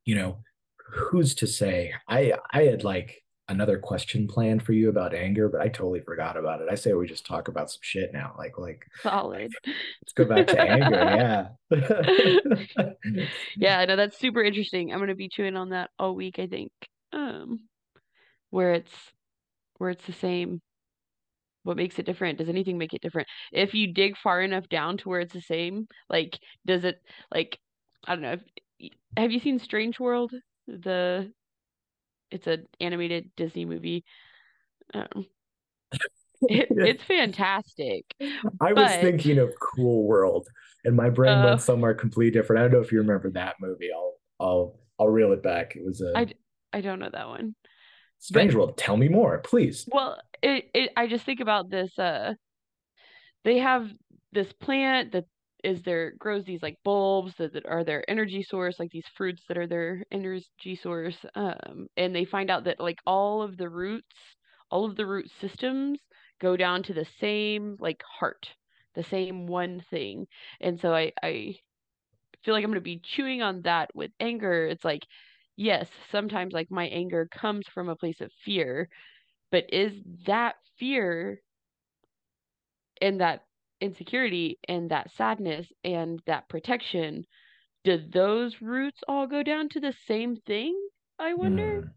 you 0.04 0.14
know 0.14 0.38
who's 0.86 1.34
to 1.36 1.46
say? 1.46 1.94
I 2.08 2.34
i 2.52 2.64
had 2.64 2.84
like 2.84 3.23
another 3.48 3.78
question 3.78 4.26
planned 4.26 4.62
for 4.62 4.72
you 4.72 4.88
about 4.88 5.14
anger 5.14 5.48
but 5.48 5.60
i 5.60 5.68
totally 5.68 6.00
forgot 6.00 6.36
about 6.36 6.62
it 6.62 6.68
i 6.70 6.74
say 6.74 6.94
we 6.94 7.06
just 7.06 7.26
talk 7.26 7.48
about 7.48 7.70
some 7.70 7.80
shit 7.82 8.10
now 8.12 8.34
like 8.38 8.56
like 8.58 8.58
like 8.58 8.86
Solid. 9.02 9.52
let's 10.02 10.12
go 10.14 10.24
back 10.24 10.48
to 10.48 10.60
anger 10.60 11.04
yeah 11.10 11.48
Yeah, 13.56 13.78
I 13.78 13.84
know 13.86 13.96
that's 13.96 14.18
super 14.18 14.42
interesting. 14.42 14.92
I'm 14.92 15.00
gonna 15.00 15.14
be 15.14 15.28
chewing 15.28 15.56
on 15.56 15.70
that 15.70 15.90
all 15.98 16.14
week, 16.14 16.38
I 16.38 16.46
think. 16.46 16.72
Um, 17.12 17.68
where 18.50 18.74
it's 18.74 18.92
where 19.78 19.90
it's 19.90 20.06
the 20.06 20.12
same. 20.12 20.60
what 21.62 21.76
makes 21.76 21.98
it 21.98 22.06
different 22.06 22.38
does 22.38 22.48
anything 22.48 22.78
make 22.78 22.92
it 22.94 23.02
different 23.02 23.28
if 23.52 23.74
you 23.74 23.92
dig 23.92 24.16
far 24.16 24.42
enough 24.42 24.68
down 24.68 24.96
to 24.98 25.08
where 25.08 25.20
it's 25.20 25.32
the 25.32 25.40
same 25.40 25.86
like 26.10 26.38
does 26.66 26.84
it 26.84 26.96
like 27.32 27.58
i 28.06 28.14
don't 28.14 28.22
know 28.22 28.32
if, 28.78 28.90
have 29.16 29.32
you 29.32 29.40
seen 29.40 29.58
strange 29.58 29.98
world 29.98 30.32
the 30.66 31.32
it's 32.30 32.46
an 32.46 32.66
animated 32.80 33.30
disney 33.36 33.64
movie. 33.64 34.04
Um, 34.92 35.26
it, 36.42 36.66
it's 36.70 37.02
fantastic 37.04 38.04
i 38.60 38.72
was 38.72 38.90
thinking 38.96 39.38
of 39.38 39.50
cool 39.60 40.04
world 40.04 40.46
and 40.84 40.94
my 40.94 41.10
brain 41.10 41.38
uh, 41.38 41.44
went 41.44 41.62
somewhere 41.62 41.94
completely 41.94 42.30
different. 42.30 42.60
I 42.60 42.62
don't 42.64 42.72
know 42.72 42.84
if 42.84 42.92
you 42.92 42.98
remember 42.98 43.30
that 43.30 43.56
movie. 43.60 43.90
I'll 43.94 44.14
i'll 44.40 44.78
i'll 44.98 45.08
reel 45.08 45.32
it 45.32 45.42
back. 45.42 45.76
It 45.76 45.84
was 45.84 46.00
a 46.00 46.16
i 46.16 46.26
i 46.72 46.80
don't 46.80 46.98
know 46.98 47.10
that 47.10 47.28
one 47.28 47.54
strange 48.18 48.52
but, 48.52 48.58
world. 48.58 48.76
Tell 48.76 48.96
me 48.96 49.08
more 49.08 49.38
please. 49.38 49.88
Well 49.90 50.20
it, 50.42 50.70
it 50.74 50.90
I 50.96 51.06
just 51.06 51.24
think 51.24 51.40
about 51.40 51.70
this 51.70 51.98
uh 51.98 52.34
they 53.44 53.58
have 53.58 53.90
this 54.32 54.52
plant 54.52 55.12
that 55.12 55.24
is 55.64 55.82
there 55.82 56.12
grows 56.18 56.44
these 56.44 56.62
like 56.62 56.78
bulbs 56.84 57.34
that, 57.38 57.52
that 57.54 57.66
are 57.66 57.84
their 57.84 58.08
energy 58.10 58.42
source 58.42 58.78
like 58.78 58.90
these 58.92 59.06
fruits 59.16 59.42
that 59.48 59.58
are 59.58 59.66
their 59.66 60.04
energy 60.12 60.78
source 60.80 61.16
um 61.34 61.88
and 61.96 62.14
they 62.14 62.24
find 62.24 62.50
out 62.50 62.64
that 62.64 62.80
like 62.80 62.98
all 63.06 63.42
of 63.42 63.56
the 63.56 63.68
roots 63.68 64.16
all 64.70 64.84
of 64.84 64.96
the 64.96 65.06
root 65.06 65.30
systems 65.40 65.98
go 66.40 66.56
down 66.56 66.82
to 66.82 66.94
the 66.94 67.06
same 67.20 67.76
like 67.80 68.02
heart 68.20 68.48
the 68.94 69.02
same 69.04 69.46
one 69.46 69.82
thing 69.90 70.26
and 70.60 70.80
so 70.80 70.94
i 70.94 71.12
i 71.22 71.54
feel 72.44 72.54
like 72.54 72.64
i'm 72.64 72.70
going 72.70 72.74
to 72.74 72.80
be 72.80 73.00
chewing 73.02 73.42
on 73.42 73.62
that 73.62 73.90
with 73.94 74.10
anger. 74.20 74.66
It's 74.66 74.84
like 74.84 75.02
yes 75.56 75.88
sometimes 76.10 76.52
like 76.52 76.70
my 76.70 76.86
anger 76.88 77.28
comes 77.32 77.66
from 77.72 77.88
a 77.88 77.96
place 77.96 78.20
of 78.20 78.30
fear 78.44 78.88
but 79.52 79.64
is 79.72 79.92
that 80.26 80.56
fear 80.78 81.40
and 83.00 83.20
that 83.20 83.43
insecurity 83.80 84.58
and 84.68 84.90
that 84.90 85.10
sadness 85.16 85.66
and 85.82 86.20
that 86.26 86.48
protection, 86.48 87.26
do 87.84 87.98
those 88.12 88.60
roots 88.60 89.00
all 89.08 89.26
go 89.26 89.42
down 89.42 89.68
to 89.70 89.80
the 89.80 89.94
same 90.06 90.36
thing? 90.36 90.78
I 91.18 91.34
wonder. 91.34 91.92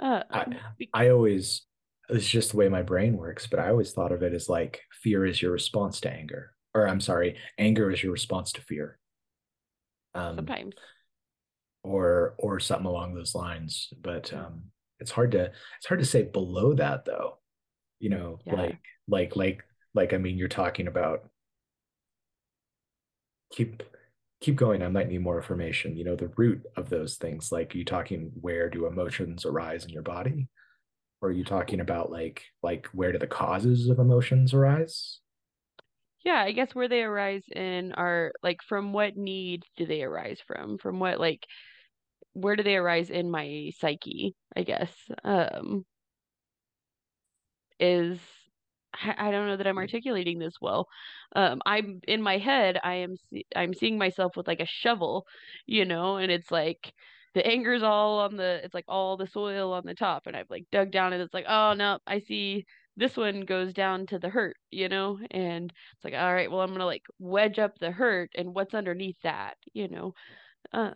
Mm. 0.00 0.04
Uh, 0.04 0.22
I, 0.30 0.46
I 0.92 1.08
always, 1.10 1.62
it's 2.08 2.28
just 2.28 2.52
the 2.52 2.56
way 2.56 2.68
my 2.68 2.82
brain 2.82 3.16
works, 3.16 3.46
but 3.46 3.60
I 3.60 3.68
always 3.68 3.92
thought 3.92 4.12
of 4.12 4.22
it 4.22 4.32
as 4.32 4.48
like 4.48 4.80
fear 5.02 5.24
is 5.24 5.40
your 5.40 5.52
response 5.52 6.00
to 6.00 6.10
anger. 6.12 6.52
Or 6.74 6.88
I'm 6.88 7.00
sorry, 7.00 7.36
anger 7.58 7.90
is 7.90 8.02
your 8.02 8.12
response 8.12 8.52
to 8.52 8.62
fear. 8.62 8.98
Um, 10.14 10.36
Sometimes. 10.36 10.74
Or 11.84 12.34
or 12.38 12.60
something 12.60 12.86
along 12.86 13.14
those 13.14 13.34
lines. 13.34 13.88
But 14.00 14.32
um 14.32 14.62
it's 15.02 15.10
hard 15.10 15.32
to 15.32 15.50
it's 15.78 15.86
hard 15.86 16.00
to 16.00 16.06
say 16.06 16.22
below 16.22 16.74
that 16.74 17.04
though 17.04 17.38
you 17.98 18.08
know 18.08 18.38
yeah. 18.46 18.54
like 18.54 18.78
like 19.08 19.36
like 19.36 19.62
like 19.94 20.12
i 20.12 20.18
mean 20.18 20.38
you're 20.38 20.48
talking 20.48 20.86
about 20.86 21.28
keep 23.52 23.82
keep 24.42 24.56
going. 24.56 24.82
I 24.82 24.88
might 24.88 25.08
need 25.08 25.22
more 25.22 25.36
information. 25.36 25.96
You 25.96 26.04
know 26.04 26.16
the 26.16 26.32
root 26.36 26.66
of 26.76 26.90
those 26.90 27.16
things 27.16 27.52
like 27.52 27.74
you 27.74 27.84
talking 27.84 28.32
where 28.40 28.68
do 28.68 28.86
emotions 28.86 29.46
arise 29.46 29.84
in 29.84 29.90
your 29.90 30.02
body? 30.02 30.48
Or 31.20 31.28
are 31.28 31.32
you 31.32 31.44
talking 31.44 31.80
about 31.80 32.10
like 32.10 32.42
like 32.62 32.88
where 32.92 33.12
do 33.12 33.18
the 33.18 33.26
causes 33.26 33.88
of 33.88 33.98
emotions 33.98 34.52
arise? 34.52 35.20
Yeah 36.24 36.40
i 36.40 36.52
guess 36.52 36.74
where 36.74 36.88
they 36.88 37.02
arise 37.02 37.44
in 37.54 37.92
are 37.92 38.32
like 38.42 38.62
from 38.62 38.92
what 38.92 39.16
need 39.16 39.64
do 39.76 39.86
they 39.86 40.02
arise 40.02 40.40
from? 40.46 40.78
From 40.78 40.98
what 40.98 41.20
like 41.20 41.46
where 42.32 42.56
do 42.56 42.62
they 42.62 42.76
arise 42.76 43.10
in 43.10 43.30
my 43.30 43.70
psyche 43.78 44.34
i 44.56 44.62
guess 44.62 44.90
um 45.22 45.84
is 47.78 48.18
I 48.94 49.30
don't 49.30 49.46
know 49.46 49.56
that 49.56 49.66
I'm 49.66 49.78
articulating 49.78 50.38
this 50.38 50.54
well. 50.60 50.88
Um, 51.34 51.60
I'm 51.66 52.00
in 52.06 52.22
my 52.22 52.38
head. 52.38 52.78
I 52.82 52.94
am. 52.96 53.16
I'm 53.56 53.74
seeing 53.74 53.98
myself 53.98 54.36
with 54.36 54.46
like 54.46 54.60
a 54.60 54.66
shovel, 54.66 55.26
you 55.66 55.84
know, 55.84 56.16
and 56.16 56.30
it's 56.30 56.50
like 56.50 56.92
the 57.34 57.46
anger's 57.46 57.82
all 57.82 58.20
on 58.20 58.36
the. 58.36 58.60
It's 58.64 58.74
like 58.74 58.84
all 58.88 59.16
the 59.16 59.26
soil 59.26 59.72
on 59.72 59.82
the 59.86 59.94
top, 59.94 60.26
and 60.26 60.36
I've 60.36 60.50
like 60.50 60.66
dug 60.72 60.90
down, 60.90 61.12
and 61.12 61.22
it's 61.22 61.34
like, 61.34 61.46
oh 61.48 61.72
no, 61.74 61.98
I 62.06 62.20
see 62.20 62.64
this 62.96 63.16
one 63.16 63.40
goes 63.42 63.72
down 63.72 64.06
to 64.06 64.18
the 64.18 64.28
hurt, 64.28 64.56
you 64.70 64.88
know, 64.88 65.18
and 65.30 65.72
it's 65.94 66.04
like, 66.04 66.14
all 66.14 66.32
right, 66.34 66.50
well, 66.50 66.60
I'm 66.60 66.72
gonna 66.72 66.84
like 66.86 67.04
wedge 67.18 67.58
up 67.58 67.78
the 67.78 67.90
hurt, 67.90 68.30
and 68.36 68.54
what's 68.54 68.74
underneath 68.74 69.16
that, 69.22 69.56
you 69.72 69.88
know. 69.88 70.14
Um, 70.72 70.94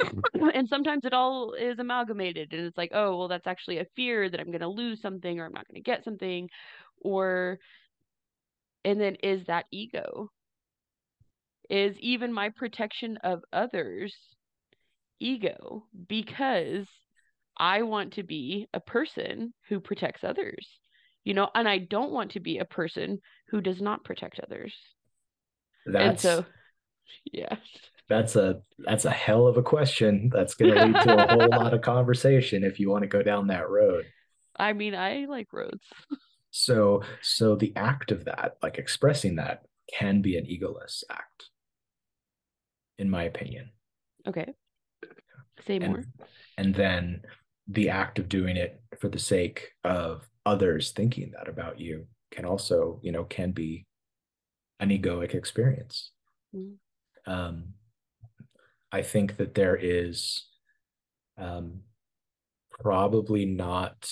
and 0.54 0.68
sometimes 0.68 1.04
it 1.04 1.12
all 1.12 1.52
is 1.54 1.78
amalgamated 1.78 2.52
and 2.52 2.66
it's 2.66 2.76
like 2.76 2.90
oh 2.94 3.16
well 3.16 3.28
that's 3.28 3.46
actually 3.46 3.78
a 3.78 3.86
fear 3.94 4.28
that 4.28 4.40
i'm 4.40 4.46
going 4.46 4.60
to 4.60 4.68
lose 4.68 5.00
something 5.00 5.38
or 5.38 5.46
i'm 5.46 5.52
not 5.52 5.66
going 5.68 5.82
to 5.82 5.90
get 5.90 6.04
something 6.04 6.48
or 7.00 7.58
and 8.84 9.00
then 9.00 9.16
is 9.22 9.46
that 9.46 9.66
ego. 9.70 10.30
Is 11.70 11.96
even 12.00 12.32
my 12.32 12.50
protection 12.50 13.16
of 13.18 13.42
others 13.52 14.14
ego 15.20 15.86
because 16.08 16.86
i 17.56 17.82
want 17.82 18.14
to 18.14 18.24
be 18.24 18.66
a 18.74 18.80
person 18.80 19.54
who 19.68 19.78
protects 19.78 20.24
others 20.24 20.66
you 21.22 21.32
know 21.32 21.48
and 21.54 21.68
i 21.68 21.78
don't 21.78 22.10
want 22.10 22.32
to 22.32 22.40
be 22.40 22.58
a 22.58 22.64
person 22.64 23.20
who 23.48 23.60
does 23.60 23.80
not 23.80 24.04
protect 24.04 24.40
others. 24.40 24.74
That's 25.86 26.04
and 26.04 26.20
so 26.20 26.44
yeah 27.32 27.54
that's 28.08 28.36
a 28.36 28.60
that's 28.78 29.04
a 29.04 29.10
hell 29.10 29.46
of 29.46 29.56
a 29.56 29.62
question. 29.62 30.30
That's 30.32 30.54
going 30.54 30.74
to 30.74 30.86
lead 30.86 31.02
to 31.02 31.24
a 31.24 31.32
whole 31.32 31.48
lot 31.62 31.74
of 31.74 31.82
conversation 31.82 32.64
if 32.64 32.78
you 32.78 32.90
want 32.90 33.02
to 33.02 33.08
go 33.08 33.22
down 33.22 33.48
that 33.48 33.68
road. 33.68 34.06
I 34.56 34.72
mean, 34.72 34.94
I 34.94 35.26
like 35.28 35.52
roads. 35.52 35.86
so 36.50 37.02
so 37.22 37.56
the 37.56 37.72
act 37.76 38.10
of 38.12 38.24
that, 38.26 38.56
like 38.62 38.78
expressing 38.78 39.36
that, 39.36 39.62
can 39.92 40.22
be 40.22 40.36
an 40.36 40.44
egoless 40.44 41.04
act, 41.10 41.48
in 42.98 43.08
my 43.08 43.24
opinion. 43.24 43.70
Okay. 44.26 44.52
Say 45.66 45.76
and, 45.76 45.86
more. 45.86 46.04
And 46.58 46.74
then 46.74 47.22
the 47.68 47.90
act 47.90 48.18
of 48.18 48.28
doing 48.28 48.56
it 48.56 48.80
for 49.00 49.08
the 49.08 49.18
sake 49.18 49.70
of 49.84 50.28
others 50.44 50.90
thinking 50.90 51.32
that 51.36 51.48
about 51.48 51.80
you 51.80 52.06
can 52.30 52.44
also, 52.44 52.98
you 53.02 53.12
know, 53.12 53.24
can 53.24 53.52
be 53.52 53.86
an 54.80 54.88
egoic 54.90 55.34
experience. 55.34 56.10
Mm. 56.54 56.74
Um, 57.26 57.74
I 58.92 59.02
think 59.02 59.38
that 59.38 59.54
there 59.54 59.76
is 59.76 60.46
um, 61.38 61.80
probably 62.70 63.46
not 63.46 64.08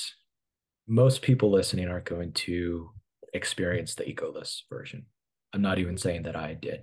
most 0.88 1.22
people 1.22 1.50
listening 1.50 1.88
aren't 1.88 2.06
going 2.06 2.32
to 2.32 2.90
experience 3.32 3.94
the 3.94 4.04
egoless 4.04 4.62
version. 4.70 5.06
I'm 5.52 5.62
not 5.62 5.78
even 5.78 5.96
saying 5.96 6.22
that 6.24 6.36
I 6.36 6.54
did. 6.54 6.80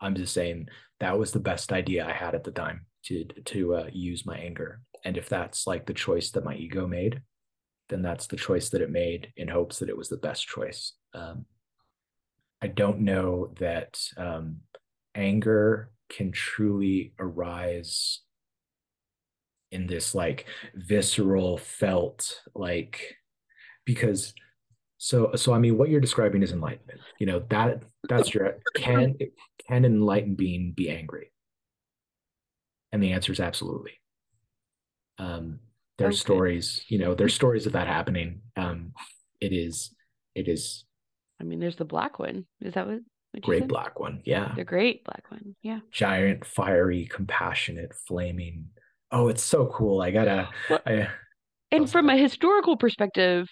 I'm 0.00 0.14
just 0.14 0.34
saying 0.34 0.68
that 1.00 1.18
was 1.18 1.32
the 1.32 1.40
best 1.40 1.72
idea 1.72 2.06
I 2.06 2.12
had 2.12 2.34
at 2.34 2.44
the 2.44 2.50
time 2.50 2.86
to 3.04 3.24
to 3.24 3.74
uh, 3.76 3.88
use 3.92 4.26
my 4.26 4.36
anger. 4.36 4.80
And 5.04 5.16
if 5.16 5.28
that's 5.28 5.66
like 5.66 5.86
the 5.86 5.94
choice 5.94 6.30
that 6.32 6.44
my 6.44 6.54
ego 6.54 6.86
made, 6.86 7.22
then 7.88 8.02
that's 8.02 8.26
the 8.26 8.36
choice 8.36 8.70
that 8.70 8.82
it 8.82 8.90
made 8.90 9.32
in 9.36 9.48
hopes 9.48 9.78
that 9.78 9.88
it 9.88 9.96
was 9.96 10.08
the 10.08 10.16
best 10.16 10.46
choice. 10.46 10.92
Um, 11.14 11.46
I 12.60 12.66
don't 12.66 13.00
know 13.00 13.52
that 13.58 13.98
um, 14.16 14.58
anger 15.14 15.90
can 16.08 16.32
truly 16.32 17.12
arise 17.18 18.20
in 19.72 19.86
this 19.86 20.14
like 20.14 20.46
visceral 20.74 21.58
felt 21.58 22.40
like 22.54 23.16
because 23.84 24.32
so 24.98 25.32
so 25.34 25.52
i 25.52 25.58
mean 25.58 25.76
what 25.76 25.88
you're 25.88 26.00
describing 26.00 26.42
is 26.42 26.52
enlightenment 26.52 27.00
you 27.18 27.26
know 27.26 27.40
that 27.50 27.82
that's 28.08 28.32
your 28.32 28.58
can 28.76 29.16
can 29.66 29.84
an 29.84 29.84
enlightened 29.84 30.36
being 30.36 30.72
be 30.72 30.90
angry? 30.90 31.32
And 32.92 33.02
the 33.02 33.12
answer 33.12 33.32
is 33.32 33.40
absolutely. 33.40 33.92
Um 35.18 35.60
there's 35.98 36.16
okay. 36.16 36.20
stories 36.20 36.84
you 36.88 36.98
know 36.98 37.14
there's 37.14 37.34
stories 37.34 37.66
of 37.66 37.72
that 37.72 37.86
happening. 37.86 38.42
Um 38.56 38.92
it 39.40 39.52
is 39.52 39.94
it 40.34 40.48
is 40.48 40.84
i 41.40 41.44
mean 41.44 41.60
there's 41.60 41.76
the 41.76 41.84
black 41.84 42.18
one. 42.18 42.46
Is 42.60 42.74
that 42.74 42.86
what 42.86 43.00
Great 43.42 43.68
black 43.68 43.98
one. 43.98 44.22
Yeah. 44.24 44.52
The 44.56 44.64
great 44.64 45.04
black 45.04 45.24
one. 45.30 45.54
Yeah. 45.62 45.80
Giant, 45.90 46.44
fiery, 46.44 47.06
compassionate, 47.06 47.94
flaming. 47.94 48.68
Oh, 49.10 49.28
it's 49.28 49.42
so 49.42 49.66
cool. 49.66 50.00
I 50.00 50.10
gotta. 50.10 50.48
Well, 50.68 50.80
I, 50.86 51.08
and 51.70 51.90
from 51.90 52.08
a 52.08 52.16
historical 52.16 52.76
perspective, 52.76 53.48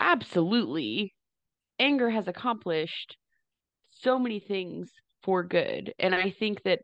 absolutely, 0.00 1.14
anger 1.78 2.10
has 2.10 2.28
accomplished 2.28 3.16
so 3.90 4.18
many 4.18 4.40
things 4.40 4.90
for 5.22 5.42
good. 5.42 5.92
And 5.98 6.14
I 6.14 6.30
think 6.30 6.62
that 6.64 6.80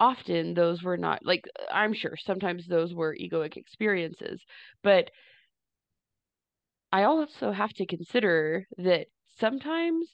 often 0.00 0.54
those 0.54 0.82
were 0.82 0.96
not, 0.96 1.24
like, 1.24 1.44
I'm 1.72 1.94
sure 1.94 2.16
sometimes 2.16 2.66
those 2.66 2.94
were 2.94 3.16
egoic 3.16 3.56
experiences, 3.56 4.42
but 4.82 5.10
I 6.92 7.04
also 7.04 7.52
have 7.52 7.72
to 7.74 7.86
consider 7.86 8.66
that 8.78 9.06
sometimes 9.38 10.08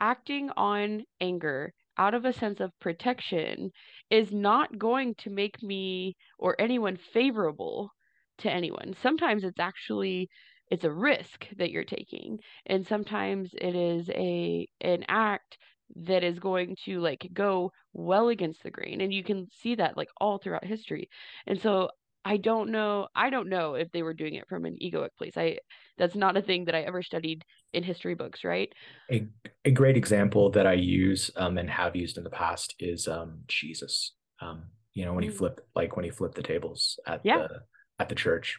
acting 0.00 0.50
on 0.56 1.04
anger 1.20 1.72
out 1.96 2.14
of 2.14 2.24
a 2.24 2.32
sense 2.32 2.60
of 2.60 2.78
protection 2.80 3.70
is 4.10 4.32
not 4.32 4.78
going 4.78 5.14
to 5.16 5.30
make 5.30 5.62
me 5.62 6.16
or 6.38 6.56
anyone 6.60 6.96
favorable 6.96 7.92
to 8.38 8.50
anyone. 8.50 8.94
Sometimes 9.02 9.44
it's 9.44 9.58
actually 9.60 10.28
it's 10.70 10.84
a 10.84 10.92
risk 10.92 11.46
that 11.56 11.70
you're 11.70 11.84
taking 11.84 12.38
and 12.66 12.86
sometimes 12.86 13.50
it 13.54 13.74
is 13.74 14.08
a 14.10 14.68
an 14.80 15.04
act 15.08 15.58
that 15.96 16.22
is 16.22 16.38
going 16.38 16.76
to 16.84 17.00
like 17.00 17.28
go 17.32 17.72
well 17.94 18.28
against 18.28 18.62
the 18.62 18.70
grain 18.70 19.00
and 19.00 19.12
you 19.12 19.24
can 19.24 19.48
see 19.50 19.74
that 19.74 19.96
like 19.96 20.10
all 20.20 20.38
throughout 20.38 20.64
history 20.64 21.08
and 21.46 21.60
so 21.60 21.88
i 22.28 22.36
don't 22.36 22.70
know 22.70 23.08
i 23.14 23.30
don't 23.30 23.48
know 23.48 23.74
if 23.74 23.90
they 23.92 24.02
were 24.02 24.14
doing 24.14 24.34
it 24.34 24.48
from 24.48 24.64
an 24.64 24.76
egoic 24.82 25.08
place 25.16 25.36
i 25.36 25.58
that's 25.96 26.14
not 26.14 26.36
a 26.36 26.42
thing 26.42 26.64
that 26.66 26.74
i 26.74 26.80
ever 26.82 27.02
studied 27.02 27.44
in 27.72 27.82
history 27.82 28.14
books 28.14 28.44
right 28.44 28.72
a, 29.10 29.26
a 29.64 29.70
great 29.70 29.96
example 29.96 30.50
that 30.50 30.66
i 30.66 30.72
use 30.72 31.30
um, 31.36 31.58
and 31.58 31.70
have 31.70 31.96
used 31.96 32.18
in 32.18 32.24
the 32.24 32.30
past 32.30 32.74
is 32.78 33.08
um, 33.08 33.40
jesus 33.48 34.14
um, 34.40 34.64
you 34.94 35.04
know 35.04 35.14
when 35.14 35.24
he 35.24 35.30
mm. 35.30 35.34
flipped 35.34 35.60
like 35.74 35.96
when 35.96 36.04
he 36.04 36.10
flipped 36.10 36.34
the 36.34 36.42
tables 36.42 36.98
at 37.06 37.20
yeah. 37.24 37.38
the 37.38 37.60
at 37.98 38.08
the 38.08 38.14
church 38.14 38.58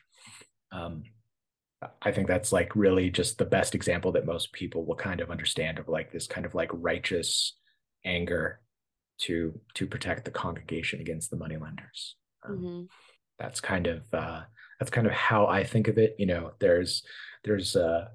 um, 0.71 1.03
I 2.01 2.11
think 2.11 2.27
that's 2.27 2.51
like 2.51 2.75
really 2.75 3.09
just 3.09 3.37
the 3.37 3.45
best 3.45 3.73
example 3.73 4.11
that 4.11 4.25
most 4.25 4.51
people 4.51 4.85
will 4.85 4.95
kind 4.95 5.21
of 5.21 5.31
understand 5.31 5.79
of 5.79 5.87
like 5.87 6.11
this 6.11 6.27
kind 6.27 6.45
of 6.45 6.53
like 6.53 6.69
righteous 6.73 7.55
anger 8.05 8.59
to 9.19 9.59
to 9.75 9.85
protect 9.87 10.25
the 10.25 10.31
congregation 10.31 10.99
against 10.99 11.29
the 11.29 11.37
moneylenders. 11.37 12.15
Um, 12.45 12.57
mm-hmm. 12.57 12.83
That's 13.39 13.61
kind 13.61 13.87
of 13.87 14.03
uh, 14.13 14.41
that's 14.79 14.91
kind 14.91 15.07
of 15.07 15.13
how 15.13 15.47
I 15.47 15.63
think 15.63 15.87
of 15.87 15.97
it. 15.97 16.15
You 16.19 16.25
know, 16.25 16.51
there's 16.59 17.03
there's 17.43 17.75
uh, 17.75 18.09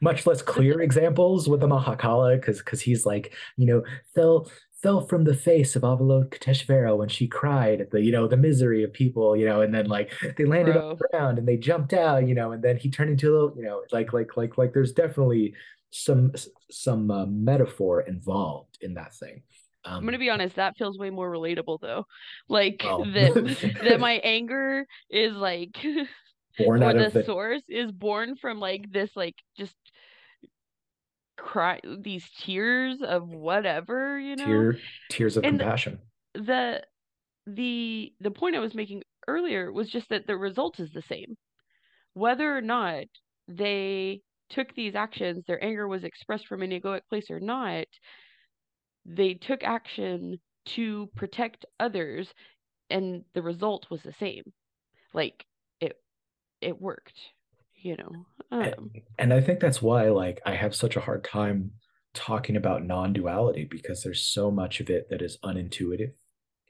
much 0.00 0.26
less 0.26 0.42
clear 0.42 0.80
examples 0.82 1.48
with 1.48 1.60
the 1.60 1.68
Mahakala 1.68 2.36
because 2.40 2.58
because 2.58 2.80
he's 2.80 3.06
like 3.06 3.34
you 3.56 3.66
know 3.66 3.82
fell 4.14 4.50
fell 4.82 5.06
from 5.06 5.24
the 5.24 5.34
face 5.34 5.76
of 5.76 5.82
Avalokiteshvara 5.82 6.96
when 6.96 7.08
she 7.08 7.28
cried 7.28 7.80
at 7.80 7.90
the, 7.92 8.02
you 8.02 8.10
know, 8.10 8.26
the 8.26 8.36
misery 8.36 8.82
of 8.82 8.92
people, 8.92 9.36
you 9.36 9.46
know, 9.46 9.60
and 9.60 9.72
then 9.72 9.86
like 9.86 10.12
they 10.36 10.44
landed 10.44 10.72
Bro. 10.72 10.90
on 10.90 10.96
the 10.98 11.08
ground 11.08 11.38
and 11.38 11.46
they 11.46 11.56
jumped 11.56 11.92
out, 11.92 12.26
you 12.26 12.34
know, 12.34 12.50
and 12.50 12.62
then 12.62 12.76
he 12.76 12.90
turned 12.90 13.10
into 13.10 13.30
a 13.30 13.32
little, 13.32 13.54
you 13.56 13.62
know, 13.62 13.82
like 13.92 14.12
like 14.12 14.36
like 14.36 14.58
like 14.58 14.74
there's 14.74 14.92
definitely 14.92 15.54
some 15.90 16.32
some 16.70 17.10
uh, 17.10 17.26
metaphor 17.26 18.00
involved 18.00 18.78
in 18.80 18.94
that 18.94 19.14
thing. 19.14 19.42
Um, 19.84 19.98
I'm 19.98 20.04
gonna 20.04 20.18
be 20.18 20.30
honest, 20.30 20.56
that 20.56 20.76
feels 20.76 20.98
way 20.98 21.10
more 21.10 21.30
relatable 21.30 21.80
though. 21.80 22.06
Like 22.48 22.82
well. 22.84 23.04
that 23.04 23.80
that 23.84 24.00
my 24.00 24.14
anger 24.22 24.86
is 25.10 25.34
like 25.34 25.76
born 26.58 26.82
or 26.82 26.92
the, 26.94 27.10
the 27.10 27.24
source 27.24 27.62
is 27.68 27.90
born 27.90 28.36
from 28.36 28.60
like 28.60 28.90
this 28.92 29.10
like 29.16 29.34
just 29.56 29.76
cry 31.36 31.80
these 32.00 32.28
tears 32.40 32.98
of 33.02 33.28
whatever 33.28 34.18
you 34.18 34.36
know 34.36 34.44
Tear, 34.44 34.76
tears 35.10 35.36
of 35.36 35.44
and 35.44 35.58
compassion 35.58 35.98
the 36.34 36.82
the 37.46 38.12
the 38.20 38.30
point 38.30 38.54
i 38.54 38.60
was 38.60 38.74
making 38.74 39.02
earlier 39.26 39.72
was 39.72 39.90
just 39.90 40.08
that 40.10 40.26
the 40.26 40.36
result 40.36 40.78
is 40.78 40.92
the 40.92 41.02
same 41.02 41.36
whether 42.14 42.56
or 42.56 42.60
not 42.60 43.04
they 43.48 44.20
took 44.50 44.74
these 44.74 44.94
actions 44.94 45.44
their 45.46 45.62
anger 45.64 45.88
was 45.88 46.04
expressed 46.04 46.46
from 46.46 46.62
an 46.62 46.70
egoic 46.70 47.00
place 47.08 47.30
or 47.30 47.40
not 47.40 47.86
they 49.04 49.34
took 49.34 49.62
action 49.62 50.38
to 50.64 51.08
protect 51.16 51.64
others 51.80 52.28
and 52.90 53.24
the 53.34 53.42
result 53.42 53.86
was 53.90 54.02
the 54.02 54.14
same 54.20 54.44
like 55.12 55.44
it 55.80 55.96
it 56.60 56.80
worked 56.80 57.18
you 57.82 57.96
know 57.96 58.26
um, 58.52 58.62
and, 58.62 58.90
and 59.18 59.34
i 59.34 59.40
think 59.40 59.60
that's 59.60 59.82
why 59.82 60.08
like 60.08 60.40
i 60.46 60.54
have 60.54 60.74
such 60.74 60.96
a 60.96 61.00
hard 61.00 61.24
time 61.24 61.70
talking 62.14 62.56
about 62.56 62.84
non-duality 62.84 63.66
because 63.70 64.02
there's 64.02 64.26
so 64.26 64.50
much 64.50 64.80
of 64.80 64.90
it 64.90 65.08
that 65.10 65.22
is 65.22 65.38
unintuitive 65.44 66.12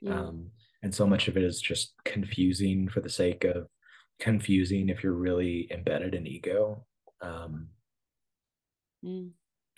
yeah. 0.00 0.20
um, 0.20 0.46
and 0.82 0.94
so 0.94 1.06
much 1.06 1.28
of 1.28 1.36
it 1.36 1.42
is 1.42 1.60
just 1.60 1.94
confusing 2.04 2.88
for 2.88 3.00
the 3.00 3.10
sake 3.10 3.44
of 3.44 3.66
confusing 4.20 4.88
if 4.88 5.02
you're 5.02 5.12
really 5.12 5.68
embedded 5.72 6.14
in 6.14 6.26
ego 6.26 6.84
um, 7.20 7.68
mm. 9.04 9.30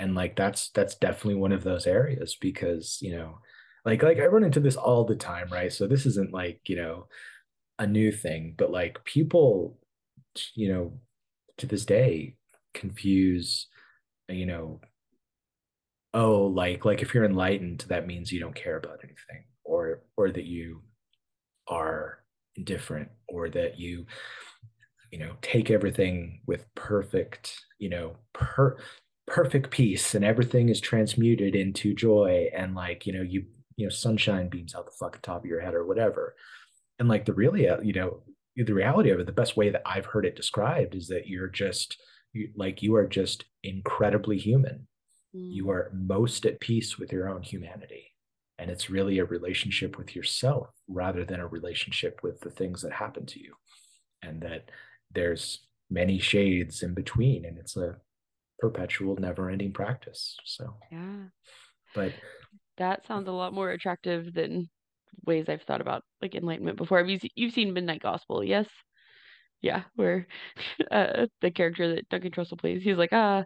And 0.05 0.15
like 0.15 0.37
that's 0.37 0.69
that's 0.71 0.97
definitely 0.97 1.35
one 1.35 1.51
of 1.51 1.65
those 1.65 1.87
areas 1.87 2.37
because 2.39 2.99
you 3.01 3.17
know 3.17 3.39
like 3.87 4.03
like 4.03 4.19
i 4.19 4.27
run 4.27 4.45
into 4.45 4.61
this 4.61 4.77
all 4.77 5.05
the 5.05 5.17
time 5.17 5.49
right? 5.51 5.73
So 5.73 5.87
this 5.87 6.05
isn't 6.05 6.33
like 6.33 6.61
you 6.67 6.77
know 6.77 7.07
a 7.79 7.87
new 7.87 8.13
thing 8.13 8.55
but 8.57 8.71
like 8.71 9.03
people 9.05 9.79
you 10.55 10.71
know 10.71 10.93
to 11.57 11.67
this 11.67 11.87
day 11.87 12.37
confuse 12.75 13.67
you 14.29 14.45
know 14.45 14.81
oh 16.13 16.45
like 16.47 16.85
like 16.85 17.01
if 17.01 17.15
you're 17.15 17.25
enlightened 17.25 17.87
that 17.89 18.07
means 18.07 18.31
you 18.31 18.41
don't 18.41 18.55
care 18.55 18.77
about 18.77 19.01
anything 19.03 19.45
or 19.65 20.03
or 20.19 20.31
that 20.31 20.45
you 20.45 20.83
are 21.67 22.19
indifferent 22.57 23.09
or 23.27 23.49
that 23.49 23.79
you 23.79 24.05
you 25.11 25.19
know 25.19 25.33
take 25.41 25.71
everything 25.71 26.43
with 26.47 26.67
perfect 26.75 27.59
you 27.79 27.89
know 27.89 28.17
per 28.35 28.77
perfect 29.27 29.71
peace 29.71 30.15
and 30.15 30.25
everything 30.25 30.69
is 30.69 30.81
transmuted 30.81 31.55
into 31.55 31.95
joy 31.95 32.49
and 32.55 32.75
like 32.75 33.07
you 33.07 33.13
know 33.13 33.23
you 33.23 33.45
you 33.77 33.87
know 33.87 33.91
sunshine 33.91 34.49
beams 34.49 34.75
out 34.75 34.85
the 34.85 34.93
fucking 34.99 35.23
top 35.23 35.39
of 35.39 35.47
your 35.47 35.61
head 35.61 35.75
or 35.75 35.87
whatever 35.87 36.35
and 36.99 37.09
like 37.09 37.25
the 37.25 37.33
really 37.33 37.69
uh, 37.69 37.81
you 37.81 37.93
know 37.93 38.21
the 38.57 38.75
reality 38.75 39.11
of 39.11 39.19
it, 39.19 39.27
the 39.27 39.33
best 39.33 39.57
way 39.57 39.71
that 39.71 39.83
I've 39.85 40.07
heard 40.07 40.25
it 40.25 40.37
described 40.37 40.95
is 40.95 41.09
that 41.09 41.27
you're 41.27 41.49
just 41.49 41.97
you, 42.33 42.51
like 42.55 42.83
you 42.83 42.95
are 42.95 43.07
just 43.07 43.45
incredibly 43.63 44.39
human. 44.39 44.87
Mm. 45.35 45.53
You 45.53 45.71
are 45.71 45.91
most 45.93 46.47
at 46.47 46.61
peace 46.61 46.99
with 46.99 47.13
your 47.13 47.29
own 47.29 47.43
humanity. 47.43 48.13
And 48.59 48.71
it's 48.71 48.91
really 48.91 49.19
a 49.19 49.25
relationship 49.25 49.99
with 49.99 50.15
yourself 50.15 50.69
rather 50.87 51.25
than 51.25 51.41
a 51.41 51.47
relationship 51.47 52.21
with 52.23 52.41
the 52.41 52.51
things 52.51 52.83
that 52.83 52.93
happen 52.93 53.27
to 53.27 53.41
you. 53.41 53.55
And 54.23 54.41
that 54.43 54.71
there's 55.13 55.67
many 55.91 56.19
shades 56.21 56.83
in 56.83 56.95
between, 56.95 57.45
and 57.45 57.59
it's 57.59 57.77
a 57.77 57.97
perpetual, 58.59 59.17
never 59.17 59.51
ending 59.51 59.73
practice. 59.73 60.37
So, 60.45 60.77
yeah. 60.91 61.25
But 61.95 62.13
that 62.77 63.07
sounds 63.07 63.29
a 63.29 63.33
lot 63.33 63.53
more 63.53 63.71
attractive 63.71 64.33
than 64.33 64.69
ways 65.27 65.49
I've 65.49 65.63
thought 65.63 65.81
about 65.81 66.03
like 66.21 66.35
enlightenment 66.35 66.77
before. 66.77 66.99
Have 66.99 67.09
you 67.09 67.19
you've 67.35 67.55
seen 67.55 67.73
Midnight 67.73 68.03
Gospel? 68.03 68.43
Yes. 68.43 68.67
Yeah, 69.61 69.85
where 69.97 70.27
uh, 70.91 71.27
the 71.41 71.51
character 71.51 71.95
that 71.95 72.09
Duncan 72.09 72.33
Trussell 72.33 72.59
plays, 72.59 72.83
he's 72.83 72.99
like, 72.99 73.13
ah, 73.13 73.45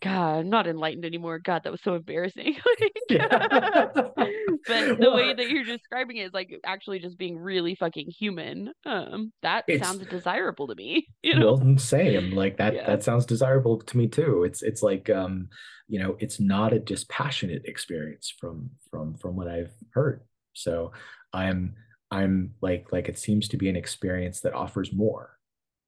God, 0.00 0.38
I'm 0.40 0.50
not 0.50 0.66
enlightened 0.66 1.04
anymore. 1.04 1.38
God, 1.38 1.62
that 1.64 1.72
was 1.72 1.82
so 1.82 1.94
embarrassing. 1.94 2.56
but 3.08 5.00
the 5.00 5.12
way 5.12 5.34
that 5.34 5.48
you're 5.48 5.64
describing 5.64 6.18
it 6.18 6.26
is 6.26 6.32
like 6.32 6.50
actually 6.64 6.98
just 6.98 7.18
being 7.18 7.38
really 7.38 7.74
fucking 7.74 8.10
human. 8.10 8.72
Um, 8.84 9.32
that 9.42 9.64
sounds 9.80 10.06
desirable 10.06 10.68
to 10.68 10.74
me. 10.74 11.08
You 11.22 11.38
know? 11.38 11.54
Well, 11.54 11.78
same. 11.78 12.32
Like 12.32 12.58
that. 12.58 12.74
Yeah. 12.74 12.86
That 12.86 13.02
sounds 13.02 13.26
desirable 13.26 13.78
to 13.78 13.96
me 13.96 14.08
too. 14.08 14.44
It's 14.44 14.62
it's 14.62 14.82
like 14.82 15.10
um, 15.10 15.48
you 15.88 15.98
know, 15.98 16.16
it's 16.18 16.38
not 16.38 16.72
a 16.72 16.78
dispassionate 16.78 17.62
experience 17.64 18.32
from 18.38 18.70
from 18.90 19.16
from 19.16 19.36
what 19.36 19.48
I've 19.48 19.72
heard. 19.92 20.22
So 20.52 20.92
I'm 21.32 21.74
I'm 22.10 22.54
like 22.60 22.92
like 22.92 23.08
it 23.08 23.18
seems 23.18 23.48
to 23.48 23.56
be 23.56 23.68
an 23.68 23.76
experience 23.76 24.40
that 24.40 24.54
offers 24.54 24.92
more, 24.92 25.36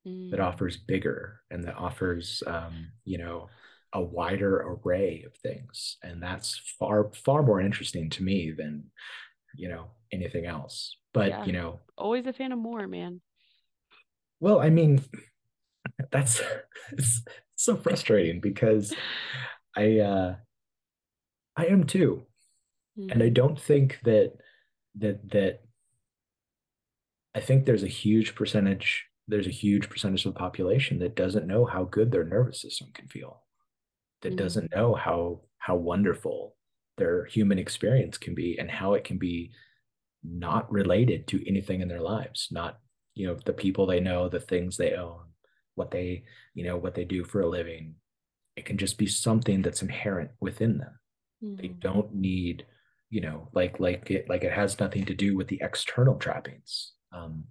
mm. 0.06 0.30
that 0.30 0.40
offers 0.40 0.76
bigger, 0.76 1.40
and 1.50 1.64
that 1.64 1.76
offers 1.76 2.42
um, 2.46 2.88
you 3.04 3.18
know 3.18 3.48
a 3.92 4.00
wider 4.00 4.60
array 4.60 5.24
of 5.26 5.34
things, 5.36 5.96
and 6.02 6.22
that's 6.22 6.60
far 6.78 7.10
far 7.24 7.42
more 7.42 7.60
interesting 7.60 8.10
to 8.10 8.22
me 8.22 8.52
than 8.56 8.84
you 9.54 9.68
know 9.68 9.86
anything 10.12 10.46
else. 10.46 10.96
But 11.12 11.28
yeah. 11.28 11.44
you 11.44 11.52
know, 11.52 11.80
always 11.96 12.26
a 12.26 12.32
fan 12.32 12.52
of 12.52 12.58
more, 12.58 12.86
man. 12.86 13.20
Well, 14.38 14.60
I 14.60 14.70
mean, 14.70 15.02
that's 16.10 16.40
it's 16.92 17.22
so 17.56 17.76
frustrating 17.76 18.40
because 18.40 18.94
I 19.76 19.98
uh 20.00 20.36
I 21.56 21.66
am 21.66 21.84
too. 21.84 22.26
Mm. 22.98 23.12
And 23.12 23.22
I 23.22 23.26
mm-hmm. 23.26 23.34
don't 23.34 23.60
think 23.60 23.98
that 24.04 24.34
that 24.96 25.30
that 25.30 25.60
I 27.34 27.40
think 27.40 27.64
there's 27.64 27.84
a 27.84 27.88
huge 27.88 28.34
percentage 28.34 29.06
there's 29.28 29.46
a 29.46 29.50
huge 29.50 29.88
percentage 29.88 30.26
of 30.26 30.34
the 30.34 30.38
population 30.38 30.98
that 30.98 31.14
doesn't 31.14 31.46
know 31.46 31.64
how 31.64 31.84
good 31.84 32.10
their 32.10 32.24
nervous 32.24 32.60
system 32.60 32.88
can 32.92 33.06
feel 33.06 33.42
that 34.22 34.30
mm-hmm. 34.30 34.36
doesn't 34.36 34.74
know 34.74 34.94
how 34.94 35.40
how 35.58 35.76
wonderful 35.76 36.56
their 36.96 37.24
human 37.24 37.58
experience 37.58 38.18
can 38.18 38.34
be 38.34 38.58
and 38.58 38.70
how 38.70 38.94
it 38.94 39.04
can 39.04 39.18
be 39.18 39.50
not 40.22 40.70
related 40.70 41.26
to 41.26 41.48
anything 41.48 41.80
in 41.80 41.88
their 41.88 42.00
lives 42.00 42.48
not 42.50 42.78
you 43.14 43.26
know 43.26 43.36
the 43.46 43.52
people 43.52 43.86
they 43.86 44.00
know 44.00 44.28
the 44.28 44.40
things 44.40 44.76
they 44.76 44.94
own 44.94 45.20
what 45.74 45.90
they 45.90 46.22
you 46.54 46.64
know 46.64 46.76
what 46.76 46.94
they 46.94 47.04
do 47.04 47.24
for 47.24 47.40
a 47.40 47.48
living 47.48 47.94
it 48.56 48.64
can 48.64 48.76
just 48.76 48.98
be 48.98 49.06
something 49.06 49.62
that's 49.62 49.82
inherent 49.82 50.30
within 50.40 50.78
them 50.78 50.98
mm-hmm. 51.42 51.56
they 51.60 51.68
don't 51.68 52.14
need 52.14 52.66
you 53.08 53.20
know 53.20 53.48
like 53.54 53.80
like 53.80 54.10
it 54.10 54.28
like 54.28 54.44
it 54.44 54.52
has 54.52 54.78
nothing 54.78 55.04
to 55.04 55.14
do 55.14 55.36
with 55.36 55.48
the 55.48 55.60
external 55.62 56.16
trappings 56.16 56.92
um 57.12 57.44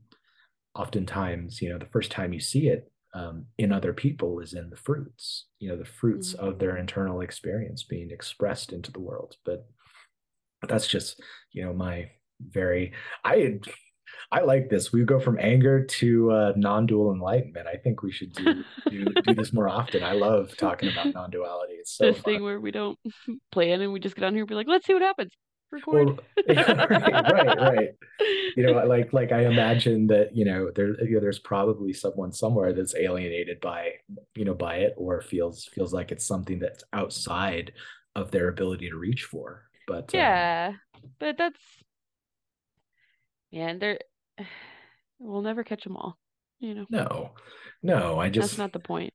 oftentimes 0.75 1.61
you 1.61 1.69
know 1.69 1.77
the 1.77 1.85
first 1.87 2.11
time 2.11 2.33
you 2.33 2.39
see 2.39 2.67
it 2.67 2.91
um, 3.13 3.45
in 3.57 3.71
other 3.71 3.93
people 3.93 4.39
is 4.39 4.53
in 4.53 4.69
the 4.69 4.75
fruits 4.75 5.45
you 5.59 5.69
know 5.69 5.77
the 5.77 5.85
fruits 5.85 6.33
mm-hmm. 6.33 6.45
of 6.45 6.59
their 6.59 6.77
internal 6.77 7.21
experience 7.21 7.83
being 7.83 8.11
expressed 8.11 8.71
into 8.71 8.91
the 8.91 8.99
world 8.99 9.35
but 9.45 9.67
that's 10.67 10.87
just 10.87 11.21
you 11.51 11.63
know 11.63 11.73
my 11.73 12.09
very 12.51 12.93
i 13.23 13.59
I 14.31 14.41
like 14.41 14.69
this. 14.69 14.91
We 14.91 15.03
go 15.03 15.19
from 15.19 15.37
anger 15.39 15.83
to 15.83 16.31
uh, 16.31 16.53
non-dual 16.55 17.13
enlightenment. 17.13 17.67
I 17.67 17.77
think 17.77 18.03
we 18.03 18.11
should 18.11 18.33
do, 18.33 18.63
do 18.89 19.05
do 19.05 19.33
this 19.33 19.53
more 19.53 19.67
often. 19.67 20.03
I 20.03 20.13
love 20.13 20.55
talking 20.57 20.89
about 20.89 21.07
non-duality. 21.13 21.73
It's 21.73 21.97
so 21.97 22.05
this 22.05 22.17
fun. 22.17 22.23
thing 22.23 22.43
where 22.43 22.59
we 22.59 22.71
don't 22.71 22.97
plan 23.51 23.81
and 23.81 23.91
we 23.91 23.99
just 23.99 24.15
get 24.15 24.25
on 24.25 24.33
here 24.33 24.43
and 24.43 24.49
be 24.49 24.55
like, 24.55 24.67
let's 24.67 24.85
see 24.85 24.93
what 24.93 25.01
happens. 25.01 25.31
Record. 25.71 26.07
Well, 26.07 26.19
right, 26.47 27.31
right, 27.31 27.59
right. 27.59 27.89
You 28.55 28.63
know, 28.63 28.71
like 28.85 29.13
like 29.13 29.31
I 29.31 29.45
imagine 29.45 30.07
that 30.07 30.35
you 30.35 30.45
know 30.45 30.71
there 30.75 30.99
you 31.03 31.15
know, 31.15 31.19
there's 31.19 31.39
probably 31.39 31.93
someone 31.93 32.31
somewhere 32.31 32.73
that's 32.73 32.95
alienated 32.95 33.61
by 33.61 33.91
you 34.35 34.45
know 34.45 34.55
by 34.55 34.77
it 34.77 34.95
or 34.97 35.21
feels 35.21 35.65
feels 35.65 35.93
like 35.93 36.11
it's 36.11 36.25
something 36.25 36.59
that's 36.59 36.83
outside 36.91 37.73
of 38.15 38.31
their 38.31 38.49
ability 38.49 38.89
to 38.89 38.97
reach 38.97 39.23
for. 39.23 39.63
But 39.87 40.13
um, 40.15 40.19
yeah, 40.19 40.73
but 41.19 41.37
that's 41.37 41.59
man, 43.51 43.79
they're 43.79 43.99
we'll 45.19 45.41
never 45.41 45.63
catch 45.63 45.83
them 45.83 45.97
all. 45.97 46.17
You 46.59 46.73
know, 46.73 46.85
no, 46.89 47.31
no. 47.83 48.19
I 48.19 48.29
just 48.29 48.49
that's 48.49 48.57
not 48.57 48.73
the 48.73 48.79
point. 48.79 49.13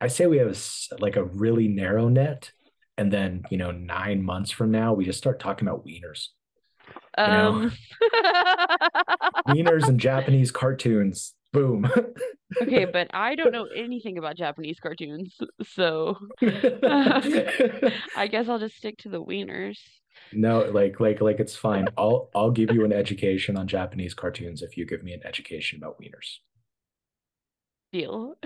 I 0.00 0.08
say 0.08 0.26
we 0.26 0.38
have 0.38 0.48
a 0.48 1.00
like 1.00 1.16
a 1.16 1.24
really 1.24 1.68
narrow 1.68 2.08
net, 2.08 2.50
and 2.98 3.12
then 3.12 3.46
you 3.50 3.58
know 3.58 3.70
nine 3.72 4.22
months 4.22 4.50
from 4.50 4.70
now 4.72 4.92
we 4.94 5.06
just 5.06 5.18
start 5.18 5.40
talking 5.40 5.68
about 5.68 5.86
wieners, 5.86 6.28
you 7.24 7.32
know, 7.32 7.60
Um, 7.60 7.72
wieners 9.48 9.88
and 9.88 9.98
Japanese 10.00 10.50
cartoons. 10.50 11.34
Boom. 11.52 11.90
okay, 12.62 12.84
but 12.84 13.08
I 13.14 13.34
don't 13.34 13.52
know 13.52 13.66
anything 13.74 14.18
about 14.18 14.36
Japanese 14.36 14.78
cartoons, 14.80 15.34
so 15.64 16.16
I 16.42 18.28
guess 18.30 18.48
I'll 18.48 18.58
just 18.58 18.76
stick 18.76 18.98
to 18.98 19.08
the 19.08 19.22
wieners. 19.24 19.78
No, 20.32 20.60
like 20.70 21.00
like 21.00 21.20
like 21.20 21.40
it's 21.40 21.56
fine. 21.56 21.88
I'll 21.96 22.30
I'll 22.34 22.50
give 22.50 22.70
you 22.72 22.84
an 22.84 22.92
education 22.92 23.56
on 23.56 23.66
Japanese 23.68 24.14
cartoons 24.14 24.62
if 24.62 24.76
you 24.76 24.86
give 24.86 25.02
me 25.02 25.12
an 25.12 25.20
education 25.24 25.78
about 25.78 25.98
wieners. 26.00 26.38
Deal. 27.92 28.36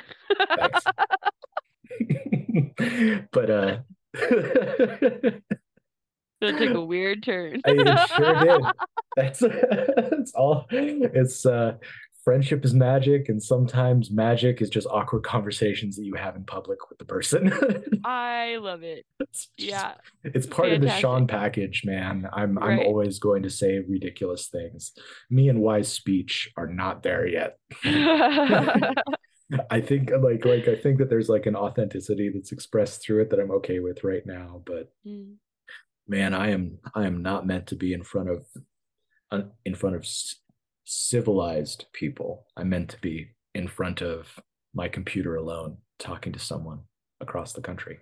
But 3.33 3.51
uh 3.51 3.79
That 4.13 5.43
took 6.41 6.75
a 6.75 6.81
weird 6.85 7.23
turn. 7.23 7.61
I 7.65 7.71
it 7.71 8.09
sure 8.17 8.45
did. 8.45 8.63
That's 9.17 9.41
that's 9.41 10.33
all. 10.35 10.67
It's 10.71 11.45
uh 11.45 11.75
friendship 12.25 12.65
is 12.65 12.73
magic, 12.73 13.29
and 13.29 13.43
sometimes 13.43 14.11
magic 14.11 14.63
is 14.63 14.71
just 14.71 14.87
awkward 14.87 15.23
conversations 15.23 15.97
that 15.97 16.05
you 16.05 16.15
have 16.15 16.35
in 16.35 16.45
public 16.45 16.89
with 16.89 16.99
the 16.99 17.05
person. 17.05 17.53
I 18.05 18.57
love 18.61 18.83
it. 18.85 19.05
It's 19.21 19.49
just- 19.59 19.71
Yeah. 19.71 19.95
it's 20.25 20.47
part 20.47 20.73
of 20.73 20.81
the 20.81 20.89
Sean 20.91 21.27
package, 21.27 21.83
man. 21.85 22.27
I'm 22.33 22.59
I'm 22.59 22.79
always 22.81 23.19
going 23.19 23.43
to 23.43 23.51
say 23.51 23.81
ridiculous 23.87 24.47
things. 24.49 24.93
Me 25.31 25.49
and 25.51 25.61
wise 25.61 25.93
speech 25.93 26.51
are 26.57 26.67
not 26.69 27.03
there 27.03 27.27
yet. 27.27 27.59
I 29.71 29.81
think 29.81 30.11
like 30.11 30.45
like 30.45 30.69
I 30.69 30.77
think 30.77 30.99
that 30.99 31.09
there's 31.11 31.29
like 31.29 31.47
an 31.47 31.57
authenticity 31.57 32.31
that's 32.31 32.53
expressed 32.53 33.03
through 33.03 33.23
it 33.23 33.31
that 33.31 33.41
I'm 33.41 33.51
okay 33.53 33.81
with 33.81 34.05
right 34.05 34.25
now. 34.27 34.63
But 34.65 34.93
Mm. 35.07 35.37
man, 36.09 36.35
I 36.35 36.51
am 36.51 36.79
I 36.95 37.07
am 37.07 37.23
not 37.23 37.47
meant 37.47 37.67
to 37.69 37.77
be 37.77 37.93
in 37.93 38.03
front 38.03 38.29
of 38.31 38.47
uh, 39.31 39.43
in 39.65 39.75
front 39.75 39.97
of 39.97 40.07
c- 40.07 40.37
civilized 40.85 41.87
people. 41.93 42.47
I'm 42.57 42.69
meant 42.69 42.91
to 42.91 43.01
be 43.01 43.31
in 43.55 43.69
front 43.69 44.01
of 44.03 44.39
my 44.75 44.89
computer 44.89 45.37
alone, 45.37 45.79
talking 45.99 46.33
to 46.33 46.39
someone 46.39 46.81
across 47.21 47.53
the 47.53 47.61
country. 47.61 48.01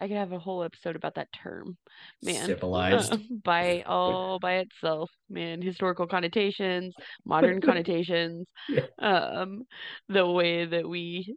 I 0.00 0.08
could 0.08 0.16
have 0.16 0.32
a 0.32 0.38
whole 0.38 0.62
episode 0.64 0.96
about 0.96 1.16
that 1.16 1.28
term, 1.32 1.76
man. 2.22 2.46
Civilized. 2.46 3.12
Uh, 3.12 3.18
by 3.44 3.82
all 3.86 4.38
by 4.38 4.54
itself, 4.56 5.10
man. 5.28 5.60
Historical 5.60 6.06
connotations, 6.06 6.94
modern 7.24 7.60
connotations, 7.60 8.46
Yeah. 8.68 8.86
um, 8.98 9.64
the 10.08 10.26
way 10.26 10.64
that 10.64 10.88
we, 10.88 11.36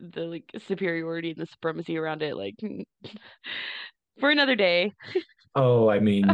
the 0.00 0.22
like 0.22 0.44
superiority 0.68 1.30
and 1.32 1.40
the 1.40 1.46
supremacy 1.46 1.96
around 1.98 2.22
it, 2.22 2.36
like 2.36 2.54
for 4.20 4.30
another 4.30 4.54
day. 4.54 4.92
Oh, 5.56 5.90
I 5.90 5.98
mean, 5.98 6.24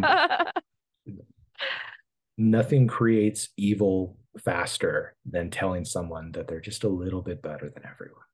nothing 2.36 2.86
creates 2.86 3.48
evil 3.56 4.18
faster 4.44 5.14
than 5.24 5.50
telling 5.50 5.84
someone 5.84 6.32
that 6.32 6.46
they're 6.46 6.60
just 6.60 6.84
a 6.84 6.88
little 6.88 7.22
bit 7.22 7.40
better 7.40 7.70
than 7.70 7.84
everyone. 7.90 8.25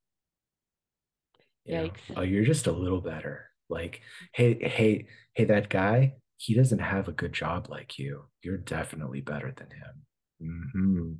You 1.64 1.78
know, 1.78 1.90
oh, 2.16 2.22
you're 2.22 2.44
just 2.44 2.66
a 2.66 2.72
little 2.72 3.00
better. 3.00 3.46
Like, 3.68 4.02
hey, 4.32 4.58
hey, 4.68 5.06
hey, 5.34 5.44
that 5.44 5.68
guy, 5.68 6.14
he 6.36 6.54
doesn't 6.54 6.80
have 6.80 7.08
a 7.08 7.12
good 7.12 7.32
job 7.32 7.68
like 7.70 7.98
you. 7.98 8.24
You're 8.42 8.58
definitely 8.58 9.20
better 9.20 9.54
than 9.56 9.68
him. 9.70 10.82
hmm 10.82 11.12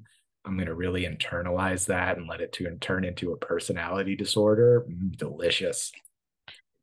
I'm 0.45 0.59
gonna 0.59 0.75
really 0.75 1.05
internalize 1.05 1.87
that 1.87 2.19
and 2.19 2.27
let 2.29 2.41
it 2.41 2.53
to 2.55 2.77
turn 2.79 3.05
into 3.05 3.33
a 3.33 3.37
personality 3.37 4.17
disorder. 4.17 4.85
Mm, 4.91 5.17
delicious. 5.17 5.93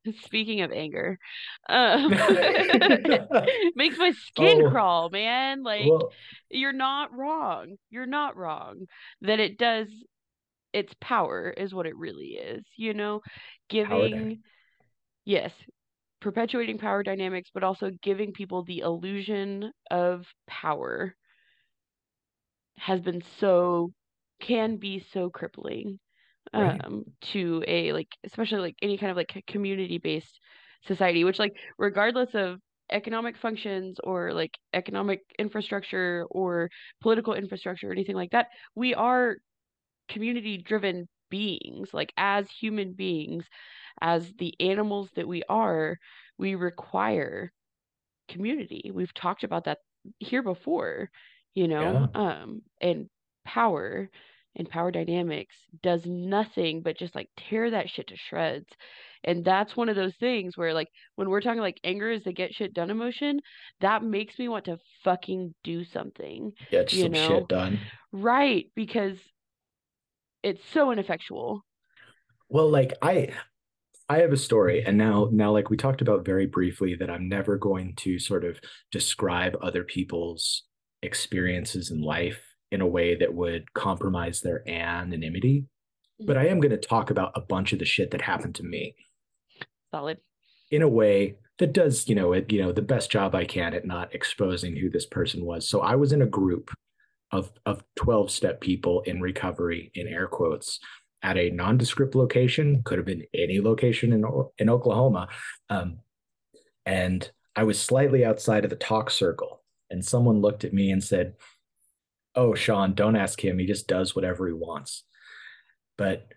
Speaking 0.26 0.62
of 0.62 0.72
anger, 0.72 1.20
um, 1.68 2.14
makes 3.76 3.98
my 3.98 4.12
skin 4.28 4.64
Oh. 4.64 4.64
crawl, 4.64 5.10
man. 5.10 5.64
Like 5.64 5.96
Well, 5.96 6.12
you're 6.50 6.74
not 6.74 7.14
wrong. 7.16 7.76
You're 7.90 8.06
not 8.06 8.36
wrong. 8.38 8.86
That 9.22 9.40
it 9.40 9.58
does 9.58 9.88
its 10.74 10.94
power 11.02 11.50
is 11.56 11.74
what 11.74 11.88
it 11.88 11.96
really 11.98 12.38
is, 12.38 12.64
you 12.78 12.94
know, 12.94 13.22
giving 13.70 14.40
yes, 15.26 15.52
perpetuating 16.22 16.78
power 16.78 17.04
dynamics, 17.04 17.50
but 17.54 17.64
also 17.64 17.92
giving 18.04 18.34
people 18.34 18.64
the 18.64 18.80
illusion 18.80 19.72
of 19.92 20.26
power 20.48 21.16
has 22.78 23.02
been 23.02 23.22
so 23.40 23.92
can 24.40 24.78
be 24.78 25.00
so 25.12 25.30
crippling 25.30 26.00
Right. 26.54 26.86
um 26.86 27.06
to 27.22 27.64
a 27.68 27.94
like 27.94 28.10
especially 28.26 28.60
like 28.60 28.76
any 28.82 28.98
kind 28.98 29.12
of 29.12 29.18
like 29.18 29.44
community 29.48 29.98
based 29.98 30.40
society 30.88 31.24
which 31.24 31.40
like 31.40 31.54
regardless 31.78 32.30
of 32.36 32.60
economic 32.92 33.38
functions 33.38 33.98
or 34.04 34.34
like 34.34 34.52
economic 34.74 35.22
infrastructure 35.40 36.26
or 36.32 36.70
political 37.02 37.34
infrastructure 37.34 37.90
or 37.90 37.94
anything 37.94 38.16
like 38.16 38.32
that 38.32 38.48
we 38.76 38.94
are 38.96 39.38
community 40.10 40.58
driven 40.58 41.08
beings 41.30 41.94
like 41.94 42.12
as 42.18 42.50
human 42.50 42.94
beings 42.94 43.46
as 44.02 44.32
the 44.40 44.54
animals 44.60 45.10
that 45.16 45.28
we 45.28 45.44
are 45.50 45.98
we 46.38 46.56
require 46.56 47.52
community. 48.30 48.92
We've 48.94 49.14
talked 49.14 49.44
about 49.44 49.66
that 49.66 49.80
here 50.20 50.44
before 50.44 51.10
you 51.56 51.68
know? 51.68 52.08
Um 52.14 52.62
and 52.82 53.10
power 53.46 54.10
and 54.56 54.70
power 54.70 54.92
dynamics 54.92 55.56
does 55.84 56.06
nothing 56.06 56.82
but 56.82 56.98
just 56.98 57.16
like 57.16 57.30
tear 57.38 57.72
that 57.72 57.90
shit 57.90 58.08
to 58.08 58.16
shreds. 58.18 58.68
And 59.24 59.44
that's 59.44 59.76
one 59.76 59.90
of 59.90 59.96
those 59.96 60.16
things 60.16 60.58
where 60.58 60.74
like 60.74 60.88
when 61.16 61.30
we're 61.30 61.42
talking 61.42 61.62
like 61.62 61.80
anger 61.84 62.10
is 62.10 62.24
the 62.24 62.34
get 62.34 62.54
shit 62.54 62.74
done 62.74 62.90
emotion 62.90 63.40
that 63.82 64.04
makes 64.04 64.40
me 64.40 64.48
want 64.48 64.66
to 64.66 64.78
fucking 65.04 65.54
do 65.64 65.84
something 65.84 66.52
Get 66.72 66.94
you 66.94 67.04
some 67.04 67.12
know, 67.12 67.28
shit 67.28 67.48
done. 67.48 67.80
right 68.12 68.66
because 68.76 69.18
it's 70.44 70.62
so 70.72 70.92
ineffectual 70.92 71.64
Well, 72.50 72.70
like 72.70 72.94
I 73.02 73.30
I 74.08 74.20
have 74.20 74.34
a 74.34 74.38
story 74.38 74.84
and 74.84 74.98
now 74.98 75.30
now 75.32 75.52
like 75.52 75.70
we 75.70 75.78
talked 75.78 76.02
about 76.02 76.26
very 76.26 76.48
briefly 76.48 76.96
that 76.96 77.10
I'm 77.10 77.30
never 77.30 77.58
going 77.58 77.94
to 77.98 78.18
sort 78.18 78.44
of 78.44 78.60
describe 78.92 79.56
other 79.62 79.84
people's 79.84 80.64
experiences 81.04 81.92
in 81.92 82.02
life 82.02 82.42
in 82.72 82.82
a 82.82 82.88
way 82.88 83.16
that 83.16 83.34
would 83.34 83.74
compromise 83.74 84.42
their 84.42 84.68
anonymity. 84.68 85.66
But 86.20 86.38
I 86.38 86.44
mm-hmm. 86.44 86.52
am 86.52 86.60
going 86.60 86.72
to 86.72 86.78
talk 86.78 87.10
about 87.10 87.32
a 87.36 87.42
bunch 87.42 87.72
of 87.72 87.80
the 87.80 87.86
shit 87.86 88.12
that 88.12 88.22
happened 88.22 88.56
to 88.56 88.64
me 88.64 88.96
solid 89.92 90.18
in 90.72 90.82
a 90.82 90.88
way 90.88 91.36
that 91.58 91.74
does, 91.74 92.08
you 92.08 92.16
know, 92.16 92.34
it, 92.34 92.52
you 92.52 92.62
know, 92.62 92.72
the 92.72 92.82
best 92.82 93.12
job 93.12 93.36
I 93.36 93.46
can 93.46 93.74
at 93.74 93.86
not 93.86 94.14
exposing 94.14 94.76
who 94.76 94.90
this 94.90 95.06
person 95.06 95.46
was. 95.46 95.68
So 95.68 95.82
I 95.82 95.96
was 95.96 96.12
in 96.12 96.22
a 96.22 96.28
group 96.28 96.72
of 97.32 97.52
of 97.66 97.84
12 97.96 98.32
step 98.32 98.60
people 98.62 99.02
in 99.02 99.22
recovery 99.22 99.92
in 99.94 100.08
air 100.08 100.28
quotes 100.28 100.80
at 101.22 101.38
a 101.38 101.50
nondescript 101.50 102.16
location, 102.16 102.82
could 102.84 102.98
have 102.98 103.06
been 103.06 103.26
any 103.34 103.60
location 103.60 104.14
in 104.14 104.24
in 104.58 104.70
Oklahoma. 104.70 105.28
Um, 105.70 106.00
and 106.86 107.30
I 107.56 107.64
was 107.64 107.80
slightly 107.80 108.24
outside 108.24 108.64
of 108.64 108.70
the 108.70 108.76
talk 108.76 109.10
circle 109.12 109.64
and 109.90 110.04
someone 110.06 110.40
looked 110.42 110.64
at 110.64 110.74
me 110.74 110.92
and 110.92 111.04
said, 111.04 111.36
"Oh, 112.36 112.54
Sean, 112.56 112.94
don't 112.94 113.16
ask 113.16 113.44
him. 113.44 113.60
He 113.60 113.66
just 113.66 113.88
does 113.88 114.16
whatever 114.16 114.48
he 114.48 114.54
wants." 114.54 115.04
But 115.98 116.28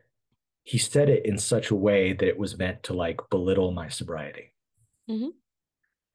he 0.64 0.78
said 0.78 1.08
it 1.08 1.24
in 1.26 1.38
such 1.38 1.70
a 1.70 1.74
way 1.76 2.12
that 2.12 2.26
it 2.28 2.38
was 2.38 2.58
meant 2.58 2.82
to 2.84 2.92
like 2.94 3.20
belittle 3.30 3.72
my 3.72 3.88
sobriety 3.88 4.54
Mhm. 5.08 5.32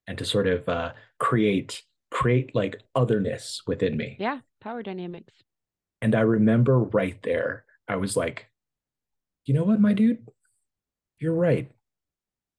and 0.06 0.18
to 0.18 0.24
sort 0.24 0.46
of 0.46 0.68
uh, 0.68 0.92
create 1.18 1.82
create 2.10 2.54
like 2.54 2.80
otherness 2.94 3.62
within 3.66 3.96
me. 3.96 4.16
yeah 4.18 4.40
power 4.60 4.82
dynamics 4.82 5.32
And 6.02 6.14
I 6.14 6.20
remember 6.20 6.78
right 6.80 7.20
there, 7.22 7.64
I 7.88 7.96
was 7.96 8.16
like, 8.16 8.48
you 9.46 9.54
know 9.54 9.64
what, 9.64 9.80
my 9.80 9.92
dude? 9.94 10.26
You're 11.20 11.34
right. 11.34 11.70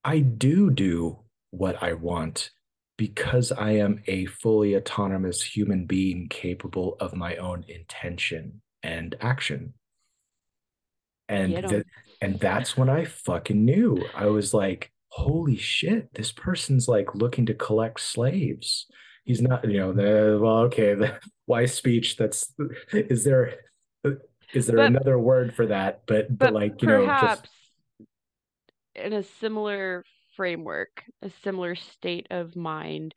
I 0.04 0.20
do 0.20 0.70
do 0.70 1.20
what 1.50 1.82
I 1.82 1.92
want 1.94 2.50
because 2.98 3.52
I 3.52 3.72
am 3.72 4.02
a 4.06 4.26
fully 4.26 4.76
autonomous 4.76 5.42
human 5.42 5.86
being 5.86 6.28
capable 6.28 6.96
of 7.00 7.14
my 7.14 7.36
own 7.36 7.64
intention 7.68 8.60
and 8.82 9.14
action. 9.20 9.74
And 11.28 11.62
that 11.64 11.86
and 12.20 12.38
that's 12.40 12.76
when 12.76 12.88
I 12.90 13.04
fucking 13.04 13.64
knew. 13.64 14.10
I 14.14 14.26
was 14.26 14.52
like, 14.52 14.92
holy 15.08 15.56
shit, 15.56 16.12
this 16.14 16.32
person's 16.32 16.88
like 16.88 17.14
looking 17.14 17.46
to 17.46 17.54
collect 17.54 18.00
slaves. 18.00 18.86
He's 19.24 19.40
not, 19.40 19.64
you 19.70 19.78
know, 19.78 19.92
the 19.92 20.38
well, 20.40 20.58
okay, 20.64 20.94
the 20.94 21.18
wise 21.50 21.74
speech 21.74 22.16
that's 22.16 22.54
is 22.92 23.24
there 23.24 23.56
is 24.54 24.66
there 24.66 24.76
but, 24.76 24.86
another 24.86 25.18
word 25.18 25.54
for 25.54 25.66
that? 25.66 26.02
But 26.06 26.28
but, 26.28 26.38
but 26.38 26.52
like, 26.54 26.80
you 26.80 26.88
know, 26.88 27.06
just 27.06 27.48
in 28.94 29.12
a 29.12 29.22
similar 29.22 30.04
framework, 30.36 31.02
a 31.22 31.30
similar 31.42 31.74
state 31.74 32.28
of 32.30 32.56
mind 32.56 33.14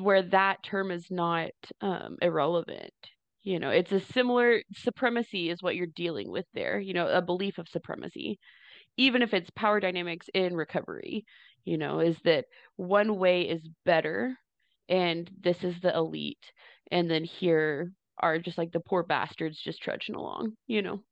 where 0.00 0.22
that 0.22 0.62
term 0.64 0.90
is 0.90 1.06
not 1.10 1.52
um, 1.80 2.16
irrelevant. 2.20 2.92
You 3.42 3.58
know, 3.58 3.70
it's 3.70 3.92
a 3.92 4.00
similar 4.00 4.62
supremacy 4.74 5.48
is 5.48 5.62
what 5.62 5.76
you're 5.76 5.86
dealing 5.86 6.30
with 6.30 6.44
there, 6.52 6.78
you 6.78 6.92
know, 6.92 7.08
a 7.08 7.22
belief 7.22 7.56
of 7.58 7.68
supremacy, 7.68 8.38
even 8.96 9.22
if 9.22 9.32
it's 9.32 9.48
power 9.50 9.80
dynamics 9.80 10.26
in 10.34 10.54
recovery, 10.54 11.24
you 11.64 11.78
know, 11.78 12.00
is 12.00 12.18
that 12.24 12.46
one 12.76 13.16
way 13.16 13.42
is 13.42 13.66
better 13.86 14.36
and 14.90 15.30
this 15.40 15.62
is 15.62 15.80
the 15.80 15.96
elite. 15.96 16.52
And 16.90 17.10
then 17.10 17.24
here 17.24 17.92
are 18.18 18.38
just 18.38 18.58
like 18.58 18.72
the 18.72 18.80
poor 18.80 19.02
bastards 19.02 19.58
just 19.58 19.82
trudging 19.82 20.14
along, 20.14 20.56
you 20.66 20.82
know. 20.82 21.02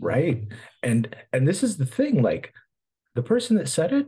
Right. 0.00 0.44
And 0.82 1.14
and 1.32 1.46
this 1.46 1.62
is 1.62 1.76
the 1.76 1.86
thing, 1.86 2.22
like 2.22 2.52
the 3.14 3.22
person 3.22 3.56
that 3.56 3.68
said 3.68 3.92
it, 3.92 4.06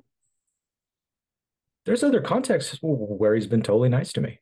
there's 1.86 2.04
other 2.04 2.20
contexts 2.20 2.78
where 2.82 3.34
he's 3.34 3.46
been 3.46 3.62
totally 3.62 3.88
nice 3.88 4.12
to 4.12 4.20
me. 4.20 4.40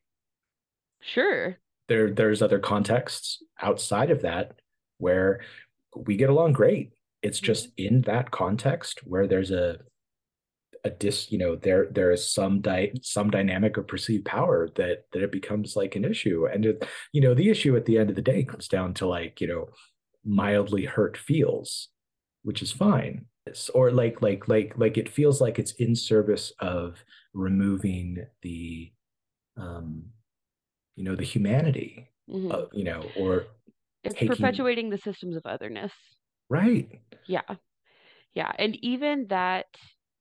Sure. 1.01 1.57
There, 1.87 2.11
there's 2.11 2.41
other 2.41 2.59
contexts 2.59 3.41
outside 3.61 4.11
of 4.11 4.21
that 4.21 4.59
where 4.97 5.41
we 5.95 6.17
get 6.17 6.29
along 6.29 6.53
great. 6.53 6.91
It's 7.21 7.39
just 7.39 7.75
mm-hmm. 7.77 7.95
in 7.95 8.01
that 8.01 8.31
context 8.31 8.99
where 9.05 9.27
there's 9.27 9.51
a 9.51 9.79
a 10.83 10.89
dis, 10.89 11.31
you 11.31 11.37
know, 11.37 11.55
there 11.55 11.87
there 11.91 12.11
is 12.11 12.27
some 12.27 12.61
di- 12.61 12.93
some 13.01 13.29
dynamic 13.29 13.77
of 13.77 13.87
perceived 13.87 14.25
power 14.25 14.69
that 14.75 15.05
that 15.11 15.23
it 15.23 15.31
becomes 15.31 15.75
like 15.75 15.95
an 15.95 16.05
issue, 16.05 16.47
and 16.47 16.65
it, 16.65 16.87
you 17.13 17.21
know, 17.21 17.33
the 17.33 17.49
issue 17.49 17.75
at 17.75 17.85
the 17.85 17.97
end 17.97 18.09
of 18.09 18.15
the 18.15 18.21
day 18.21 18.43
comes 18.43 18.67
down 18.67 18.93
to 18.95 19.07
like 19.07 19.41
you 19.41 19.47
know, 19.47 19.69
mildly 20.25 20.85
hurt 20.85 21.17
feels, 21.17 21.89
which 22.43 22.61
is 22.61 22.71
fine. 22.71 23.25
Or 23.73 23.91
like 23.91 24.21
like 24.21 24.47
like 24.47 24.73
like 24.77 24.97
it 24.97 25.09
feels 25.09 25.41
like 25.41 25.57
it's 25.57 25.71
in 25.73 25.95
service 25.95 26.53
of 26.59 27.03
removing 27.33 28.25
the 28.41 28.91
um 29.57 30.03
you 30.95 31.03
know 31.03 31.15
the 31.15 31.23
humanity 31.23 32.09
mm-hmm. 32.29 32.51
of, 32.51 32.69
you 32.73 32.83
know 32.83 33.03
or 33.15 33.45
it's 34.03 34.13
taking... 34.13 34.29
perpetuating 34.29 34.89
the 34.89 34.97
systems 34.97 35.35
of 35.35 35.45
otherness. 35.45 35.91
Right. 36.49 36.89
Yeah. 37.27 37.41
Yeah. 38.33 38.51
And 38.57 38.75
even 38.83 39.27
that 39.29 39.65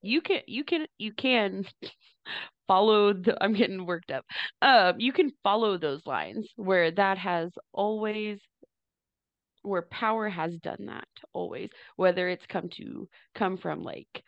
you 0.03 0.21
can 0.21 0.41
you 0.47 0.65
can 0.65 0.87
you 0.99 1.13
can 1.13 1.65
follow 2.69 3.13
the 3.13 3.37
i'm 3.43 3.55
getting 3.55 3.87
worked 3.87 4.11
up. 4.11 4.25
Um 4.63 4.95
you 4.99 5.13
can 5.13 5.33
follow 5.43 5.79
those 5.79 6.07
lines 6.07 6.49
where 6.57 6.91
that 6.93 7.19
has 7.19 7.51
always 7.73 8.39
where 9.63 9.83
power 9.83 10.29
has 10.29 10.55
done 10.59 10.87
that 10.87 11.09
always 11.33 11.69
whether 11.97 12.29
it's 12.29 12.47
come 12.47 12.69
to 12.71 13.09
come 13.35 13.57
from 13.57 13.83
like 13.83 14.23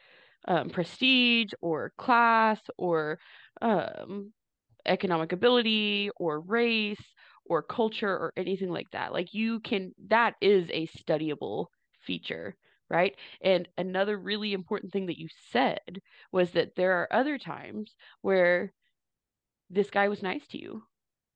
um, 0.49 0.71
prestige 0.71 1.53
or 1.61 1.93
class 1.99 2.59
or 2.79 3.19
um, 3.61 4.33
economic 4.87 5.33
ability 5.33 6.11
or 6.17 6.41
race 6.41 7.01
or 7.45 7.63
culture 7.63 8.09
or 8.11 8.33
anything 8.37 8.71
like 8.71 8.91
that. 8.93 9.13
Like 9.13 9.35
you 9.35 9.61
can 9.61 9.93
that 10.09 10.35
is 10.41 10.69
a 10.73 10.87
studyable 10.89 11.67
feature 12.07 12.57
right 12.91 13.15
and 13.41 13.69
another 13.79 14.19
really 14.19 14.53
important 14.53 14.93
thing 14.93 15.07
that 15.07 15.19
you 15.19 15.29
said 15.53 16.01
was 16.33 16.51
that 16.51 16.75
there 16.77 17.01
are 17.01 17.13
other 17.13 17.39
times 17.39 17.95
where 18.21 18.73
this 19.71 19.91
guy 19.91 20.09
was 20.09 20.23
nice 20.23 20.47
to 20.49 20.59
you 20.59 20.83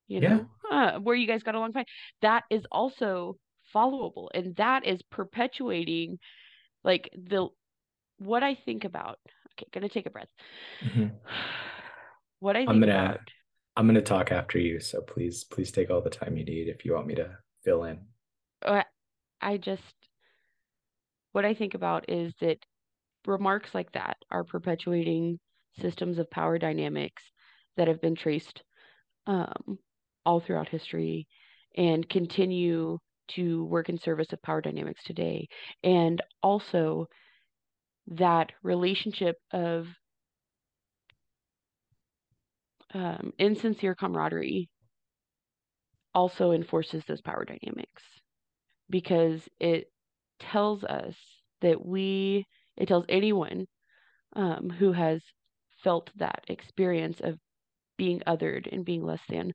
you 0.09 0.21
know 0.21 0.47
yeah. 0.71 0.95
uh, 0.97 0.99
where 0.99 1.17
you 1.17 1.27
guys 1.27 1.43
got 1.43 1.55
along 1.55 1.73
fine 1.73 1.85
that 2.21 2.43
is 2.51 2.67
also 2.71 3.39
followable 3.75 4.29
and 4.35 4.55
that 4.57 4.87
is 4.87 5.01
perpetuating 5.03 6.19
like 6.83 7.09
the 7.17 7.49
what 8.19 8.43
i 8.43 8.55
think 8.55 8.85
about 8.85 9.19
okay 9.53 9.67
gonna 9.73 9.89
take 9.89 10.07
a 10.07 10.11
breath 10.11 10.29
mm-hmm. 10.85 11.07
what 12.41 12.57
i 12.57 12.61
think 12.61 12.71
i'm 12.71 12.81
gonna 12.81 12.93
about, 12.93 13.21
i'm 13.77 13.87
gonna 13.87 14.03
talk 14.03 14.33
after 14.33 14.59
you 14.59 14.81
so 14.81 15.01
please 15.01 15.45
please 15.45 15.71
take 15.71 15.91
all 15.91 16.03
the 16.03 16.11
time 16.11 16.37
you 16.37 16.45
need 16.45 16.69
if 16.69 16.85
you 16.85 16.93
want 16.93 17.07
me 17.07 17.15
to 17.15 17.31
fill 17.65 17.85
in 17.85 17.99
uh, 18.67 18.83
i 19.41 19.57
just 19.57 19.95
what 21.35 21.45
i 21.45 21.53
think 21.53 21.75
about 21.75 22.09
is 22.09 22.33
that 22.41 22.59
remarks 23.27 23.75
like 23.75 23.91
that 23.93 24.17
are 24.31 24.45
perpetuating 24.45 25.39
systems 25.81 26.19
of 26.19 26.31
power 26.31 26.59
dynamics 26.59 27.23
that 27.77 27.89
have 27.89 28.01
been 28.01 28.15
traced 28.15 28.63
um, 29.27 29.79
all 30.25 30.41
throughout 30.41 30.69
history 30.69 31.27
and 31.77 32.09
continue 32.09 32.99
to 33.29 33.65
work 33.65 33.89
in 33.89 33.99
service 33.99 34.33
of 34.33 34.43
power 34.43 34.61
dynamics 34.61 35.03
today. 35.05 35.49
And 35.83 36.23
also 36.43 37.09
that 38.09 38.53
relationship 38.63 39.37
of 39.53 39.87
um, 42.93 43.33
insincere 43.39 43.95
camaraderie 43.95 44.69
also 46.15 46.53
enforces 46.53 47.03
those 47.09 47.23
power 47.23 47.45
dynamics 47.45 48.03
because 48.89 49.49
it 49.59 49.91
tells 50.53 50.85
us 50.85 51.15
that 51.63 51.85
we 51.85 52.47
it 52.77 52.89
tells 52.89 53.05
anyone 53.09 53.67
um, 54.35 54.71
who 54.79 54.93
has 54.93 55.21
felt 55.83 56.11
that 56.17 56.45
experience 56.49 57.21
of 57.23 57.39
being 57.97 58.21
othered 58.27 58.73
and 58.73 58.85
being 58.85 59.05
less 59.05 59.21
than 59.29 59.53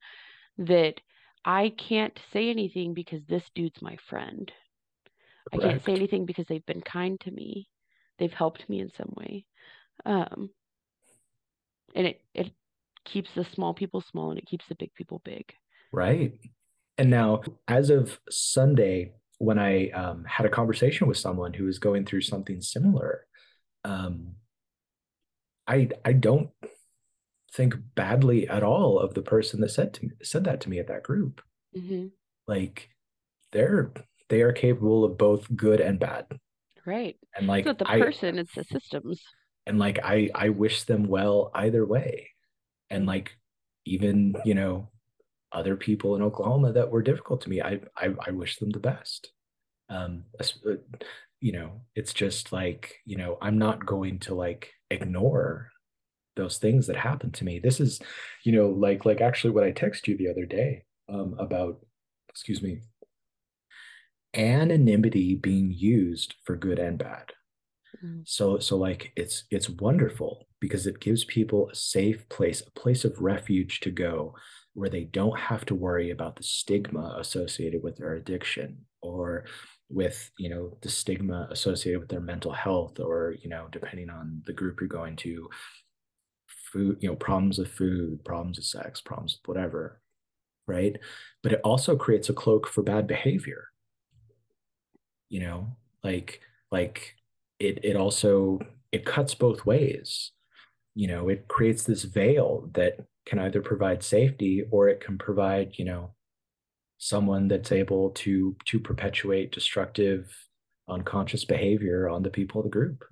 that 0.57 0.95
I 1.45 1.73
can't 1.89 2.17
say 2.33 2.49
anything 2.49 2.93
because 2.93 3.21
this 3.27 3.43
dude's 3.55 3.81
my 3.81 3.97
friend. 4.09 4.51
Correct. 5.51 5.65
I 5.65 5.69
can't 5.69 5.85
say 5.85 5.93
anything 5.93 6.25
because 6.25 6.45
they've 6.47 6.65
been 6.65 6.81
kind 6.81 7.19
to 7.21 7.31
me. 7.31 7.67
They've 8.17 8.31
helped 8.31 8.69
me 8.69 8.79
in 8.79 8.91
some 8.97 9.13
way. 9.15 9.45
Um, 10.05 10.49
and 11.95 12.07
it, 12.07 12.21
it 12.33 12.51
keeps 13.05 13.29
the 13.35 13.45
small 13.53 13.73
people 13.73 14.01
small 14.11 14.29
and 14.29 14.39
it 14.39 14.45
keeps 14.45 14.65
the 14.67 14.75
big 14.75 14.93
people 14.93 15.21
big. 15.23 15.45
Right. 15.91 16.33
And 16.97 17.09
now, 17.09 17.41
as 17.67 17.89
of 17.89 18.19
Sunday, 18.29 19.13
when 19.39 19.57
I 19.57 19.89
um, 19.89 20.25
had 20.25 20.45
a 20.45 20.49
conversation 20.49 21.07
with 21.07 21.17
someone 21.17 21.53
who 21.53 21.65
was 21.65 21.79
going 21.79 22.05
through 22.05 22.21
something 22.21 22.61
similar, 22.61 23.25
um, 23.83 24.35
I 25.67 25.89
I 26.05 26.13
don't 26.13 26.49
think 27.53 27.75
badly 27.95 28.47
at 28.47 28.63
all 28.63 28.99
of 28.99 29.13
the 29.13 29.21
person 29.21 29.61
that 29.61 29.69
said 29.69 29.93
to 29.95 30.05
me, 30.05 30.11
said 30.21 30.43
that 30.43 30.61
to 30.61 30.69
me 30.69 30.79
at 30.79 30.87
that 30.87 31.03
group. 31.03 31.41
Mm-hmm. 31.75 32.07
Like 32.47 32.89
they're 33.51 33.91
they 34.29 34.41
are 34.41 34.51
capable 34.51 35.03
of 35.03 35.17
both 35.17 35.47
good 35.55 35.79
and 35.79 35.99
bad. 35.99 36.25
Right. 36.85 37.17
And 37.35 37.47
like 37.47 37.61
it's 37.61 37.67
not 37.67 37.77
the 37.79 37.85
person, 37.85 38.39
it's 38.39 38.53
the 38.53 38.63
systems. 38.65 39.23
And 39.65 39.79
like 39.79 39.99
I 40.03 40.29
I 40.35 40.49
wish 40.49 40.83
them 40.83 41.03
well 41.03 41.51
either 41.53 41.85
way. 41.85 42.29
And 42.89 43.05
like 43.05 43.37
even, 43.85 44.35
you 44.43 44.53
know, 44.53 44.89
other 45.51 45.75
people 45.75 46.15
in 46.15 46.21
Oklahoma 46.21 46.73
that 46.73 46.89
were 46.91 47.01
difficult 47.01 47.41
to 47.41 47.49
me, 47.49 47.61
I 47.61 47.79
I, 47.97 48.13
I 48.27 48.31
wish 48.31 48.57
them 48.57 48.69
the 48.69 48.79
best. 48.79 49.31
Um, 49.89 50.23
uh, 50.39 50.73
you 51.41 51.51
know, 51.51 51.81
it's 51.95 52.13
just 52.13 52.51
like, 52.51 52.97
you 53.05 53.17
know, 53.17 53.37
I'm 53.41 53.57
not 53.57 53.85
going 53.85 54.19
to 54.19 54.35
like 54.35 54.71
ignore 54.91 55.69
those 56.35 56.57
things 56.57 56.87
that 56.87 56.95
happen 56.95 57.31
to 57.31 57.45
me. 57.45 57.59
This 57.59 57.79
is, 57.79 57.99
you 58.43 58.51
know, 58.51 58.69
like 58.69 59.05
like 59.05 59.21
actually 59.21 59.51
what 59.51 59.63
I 59.63 59.71
text 59.71 60.07
you 60.07 60.17
the 60.17 60.29
other 60.29 60.45
day 60.45 60.83
um, 61.07 61.35
about, 61.39 61.79
excuse 62.29 62.61
me, 62.61 62.81
anonymity 64.35 65.35
being 65.35 65.73
used 65.75 66.35
for 66.43 66.55
good 66.55 66.79
and 66.79 66.97
bad. 66.97 67.31
Mm-hmm. 68.03 68.21
So 68.25 68.59
so 68.59 68.77
like 68.77 69.11
it's 69.15 69.45
it's 69.49 69.69
wonderful 69.69 70.47
because 70.59 70.85
it 70.85 70.99
gives 70.99 71.23
people 71.25 71.69
a 71.69 71.75
safe 71.75 72.27
place, 72.29 72.61
a 72.61 72.79
place 72.79 73.05
of 73.05 73.19
refuge 73.19 73.79
to 73.81 73.91
go 73.91 74.35
where 74.79 74.89
they 74.89 75.03
don't 75.05 75.37
have 75.39 75.65
to 75.65 75.75
worry 75.75 76.11
about 76.11 76.35
the 76.35 76.43
stigma 76.43 77.15
associated 77.19 77.83
with 77.83 77.97
their 77.97 78.13
addiction 78.15 78.77
or 79.01 79.45
with 79.89 80.31
you 80.37 80.49
know 80.49 80.77
the 80.81 80.89
stigma 80.89 81.47
associated 81.51 81.99
with 81.99 82.09
their 82.09 82.21
mental 82.21 82.51
health 82.51 82.99
or 82.99 83.35
you 83.41 83.49
know 83.49 83.67
depending 83.71 84.09
on 84.09 84.41
the 84.45 84.53
group 84.53 84.79
you're 84.81 84.87
going 84.87 85.15
to 85.15 85.49
food, 86.71 86.97
you 87.01 87.09
know, 87.09 87.15
problems 87.15 87.57
with 87.57 87.71
food, 87.71 88.23
problems 88.23 88.57
with 88.57 88.65
sex, 88.65 89.01
problems 89.01 89.37
with 89.41 89.47
whatever, 89.47 90.01
right? 90.67 90.97
But 91.43 91.53
it 91.53 91.61
also 91.63 91.95
creates 91.95 92.29
a 92.29 92.33
cloak 92.33 92.67
for 92.67 92.83
bad 92.83 93.07
behavior. 93.07 93.67
You 95.29 95.41
know, 95.41 95.77
like 96.03 96.41
like 96.71 97.15
it 97.59 97.79
it 97.83 97.95
also 97.95 98.59
it 98.91 99.05
cuts 99.05 99.35
both 99.35 99.65
ways. 99.65 100.31
you 100.95 101.07
know 101.07 101.29
it 101.29 101.47
creates 101.49 101.83
this 101.85 102.03
veil 102.05 102.69
that 102.73 102.99
can 103.29 103.39
either 103.39 103.61
provide 103.61 104.03
safety 104.03 104.63
or 104.71 104.89
it 104.89 104.99
can 104.99 105.17
provide 105.17 105.73
you 105.77 105.85
know 105.85 106.13
someone 106.97 107.47
that's 107.47 107.71
able 107.71 108.09
to 108.11 108.55
to 108.65 108.79
perpetuate 108.79 109.51
destructive 109.51 110.35
unconscious 110.89 111.45
behavior 111.45 112.09
on 112.09 112.23
the 112.23 112.31
people 112.31 112.59
of 112.59 112.65
the 112.65 112.71
group. 112.71 113.05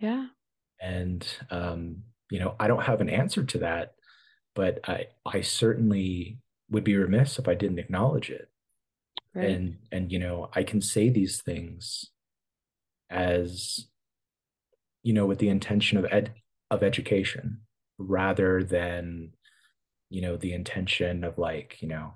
Yeah. 0.00 0.26
And 0.80 1.26
um 1.50 2.02
you 2.30 2.40
know 2.40 2.56
i 2.58 2.66
don't 2.66 2.82
have 2.82 3.00
an 3.00 3.08
answer 3.08 3.44
to 3.44 3.58
that 3.58 3.94
but 4.54 4.80
i 4.88 5.06
i 5.26 5.40
certainly 5.40 6.38
would 6.70 6.82
be 6.82 6.96
remiss 6.96 7.38
if 7.38 7.46
i 7.48 7.54
didn't 7.54 7.78
acknowledge 7.78 8.30
it. 8.30 8.48
Right. 9.34 9.50
and 9.50 9.76
and 9.92 10.10
you 10.12 10.18
know 10.18 10.48
i 10.54 10.62
can 10.62 10.80
say 10.80 11.10
these 11.10 11.42
things 11.42 12.06
as 13.10 13.86
you 15.02 15.12
know 15.12 15.26
with 15.26 15.38
the 15.38 15.48
intention 15.48 15.98
of 15.98 16.06
ed 16.10 16.34
of 16.70 16.82
education 16.82 17.60
rather 17.98 18.64
than 18.64 19.33
you 20.14 20.20
know 20.20 20.36
the 20.36 20.52
intention 20.52 21.24
of 21.24 21.38
like 21.38 21.76
you 21.80 21.88
know 21.88 22.14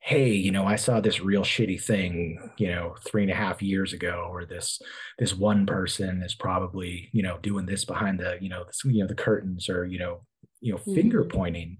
hey 0.00 0.32
you 0.32 0.50
know 0.50 0.66
i 0.66 0.76
saw 0.76 1.00
this 1.00 1.20
real 1.20 1.42
shitty 1.42 1.80
thing 1.80 2.50
you 2.56 2.68
know 2.68 2.94
three 3.06 3.22
and 3.22 3.32
a 3.32 3.34
half 3.34 3.62
years 3.62 3.92
ago 3.92 4.28
or 4.30 4.44
this 4.44 4.80
this 5.18 5.34
one 5.34 5.66
person 5.66 6.22
is 6.22 6.34
probably 6.34 7.08
you 7.12 7.22
know 7.22 7.38
doing 7.42 7.66
this 7.66 7.84
behind 7.84 8.20
the 8.20 8.36
you 8.40 8.48
know 8.48 8.64
the, 8.64 8.92
you 8.92 9.00
know 9.00 9.08
the 9.08 9.14
curtains 9.14 9.68
or 9.68 9.86
you 9.86 9.98
know 9.98 10.20
you 10.60 10.72
know 10.72 10.78
mm-hmm. 10.78 10.94
finger 10.94 11.24
pointing 11.24 11.78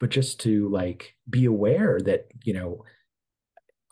but 0.00 0.10
just 0.10 0.40
to 0.40 0.68
like 0.68 1.14
be 1.28 1.46
aware 1.46 1.98
that 2.00 2.26
you 2.44 2.52
know 2.52 2.84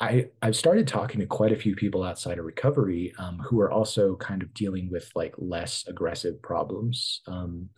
I 0.01 0.31
I've 0.43 0.57
started 0.57 0.89
talking 0.89 1.21
to 1.21 1.27
quite 1.27 1.53
a 1.53 1.57
few 1.57 1.77
people 1.77 2.03
outside 2.03 2.41
of 2.41 2.45
recovery 2.45 3.15
um, 3.19 3.39
who 3.39 3.61
are 3.61 3.71
also 3.71 4.17
kind 4.17 4.43
of 4.43 4.53
dealing 4.53 4.91
with 4.91 5.09
like 5.15 5.33
less 5.39 5.85
aggressive 5.87 6.43
problems. 6.43 7.21
Um, 7.29 7.69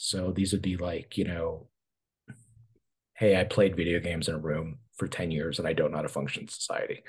so 0.00 0.30
these 0.30 0.52
would 0.52 0.62
be 0.62 0.76
like 0.76 1.18
you 1.18 1.24
know, 1.24 1.66
hey, 3.14 3.38
I 3.38 3.42
played 3.42 3.76
video 3.76 3.98
games 3.98 4.28
in 4.28 4.36
a 4.36 4.38
room 4.38 4.78
for 4.96 5.08
ten 5.08 5.32
years 5.32 5.58
and 5.58 5.66
I 5.66 5.72
don't 5.72 5.90
know 5.90 5.96
how 5.96 6.02
to 6.02 6.08
function 6.08 6.42
in 6.42 6.48
society, 6.48 7.02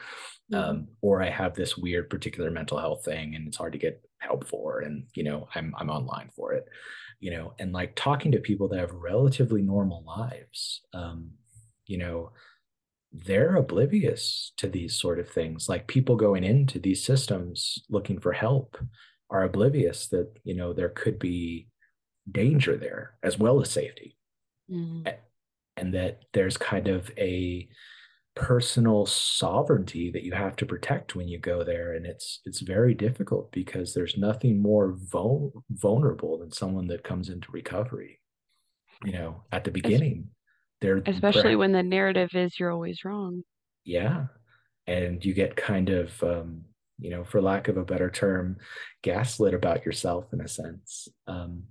mm-hmm. 0.52 0.70
um, 0.70 0.88
or 1.02 1.22
I 1.22 1.30
have 1.30 1.54
this 1.54 1.78
weird 1.78 2.10
particular 2.10 2.50
mental 2.50 2.80
health 2.80 3.06
thing 3.06 3.36
and 3.36 3.48
it's 3.48 3.58
hard 3.58 3.74
to 3.74 3.80
get 3.80 4.02
help 4.18 4.48
for, 4.48 4.80
and 4.80 5.06
you 5.14 5.24
know 5.24 5.48
I'm 5.54 5.74
I'm 5.78 5.92
online 5.92 6.32
for 6.36 6.54
it, 6.54 6.66
you 7.20 7.30
know, 7.30 7.54
and 7.60 7.72
like 7.72 7.96
talking 7.96 8.32
to 8.32 8.40
people 8.40 8.68
that 8.70 8.80
have 8.80 8.92
relatively 8.92 9.62
normal 9.62 10.04
lives, 10.08 10.82
um, 10.92 11.30
you 11.86 12.00
know 12.00 12.32
they're 13.12 13.56
oblivious 13.56 14.52
to 14.58 14.68
these 14.68 14.96
sort 14.96 15.20
of 15.20 15.30
things 15.30 15.68
like 15.68 15.88
people 15.88 16.16
going 16.16 16.44
into 16.44 16.80
these 16.80 17.04
systems 17.04 17.80
looking 17.90 18.20
for 18.20 18.32
help 18.32 18.78
are 19.32 19.44
oblivious 19.44 20.08
that 20.08 20.32
you 20.44 20.56
know 20.56 20.74
there 20.74 20.90
could 20.90 21.18
be 21.20 21.68
danger 22.32 22.78
there 22.78 23.14
as 23.24 23.38
well 23.38 23.62
as 23.62 23.72
safety. 23.72 24.16
Mm-hmm. 24.72 25.08
and 25.78 25.94
that 25.96 26.26
there's 26.34 26.56
kind 26.56 26.88
of 26.88 27.10
a 27.18 27.68
personal 28.36 29.08
sovereignty 29.08 30.12
that 30.12 30.24
you 30.24 30.32
have 30.32 30.56
to 30.58 30.66
protect 30.68 31.16
when 31.16 31.28
you 31.28 31.40
go 31.40 31.64
there. 31.64 31.94
And 31.94 32.06
it's 32.06 32.42
it's 32.46 32.60
very 32.60 32.94
difficult 32.94 33.52
because 33.52 33.96
there's 33.96 34.16
nothing 34.16 34.62
more 34.62 34.96
vul- 35.12 35.64
vulnerable 35.72 36.38
than 36.38 36.52
someone 36.52 36.86
that 36.88 37.04
comes 37.04 37.30
into 37.30 37.52
recovery 37.52 38.20
you 39.04 39.14
know 39.14 39.44
at 39.52 39.64
the 39.64 39.72
beginning. 39.72 40.30
They're 40.82 41.02
especially 41.06 41.56
when 41.56 41.72
the 41.72 41.84
narrative 41.84 42.30
is 42.34 42.60
you're 42.60 42.72
always 42.72 43.04
wrong. 43.04 43.44
Yeah. 43.84 44.26
And 44.88 45.24
you 45.24 45.34
get 45.34 45.56
kind 45.56 45.90
of 45.90 46.24
um, 46.24 46.62
you 46.98 47.10
know 47.10 47.24
for 47.24 47.42
lack 47.42 47.68
of 47.68 47.78
a 47.78 47.86
better 47.86 48.10
term 48.10 48.58
gaslit 49.02 49.54
about 49.54 49.86
yourself 49.86 50.26
in 50.34 50.42
a 50.42 50.48
sense. 50.48 51.08
Um, 51.28 51.64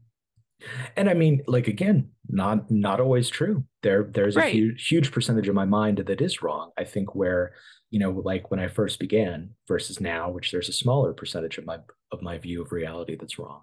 and 0.97 1.09
i 1.09 1.15
mean 1.15 1.43
like 1.47 1.69
again 1.69 2.09
not 2.29 2.71
not 2.71 3.01
always 3.01 3.29
true 3.29 3.65
there 3.83 4.11
there's 4.13 4.37
right. 4.37 4.49
a 4.49 4.57
huge 4.57 4.89
huge 4.89 5.13
percentage 5.13 5.49
of 5.49 5.55
my 5.55 5.65
mind 5.65 5.99
that 5.99 6.21
is 6.21 6.43
wrong 6.43 6.71
i 6.77 6.85
think 6.85 7.15
where 7.15 7.53
you 7.91 7.99
know 7.99 8.11
like 8.11 8.51
when 8.51 8.61
i 8.61 8.67
first 8.67 8.99
began 8.99 9.51
versus 9.67 10.01
now 10.01 10.29
which 10.31 10.51
there's 10.51 10.69
a 10.69 10.73
smaller 10.73 11.13
percentage 11.13 11.59
of 11.59 11.65
my 11.65 11.79
of 12.11 12.23
my 12.23 12.39
view 12.39 12.61
of 12.63 12.73
reality 12.73 13.17
that's 13.17 13.39
wrong 13.39 13.63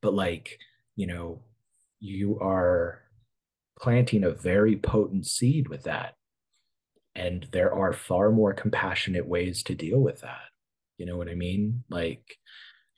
but 0.00 0.14
like 0.14 0.58
you 0.96 1.06
know 1.06 1.42
you 2.00 2.38
are 2.40 3.02
planting 3.78 4.24
a 4.24 4.30
very 4.30 4.76
potent 4.76 5.26
seed 5.26 5.68
with 5.68 5.84
that. 5.84 6.14
And 7.14 7.46
there 7.52 7.72
are 7.72 7.92
far 7.92 8.30
more 8.30 8.54
compassionate 8.54 9.26
ways 9.26 9.62
to 9.64 9.74
deal 9.74 10.00
with 10.00 10.20
that. 10.20 10.48
You 10.96 11.06
know 11.06 11.16
what 11.16 11.28
I 11.28 11.34
mean? 11.34 11.84
Like, 11.90 12.36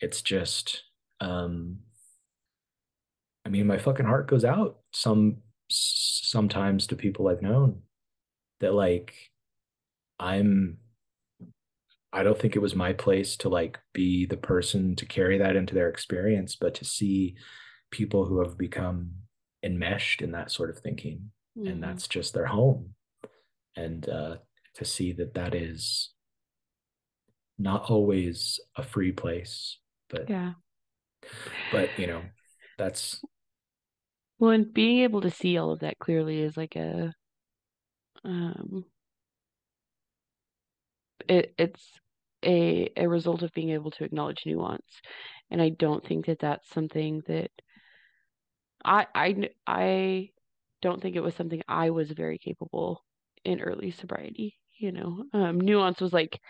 it's 0.01 0.23
just, 0.23 0.83
um, 1.21 1.79
I 3.45 3.49
mean, 3.49 3.67
my 3.67 3.79
fucking 3.79 4.07
heart 4.07 4.29
goes 4.29 4.45
out 4.45 4.79
some 4.93 5.39
sometimes 5.69 6.87
to 6.87 6.97
people 6.97 7.29
I've 7.29 7.43
known 7.43 7.81
that 8.61 8.75
like 8.75 9.15
I'm 10.19 10.79
I 12.13 12.23
don't 12.23 12.39
think 12.39 12.57
it 12.57 12.63
was 12.63 12.75
my 12.75 12.93
place 12.93 13.37
to 13.39 13.49
like 13.49 13.79
be 13.95 14.27
the 14.27 14.37
person 14.37 14.95
to 14.97 15.07
carry 15.07 15.39
that 15.39 15.57
into 15.57 15.75
their 15.75 15.89
experience, 15.89 16.57
but 16.57 16.75
to 16.75 16.85
see 16.85 17.37
people 17.91 18.27
who 18.27 18.41
have 18.41 18.59
become 18.59 19.13
enmeshed 19.63 20.23
in 20.23 20.33
that 20.33 20.51
sort 20.51 20.71
of 20.71 20.79
thinking 20.79 21.31
mm-hmm. 21.57 21.69
and 21.69 21.83
that's 21.83 22.09
just 22.09 22.35
their 22.35 22.47
home 22.47 22.95
and 23.77 24.09
uh, 24.09 24.37
to 24.75 24.85
see 24.85 25.13
that 25.13 25.35
that 25.35 25.55
is 25.55 26.11
not 27.59 27.89
always 27.91 28.59
a 28.77 28.83
free 28.83 29.13
place 29.13 29.79
but 30.11 30.29
yeah 30.29 30.53
but 31.71 31.89
you 31.97 32.07
know 32.07 32.23
that's 32.77 33.23
well 34.43 34.51
and 34.51 34.75
being 34.75 34.99
able 34.99 35.21
to 35.21 35.31
see 35.31 35.57
all 35.57 35.71
of 35.71 35.79
that 35.79 36.01
clearly 36.01 36.41
is 36.43 36.57
like 36.57 36.75
a 36.75 37.15
um 38.25 38.85
it 41.29 41.55
it's 41.57 42.01
a 42.45 42.91
a 42.97 43.07
result 43.07 43.43
of 43.43 43.53
being 43.53 43.71
able 43.71 43.93
to 43.93 44.03
acknowledge 44.03 44.43
nuance 44.45 45.01
and 45.53 45.63
i 45.63 45.69
don't 45.69 46.05
think 46.05 46.27
that 46.27 46.41
that's 46.41 46.69
something 46.69 47.23
that 47.29 47.53
I 48.85 49.07
I 49.15 49.51
I 49.67 50.31
don't 50.81 51.01
think 51.01 51.17
it 51.17 51.23
was 51.23 51.35
something 51.35 51.63
I 51.69 51.91
was 51.91 52.11
very 52.11 52.39
capable 52.39 53.05
in 53.45 53.61
early 53.61 53.91
sobriety. 53.93 54.59
You 54.79 54.91
know, 54.93 55.25
um, 55.33 55.61
nuance 55.61 56.01
was 56.01 56.13
like 56.13 56.41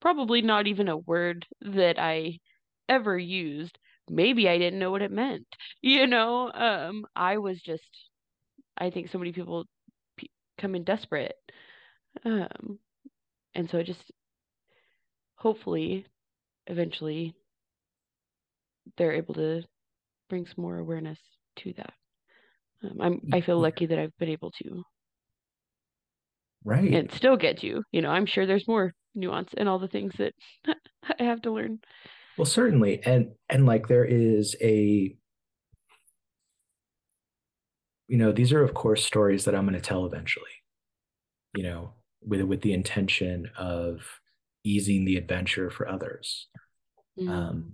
probably 0.00 0.42
not 0.42 0.66
even 0.66 0.88
a 0.88 0.96
word 0.96 1.46
that 1.62 1.98
I 1.98 2.40
ever 2.88 3.16
used. 3.16 3.78
Maybe 4.10 4.48
I 4.48 4.58
didn't 4.58 4.78
know 4.78 4.90
what 4.90 5.02
it 5.02 5.10
meant. 5.10 5.46
You 5.80 6.06
know, 6.06 6.50
um, 6.52 7.06
I 7.16 7.38
was 7.38 7.60
just. 7.62 7.84
I 8.78 8.90
think 8.90 9.10
so 9.10 9.18
many 9.18 9.32
people 9.32 9.66
come 10.58 10.74
in 10.74 10.84
desperate, 10.84 11.36
um, 12.24 12.78
and 13.54 13.70
so 13.70 13.78
I 13.78 13.82
just 13.84 14.12
hopefully, 15.36 16.06
eventually, 16.68 17.34
they're 18.96 19.12
able 19.12 19.34
to 19.34 19.62
brings 20.28 20.56
more 20.58 20.78
awareness 20.78 21.18
to 21.56 21.72
that. 21.74 21.94
Um, 22.82 23.00
I'm 23.00 23.22
I 23.32 23.40
feel 23.40 23.58
lucky 23.60 23.86
that 23.86 23.98
I've 23.98 24.16
been 24.18 24.30
able 24.30 24.50
to 24.62 24.84
right 26.64 26.92
and 26.92 27.10
still 27.12 27.36
get 27.36 27.62
you. 27.62 27.82
You 27.92 28.02
know, 28.02 28.10
I'm 28.10 28.26
sure 28.26 28.46
there's 28.46 28.68
more 28.68 28.92
nuance 29.14 29.52
and 29.56 29.68
all 29.68 29.78
the 29.78 29.88
things 29.88 30.14
that 30.18 30.34
I 31.18 31.22
have 31.24 31.42
to 31.42 31.50
learn. 31.50 31.80
Well, 32.38 32.46
certainly, 32.46 33.02
and 33.04 33.32
and 33.48 33.66
like 33.66 33.88
there 33.88 34.04
is 34.04 34.56
a 34.60 35.14
you 38.08 38.18
know 38.18 38.32
these 38.32 38.52
are 38.52 38.62
of 38.62 38.74
course 38.74 39.04
stories 39.04 39.44
that 39.44 39.54
i'm 39.54 39.64
going 39.66 39.74
to 39.74 39.80
tell 39.80 40.04
eventually 40.04 40.50
you 41.56 41.62
know 41.62 41.94
with 42.20 42.42
with 42.42 42.60
the 42.60 42.74
intention 42.74 43.48
of 43.56 44.00
easing 44.64 45.04
the 45.04 45.16
adventure 45.16 45.70
for 45.70 45.88
others. 45.88 46.48
Mm. 47.18 47.28
um 47.30 47.72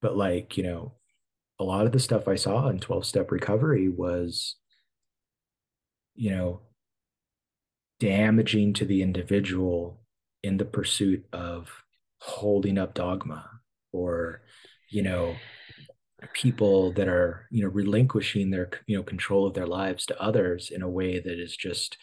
but 0.00 0.16
like 0.16 0.56
you 0.56 0.62
know 0.64 0.94
a 1.60 1.64
lot 1.64 1.86
of 1.86 1.92
the 1.92 1.98
stuff 1.98 2.28
I 2.28 2.36
saw 2.36 2.68
in 2.68 2.78
12 2.78 3.04
step 3.04 3.30
recovery 3.30 3.88
was, 3.88 4.56
you 6.14 6.30
know, 6.30 6.60
damaging 8.00 8.72
to 8.74 8.84
the 8.84 9.02
individual 9.02 10.00
in 10.42 10.56
the 10.56 10.64
pursuit 10.64 11.26
of 11.32 11.82
holding 12.20 12.78
up 12.78 12.94
dogma 12.94 13.57
or, 13.98 14.42
you 14.90 15.02
know, 15.02 15.34
people 16.32 16.92
that 16.92 17.08
are, 17.08 17.46
you 17.50 17.62
know, 17.62 17.68
relinquishing 17.68 18.50
their, 18.50 18.70
you 18.86 18.96
know, 18.96 19.02
control 19.02 19.46
of 19.46 19.54
their 19.54 19.66
lives 19.66 20.06
to 20.06 20.20
others 20.20 20.70
in 20.70 20.82
a 20.82 20.88
way 20.88 21.18
that 21.18 21.40
is 21.40 21.56
just 21.56 21.96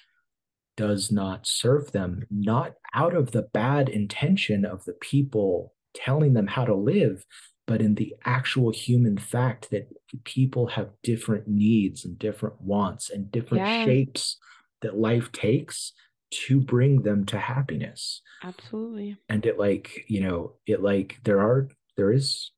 does 0.77 1.11
not 1.11 1.47
serve 1.47 1.91
them, 1.91 2.25
not 2.29 2.73
out 2.93 3.15
of 3.15 3.31
the 3.31 3.43
bad 3.53 3.89
intention 3.89 4.65
of 4.65 4.83
the 4.85 4.93
people 4.93 5.73
telling 5.93 6.33
them 6.33 6.47
how 6.47 6.65
to 6.65 6.75
live, 6.75 7.23
but 7.67 7.81
in 7.81 7.95
the 7.95 8.13
actual 8.25 8.71
human 8.71 9.17
fact 9.17 9.69
that 9.71 9.87
people 10.23 10.67
have 10.67 10.89
different 11.03 11.47
needs 11.47 12.05
and 12.05 12.19
different 12.19 12.61
wants 12.61 13.09
and 13.09 13.31
different 13.31 13.65
yeah. 13.65 13.85
shapes 13.85 14.37
that 14.81 14.97
life 14.97 15.31
takes 15.31 15.93
to 16.31 16.59
bring 16.59 17.03
them 17.03 17.25
to 17.25 17.37
happiness 17.39 18.21
absolutely 18.43 19.15
and 19.29 19.45
it 19.45 19.57
like 19.59 20.03
you 20.07 20.19
know 20.19 20.53
it 20.65 20.81
like 20.81 21.17
there 21.23 21.39
are 21.39 21.69
there 21.97 22.11
is 22.11 22.51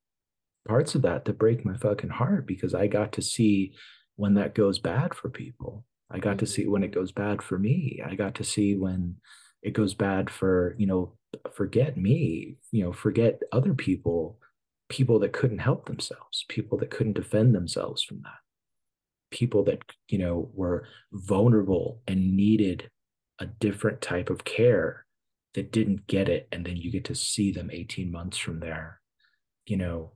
parts 0.68 0.96
of 0.96 1.02
that 1.04 1.26
that 1.26 1.38
break 1.38 1.66
my 1.66 1.78
fucking 1.78 2.10
heart 2.10 2.46
because 2.46 2.74
I 2.74 2.88
got 2.88 3.12
to 3.14 3.22
see 3.22 3.74
when 4.16 4.34
that 4.34 4.56
goes 4.56 4.80
bad 4.80 5.14
for 5.14 5.30
people. 5.30 5.86
I 6.12 6.20
got 6.20 6.32
mm-hmm. 6.32 6.40
to 6.40 6.46
see 6.48 6.68
when 6.68 6.84
it 6.84 6.94
goes 6.94 7.12
bad 7.12 7.42
for 7.42 7.58
me. 7.58 8.02
I 8.06 8.16
got 8.16 8.36
to 8.36 8.44
see 8.44 8.76
when 8.76 9.16
it 9.62 9.74
goes 9.74 9.94
bad 9.94 10.30
for, 10.30 10.76
you 10.78 10.88
know, 10.88 11.14
forget 11.54 11.98
me, 11.98 12.58
you 12.72 12.84
know, 12.84 12.94
forget 12.94 13.42
other 13.52 13.74
people, 13.74 14.40
people 14.90 15.20
that 15.20 15.34
couldn't 15.34 15.60
help 15.60 15.86
themselves, 15.86 16.46
people 16.48 16.78
that 16.80 16.90
couldn't 16.90 17.14
defend 17.14 17.54
themselves 17.54 18.04
from 18.04 18.22
that. 18.24 18.40
People 19.30 19.64
that, 19.66 19.80
you 20.08 20.18
know, 20.18 20.50
were 20.54 20.88
vulnerable 21.12 22.02
and 22.08 22.36
needed 22.36 22.90
a 23.40 23.46
different 23.46 24.02
type 24.02 24.30
of 24.30 24.46
care 24.46 25.06
that 25.54 25.72
didn't 25.72 26.08
get 26.08 26.30
it. 26.30 26.48
And 26.52 26.66
then 26.66 26.78
you 26.78 26.92
get 26.92 27.06
to 27.06 27.16
see 27.16 27.52
them 27.52 27.70
18 27.72 28.12
months 28.12 28.38
from 28.38 28.60
there, 28.60 29.02
you 29.68 29.78
know, 29.78 30.14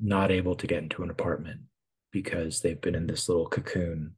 not 0.00 0.30
able 0.30 0.54
to 0.56 0.66
get 0.66 0.82
into 0.82 1.02
an 1.02 1.10
apartment 1.10 1.60
because 2.12 2.60
they've 2.60 2.80
been 2.80 2.94
in 2.94 3.06
this 3.06 3.28
little 3.28 3.46
cocoon 3.46 4.14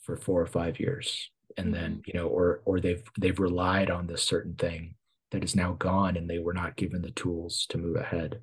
for 0.00 0.16
four 0.16 0.40
or 0.40 0.46
five 0.46 0.80
years. 0.80 1.30
And 1.56 1.66
mm-hmm. 1.66 1.74
then 1.74 2.02
you 2.06 2.14
know 2.14 2.26
or 2.26 2.62
or 2.64 2.80
they've 2.80 3.02
they've 3.18 3.38
relied 3.38 3.90
on 3.90 4.06
this 4.06 4.22
certain 4.22 4.54
thing 4.54 4.94
that 5.30 5.44
is 5.44 5.54
now 5.54 5.72
gone 5.72 6.16
and 6.16 6.28
they 6.28 6.38
were 6.38 6.54
not 6.54 6.76
given 6.76 7.02
the 7.02 7.10
tools 7.10 7.66
to 7.68 7.78
move 7.78 7.96
ahead. 7.96 8.40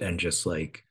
And 0.00 0.20
just 0.20 0.44
like 0.44 0.84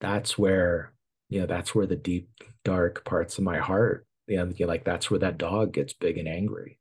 that's 0.00 0.38
where 0.38 0.92
you 1.28 1.40
know 1.40 1.46
that's 1.46 1.74
where 1.74 1.86
the 1.86 1.96
deep 1.96 2.30
dark 2.64 3.04
parts 3.04 3.38
of 3.38 3.44
my 3.44 3.58
heart 3.58 4.06
you 4.26 4.36
know 4.36 4.66
like 4.66 4.84
that's 4.84 5.10
where 5.10 5.20
that 5.20 5.38
dog 5.38 5.72
gets 5.72 5.92
big 5.92 6.18
and 6.18 6.28
angry. 6.28 6.78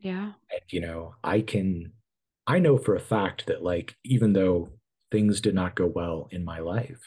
Yeah. 0.00 0.32
And 0.50 0.60
you 0.68 0.80
know 0.80 1.14
i 1.22 1.40
can 1.40 1.92
i 2.46 2.58
know 2.58 2.78
for 2.78 2.96
a 2.96 3.00
fact 3.00 3.46
that 3.46 3.62
like 3.62 3.96
even 4.04 4.32
though 4.32 4.70
things 5.10 5.40
did 5.40 5.54
not 5.54 5.74
go 5.74 5.86
well 5.86 6.28
in 6.30 6.44
my 6.44 6.60
life 6.60 7.02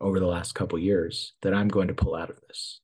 over 0.00 0.18
the 0.18 0.26
last 0.26 0.54
couple 0.54 0.78
years 0.78 1.34
that 1.42 1.54
I'm 1.54 1.68
going 1.68 1.88
to 1.88 1.94
pull 1.94 2.14
out 2.14 2.30
of 2.30 2.40
this 2.48 2.80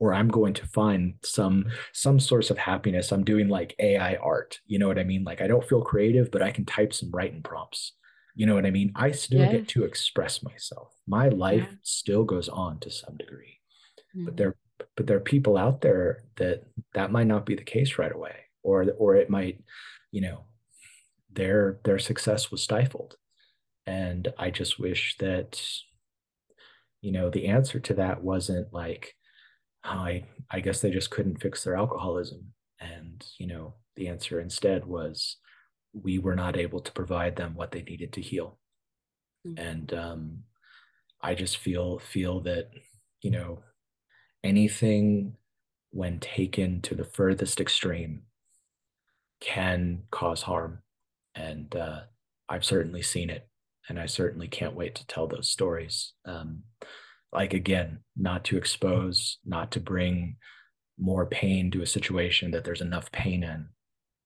or 0.00 0.14
I'm 0.14 0.28
going 0.28 0.54
to 0.54 0.66
find 0.66 1.14
some 1.22 1.66
some 1.92 2.20
source 2.20 2.50
of 2.50 2.58
happiness. 2.58 3.12
I'm 3.12 3.24
doing 3.24 3.48
like 3.48 3.74
AI 3.78 4.14
art. 4.16 4.60
You 4.66 4.78
know 4.78 4.88
what 4.88 4.98
I 4.98 5.04
mean? 5.04 5.24
Like 5.24 5.40
I 5.40 5.46
don't 5.46 5.66
feel 5.66 5.82
creative, 5.82 6.30
but 6.30 6.42
I 6.42 6.50
can 6.50 6.64
type 6.64 6.92
some 6.92 7.10
writing 7.10 7.42
prompts. 7.42 7.92
You 8.34 8.46
know 8.46 8.54
what 8.54 8.66
I 8.66 8.70
mean? 8.70 8.92
I 8.94 9.10
still 9.10 9.40
yes. 9.40 9.52
get 9.52 9.68
to 9.68 9.84
express 9.84 10.42
myself. 10.42 10.94
My 11.06 11.28
life 11.28 11.66
yeah. 11.68 11.76
still 11.82 12.24
goes 12.24 12.48
on 12.48 12.78
to 12.80 12.90
some 12.90 13.16
degree. 13.16 13.58
Mm-hmm. 14.16 14.24
But 14.26 14.36
there 14.36 14.56
but 14.96 15.06
there 15.08 15.16
are 15.16 15.20
people 15.20 15.56
out 15.56 15.80
there 15.80 16.22
that 16.36 16.64
that 16.94 17.10
might 17.10 17.26
not 17.26 17.46
be 17.46 17.56
the 17.56 17.64
case 17.64 17.98
right 17.98 18.12
away 18.12 18.36
or 18.62 18.86
or 18.96 19.16
it 19.16 19.30
might, 19.30 19.60
you 20.12 20.20
know, 20.20 20.44
their 21.32 21.80
their 21.84 21.98
success 21.98 22.50
was 22.50 22.62
stifled 22.62 23.16
and 23.88 24.28
I 24.36 24.50
just 24.50 24.78
wish 24.78 25.16
that, 25.18 25.58
you 27.00 27.10
know, 27.10 27.30
the 27.30 27.46
answer 27.46 27.80
to 27.80 27.94
that 27.94 28.22
wasn't 28.22 28.70
like, 28.70 29.14
oh, 29.82 29.88
I, 29.88 30.24
I 30.50 30.60
guess 30.60 30.82
they 30.82 30.90
just 30.90 31.10
couldn't 31.10 31.40
fix 31.40 31.64
their 31.64 31.74
alcoholism. 31.74 32.52
And, 32.78 33.26
you 33.38 33.46
know, 33.46 33.76
the 33.96 34.08
answer 34.08 34.40
instead 34.40 34.84
was 34.84 35.38
we 35.94 36.18
were 36.18 36.36
not 36.36 36.58
able 36.58 36.80
to 36.80 36.92
provide 36.92 37.36
them 37.36 37.54
what 37.54 37.72
they 37.72 37.80
needed 37.80 38.12
to 38.12 38.20
heal. 38.20 38.58
Mm-hmm. 39.46 39.66
And 39.66 39.94
um, 39.94 40.38
I 41.22 41.34
just 41.34 41.56
feel 41.56 41.98
feel 41.98 42.40
that, 42.40 42.68
you 43.22 43.30
know, 43.30 43.62
anything 44.44 45.32
when 45.92 46.20
taken 46.20 46.82
to 46.82 46.94
the 46.94 47.04
furthest 47.04 47.58
extreme 47.58 48.24
can 49.40 50.02
cause 50.10 50.42
harm. 50.42 50.82
And 51.34 51.74
uh, 51.74 52.00
I've 52.50 52.66
certainly 52.66 53.00
seen 53.00 53.30
it 53.30 53.48
and 53.88 53.98
I 53.98 54.06
certainly 54.06 54.48
can't 54.48 54.74
wait 54.74 54.94
to 54.96 55.06
tell 55.06 55.26
those 55.26 55.48
stories. 55.48 56.12
Um, 56.24 56.62
like 57.32 57.54
again, 57.54 58.00
not 58.16 58.44
to 58.44 58.56
expose, 58.56 59.38
not 59.44 59.70
to 59.72 59.80
bring 59.80 60.36
more 60.98 61.26
pain 61.26 61.70
to 61.70 61.82
a 61.82 61.86
situation 61.86 62.50
that 62.50 62.64
there's 62.64 62.80
enough 62.80 63.12
pain 63.12 63.42
in, 63.42 63.68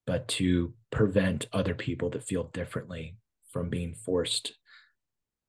but 0.07 0.29
to 0.29 0.73
prevent 0.91 1.47
other 1.53 1.75
people 1.75 2.11
that 2.11 2.25
feel 2.25 2.45
differently 2.45 3.17
from 3.51 3.69
being 3.69 3.95
forced 3.95 4.53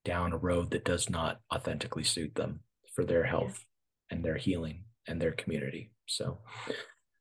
down 0.03 0.33
a 0.33 0.37
road 0.37 0.71
that 0.71 0.83
does 0.83 1.09
not 1.09 1.39
authentically 1.53 2.03
suit 2.03 2.35
them 2.35 2.59
for 2.93 3.05
their 3.05 3.23
health 3.23 3.65
and 4.09 4.23
their 4.23 4.35
healing 4.35 4.83
and 5.07 5.21
their 5.21 5.31
community. 5.31 5.91
So 6.07 6.39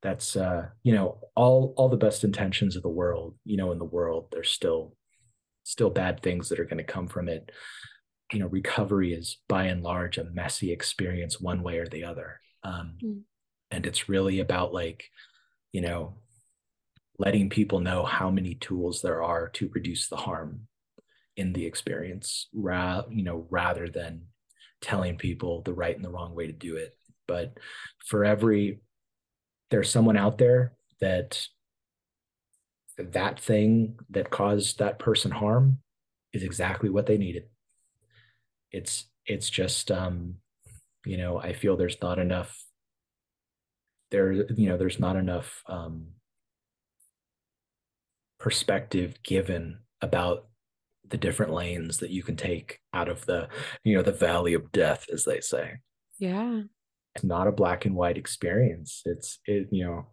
that's 0.03 0.34
uh, 0.36 0.66
you 0.82 0.93
know 0.93 1.20
all 1.36 1.74
all 1.76 1.88
the 1.88 1.97
best 1.97 2.24
intentions 2.24 2.76
of 2.76 2.82
the 2.82 2.88
world. 2.88 3.36
You 3.45 3.57
know, 3.57 3.70
in 3.70 3.78
the 3.78 3.84
world, 3.84 4.28
there's 4.32 4.51
still 4.51 4.97
still 5.72 5.90
bad 5.90 6.22
things 6.22 6.48
that 6.48 6.60
are 6.60 6.64
going 6.64 6.78
to 6.78 6.92
come 6.92 7.08
from 7.08 7.28
it. 7.28 7.50
You 8.32 8.38
know, 8.38 8.46
recovery 8.46 9.12
is 9.12 9.38
by 9.48 9.64
and 9.64 9.82
large 9.82 10.18
a 10.18 10.24
messy 10.24 10.70
experience, 10.70 11.40
one 11.40 11.62
way 11.62 11.78
or 11.78 11.86
the 11.86 12.04
other. 12.04 12.40
Um, 12.62 12.98
mm. 13.02 13.20
And 13.70 13.86
it's 13.86 14.08
really 14.08 14.40
about 14.40 14.72
like, 14.72 15.04
you 15.72 15.80
know, 15.80 16.14
letting 17.18 17.50
people 17.50 17.80
know 17.80 18.04
how 18.04 18.30
many 18.30 18.54
tools 18.54 19.00
there 19.00 19.22
are 19.22 19.48
to 19.48 19.70
reduce 19.74 20.08
the 20.08 20.16
harm 20.16 20.68
in 21.36 21.52
the 21.52 21.64
experience, 21.64 22.48
ra- 22.52 23.04
you 23.10 23.22
know, 23.22 23.46
rather 23.50 23.88
than 23.88 24.22
telling 24.82 25.16
people 25.16 25.62
the 25.62 25.72
right 25.72 25.96
and 25.96 26.04
the 26.04 26.10
wrong 26.10 26.34
way 26.34 26.46
to 26.46 26.52
do 26.52 26.76
it. 26.76 26.96
But 27.26 27.58
for 28.06 28.24
every, 28.24 28.80
there's 29.70 29.90
someone 29.90 30.16
out 30.18 30.36
there 30.36 30.74
that 31.00 31.46
that 33.03 33.40
thing 33.40 33.98
that 34.11 34.30
caused 34.30 34.78
that 34.78 34.98
person 34.98 35.30
harm 35.30 35.78
is 36.32 36.42
exactly 36.42 36.88
what 36.88 37.07
they 37.07 37.18
needed. 37.18 37.44
It's 38.70 39.07
it's 39.26 39.50
just 39.50 39.90
um, 39.90 40.36
you 41.05 41.16
know, 41.16 41.38
I 41.38 41.53
feel 41.53 41.76
there's 41.76 42.00
not 42.00 42.18
enough 42.18 42.64
there, 44.11 44.32
you 44.32 44.68
know, 44.68 44.76
there's 44.76 45.00
not 45.00 45.16
enough 45.16 45.62
um 45.66 46.09
perspective 48.38 49.22
given 49.22 49.78
about 50.00 50.48
the 51.09 51.16
different 51.16 51.53
lanes 51.53 51.98
that 51.98 52.11
you 52.11 52.22
can 52.22 52.36
take 52.36 52.80
out 52.92 53.09
of 53.09 53.24
the, 53.26 53.48
you 53.84 53.94
know, 53.94 54.03
the 54.03 54.12
valley 54.12 54.55
of 54.55 54.72
death, 54.72 55.07
as 55.12 55.24
they 55.24 55.40
say. 55.40 55.74
Yeah. 56.18 56.62
It's 57.14 57.24
not 57.24 57.46
a 57.46 57.53
black 57.53 57.84
and 57.84 57.94
white 57.94 58.16
experience. 58.16 59.03
It's 59.05 59.38
it, 59.44 59.68
you 59.70 59.84
know, 59.84 60.07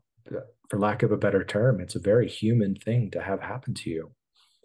for 0.69 0.79
lack 0.79 1.03
of 1.03 1.11
a 1.11 1.17
better 1.17 1.43
term, 1.43 1.79
it's 1.79 1.95
a 1.95 1.99
very 1.99 2.27
human 2.27 2.75
thing 2.75 3.09
to 3.11 3.21
have 3.21 3.41
happen 3.41 3.73
to 3.73 3.89
you. 3.89 4.11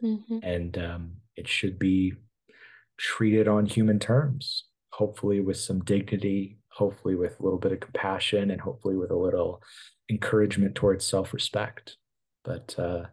Mm-hmm. 0.03 0.39
And 0.43 0.79
um, 0.79 1.13
it 1.37 1.49
should 1.49 1.79
be 1.79 2.13
treated 2.99 3.49
on 3.49 3.67
human 3.67 3.99
terms, 3.99 4.65
hopefully 4.91 5.41
with 5.41 5.57
some 5.57 5.83
dignity, 5.83 6.59
hopefully 6.69 7.15
with 7.15 7.41
a 7.41 7.43
little 7.43 7.59
bit 7.59 7.73
of 7.73 7.81
compassion, 7.81 8.51
and 8.51 8.61
hopefully 8.61 8.97
with 8.97 9.11
a 9.11 9.17
little 9.17 9.63
encouragement 10.11 10.75
towards 10.75 11.07
self 11.07 11.33
respect. 11.33 11.97
But, 12.45 12.75
uh, 12.79 13.05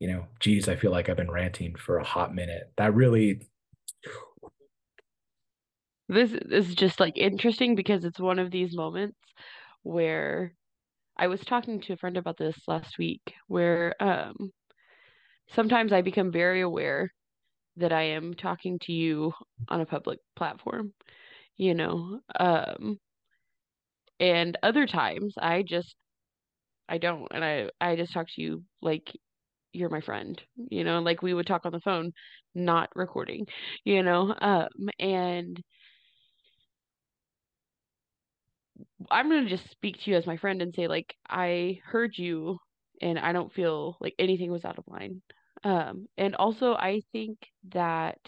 you 0.00 0.08
know, 0.08 0.26
geez, 0.40 0.68
I 0.68 0.76
feel 0.76 0.90
like 0.90 1.08
I've 1.08 1.16
been 1.16 1.30
ranting 1.30 1.74
for 1.74 1.98
a 1.98 2.04
hot 2.04 2.34
minute. 2.34 2.72
That 2.76 2.94
really. 2.94 3.46
This 6.08 6.32
is 6.32 6.74
just 6.74 7.00
like 7.00 7.16
interesting 7.16 7.74
because 7.74 8.04
it's 8.04 8.20
one 8.20 8.38
of 8.38 8.50
these 8.50 8.76
moments 8.76 9.16
where 9.82 10.54
I 11.16 11.26
was 11.28 11.40
talking 11.40 11.80
to 11.82 11.92
a 11.94 11.96
friend 11.96 12.16
about 12.16 12.38
this 12.38 12.56
last 12.68 12.98
week 12.98 13.34
where 13.48 13.94
um, 14.02 14.52
sometimes 15.48 15.92
I 15.92 16.02
become 16.02 16.32
very 16.32 16.60
aware 16.60 17.12
that 17.76 17.92
I 17.92 18.02
am 18.02 18.34
talking 18.34 18.78
to 18.82 18.92
you 18.92 19.32
on 19.68 19.80
a 19.80 19.86
public 19.86 20.20
platform, 20.36 20.92
you 21.56 21.74
know. 21.74 22.20
Um, 22.38 22.98
and 24.20 24.56
other 24.62 24.86
times 24.86 25.34
I 25.40 25.62
just 25.62 25.94
I 26.88 26.98
don't 26.98 27.28
and 27.32 27.44
I 27.44 27.70
I 27.80 27.96
just 27.96 28.14
talk 28.14 28.28
to 28.36 28.42
you 28.42 28.64
like 28.82 29.12
you're 29.72 29.90
my 29.90 30.00
friend, 30.02 30.40
you 30.70 30.84
know, 30.84 31.00
like 31.00 31.22
we 31.22 31.34
would 31.34 31.46
talk 31.46 31.66
on 31.66 31.72
the 31.72 31.80
phone, 31.80 32.12
not 32.54 32.90
recording, 32.96 33.46
you 33.84 34.02
know. 34.02 34.34
Um, 34.40 34.68
and 34.98 35.62
I'm 39.10 39.28
going 39.28 39.44
to 39.44 39.50
just 39.56 39.70
speak 39.70 39.98
to 40.02 40.10
you 40.10 40.16
as 40.16 40.26
my 40.26 40.36
friend 40.36 40.62
and 40.62 40.74
say 40.74 40.88
like 40.88 41.14
I 41.28 41.80
heard 41.84 42.16
you 42.16 42.58
and 43.00 43.18
I 43.18 43.32
don't 43.32 43.52
feel 43.52 43.96
like 44.00 44.14
anything 44.18 44.50
was 44.50 44.64
out 44.64 44.78
of 44.78 44.84
line. 44.88 45.22
Um 45.64 46.08
and 46.18 46.34
also 46.36 46.74
I 46.74 47.02
think 47.12 47.38
that 47.72 48.18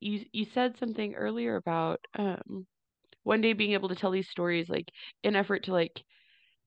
you 0.00 0.24
you 0.32 0.46
said 0.54 0.74
something 0.78 1.14
earlier 1.14 1.56
about 1.56 2.00
um 2.18 2.66
one 3.24 3.40
day 3.40 3.52
being 3.52 3.72
able 3.72 3.88
to 3.88 3.96
tell 3.96 4.10
these 4.10 4.28
stories 4.30 4.68
like 4.68 4.86
in 5.24 5.36
effort 5.36 5.64
to 5.64 5.72
like 5.72 6.02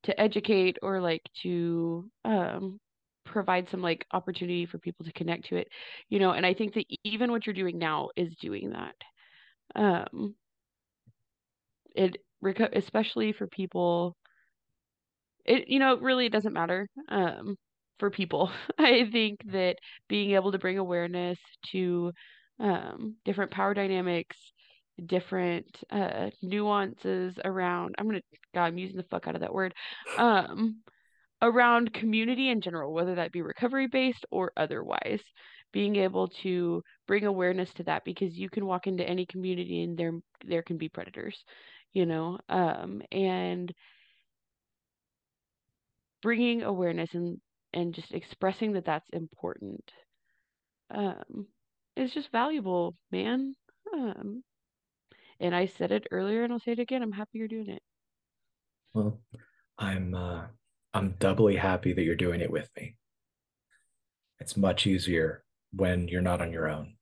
to 0.03 0.19
educate 0.19 0.77
or 0.83 1.01
like 1.01 1.23
to 1.43 2.09
um 2.25 2.79
provide 3.25 3.67
some 3.71 3.81
like 3.81 4.05
opportunity 4.13 4.65
for 4.65 4.79
people 4.79 5.05
to 5.05 5.13
connect 5.13 5.45
to 5.47 5.57
it 5.57 5.67
you 6.09 6.19
know 6.19 6.31
and 6.31 6.45
i 6.45 6.53
think 6.53 6.73
that 6.75 6.85
even 7.03 7.31
what 7.31 7.45
you're 7.45 7.55
doing 7.55 7.77
now 7.79 8.09
is 8.17 8.35
doing 8.41 8.71
that 8.71 8.95
um 9.75 10.35
it 11.95 12.17
especially 12.51 13.33
for 13.33 13.47
people 13.47 14.15
it 15.45 15.67
you 15.67 15.79
know 15.79 15.97
really 15.97 16.25
it 16.25 16.31
doesn't 16.31 16.53
matter 16.53 16.87
um 17.09 17.55
for 17.99 18.09
people 18.09 18.51
i 18.79 19.07
think 19.11 19.39
that 19.51 19.75
being 20.09 20.31
able 20.31 20.51
to 20.51 20.59
bring 20.59 20.77
awareness 20.77 21.39
to 21.71 22.11
um, 22.59 23.15
different 23.25 23.51
power 23.51 23.73
dynamics, 23.73 24.37
different 25.05 25.67
uh, 25.91 26.29
nuances 26.41 27.35
around. 27.43 27.95
I'm 27.97 28.07
gonna 28.07 28.21
God, 28.53 28.65
I'm 28.65 28.77
using 28.77 28.97
the 28.97 29.03
fuck 29.03 29.27
out 29.27 29.35
of 29.35 29.41
that 29.41 29.53
word. 29.53 29.73
Um, 30.17 30.81
around 31.41 31.93
community 31.93 32.49
in 32.49 32.61
general, 32.61 32.93
whether 32.93 33.15
that 33.15 33.31
be 33.31 33.41
recovery 33.41 33.87
based 33.87 34.25
or 34.31 34.51
otherwise, 34.55 35.21
being 35.73 35.97
able 35.97 36.29
to 36.43 36.81
bring 37.07 37.25
awareness 37.25 37.71
to 37.73 37.83
that 37.83 38.05
because 38.05 38.33
you 38.33 38.49
can 38.49 38.65
walk 38.65 38.87
into 38.87 39.07
any 39.07 39.25
community 39.25 39.83
and 39.83 39.97
there 39.97 40.13
there 40.45 40.63
can 40.63 40.77
be 40.77 40.89
predators, 40.89 41.43
you 41.95 42.05
know, 42.05 42.37
um, 42.49 43.01
and 43.11 43.73
bringing 46.21 46.61
awareness 46.61 47.09
and 47.13 47.39
and 47.73 47.93
just 47.93 48.13
expressing 48.13 48.73
that 48.73 48.85
that's 48.85 49.09
important 49.11 49.83
um, 50.93 51.47
is 51.95 52.13
just 52.13 52.31
valuable, 52.31 52.95
man. 53.11 53.55
Um, 53.93 54.43
and 55.39 55.55
I 55.55 55.65
said 55.65 55.91
it 55.91 56.07
earlier 56.11 56.43
and 56.43 56.53
I'll 56.53 56.59
say 56.59 56.73
it 56.73 56.79
again. 56.79 57.01
I'm 57.01 57.11
happy 57.11 57.39
you're 57.39 57.47
doing 57.47 57.69
it. 57.69 57.81
Well, 58.93 59.19
I'm 59.77 60.13
uh, 60.13 60.45
I'm 60.93 61.15
doubly 61.19 61.55
happy 61.55 61.93
that 61.93 62.03
you're 62.03 62.15
doing 62.15 62.41
it 62.41 62.51
with 62.51 62.69
me. 62.77 62.95
It's 64.39 64.57
much 64.57 64.85
easier 64.85 65.43
when 65.71 66.09
you're 66.09 66.21
not 66.21 66.41
on 66.41 66.51
your 66.51 66.69
own. 66.69 66.95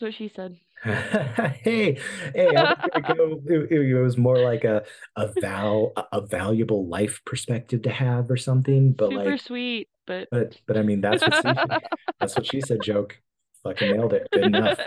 That's 0.00 0.08
what 0.08 0.14
she 0.14 0.28
said. 0.28 0.56
hey, 0.84 1.98
hey, 2.34 2.50
go, 2.52 3.40
it, 3.46 3.72
it, 3.72 4.02
was 4.02 4.18
more 4.18 4.38
like 4.38 4.64
a 4.64 4.84
a 5.16 5.32
val 5.40 5.92
a 6.12 6.20
valuable 6.20 6.86
life 6.86 7.22
perspective 7.24 7.82
to 7.82 7.90
have 7.90 8.30
or 8.30 8.36
something. 8.36 8.92
But 8.92 9.10
super 9.10 9.30
like, 9.30 9.40
sweet, 9.40 9.88
but 10.06 10.28
but 10.30 10.60
but 10.66 10.76
I 10.76 10.82
mean 10.82 11.00
that's 11.00 11.22
what 11.22 11.34
she, 11.34 11.78
that's 12.20 12.36
what 12.36 12.46
she 12.46 12.60
said. 12.60 12.82
Joke, 12.82 13.18
fucking 13.62 13.92
nailed 13.92 14.12
it. 14.12 14.28
Good 14.30 14.44
enough. 14.44 14.78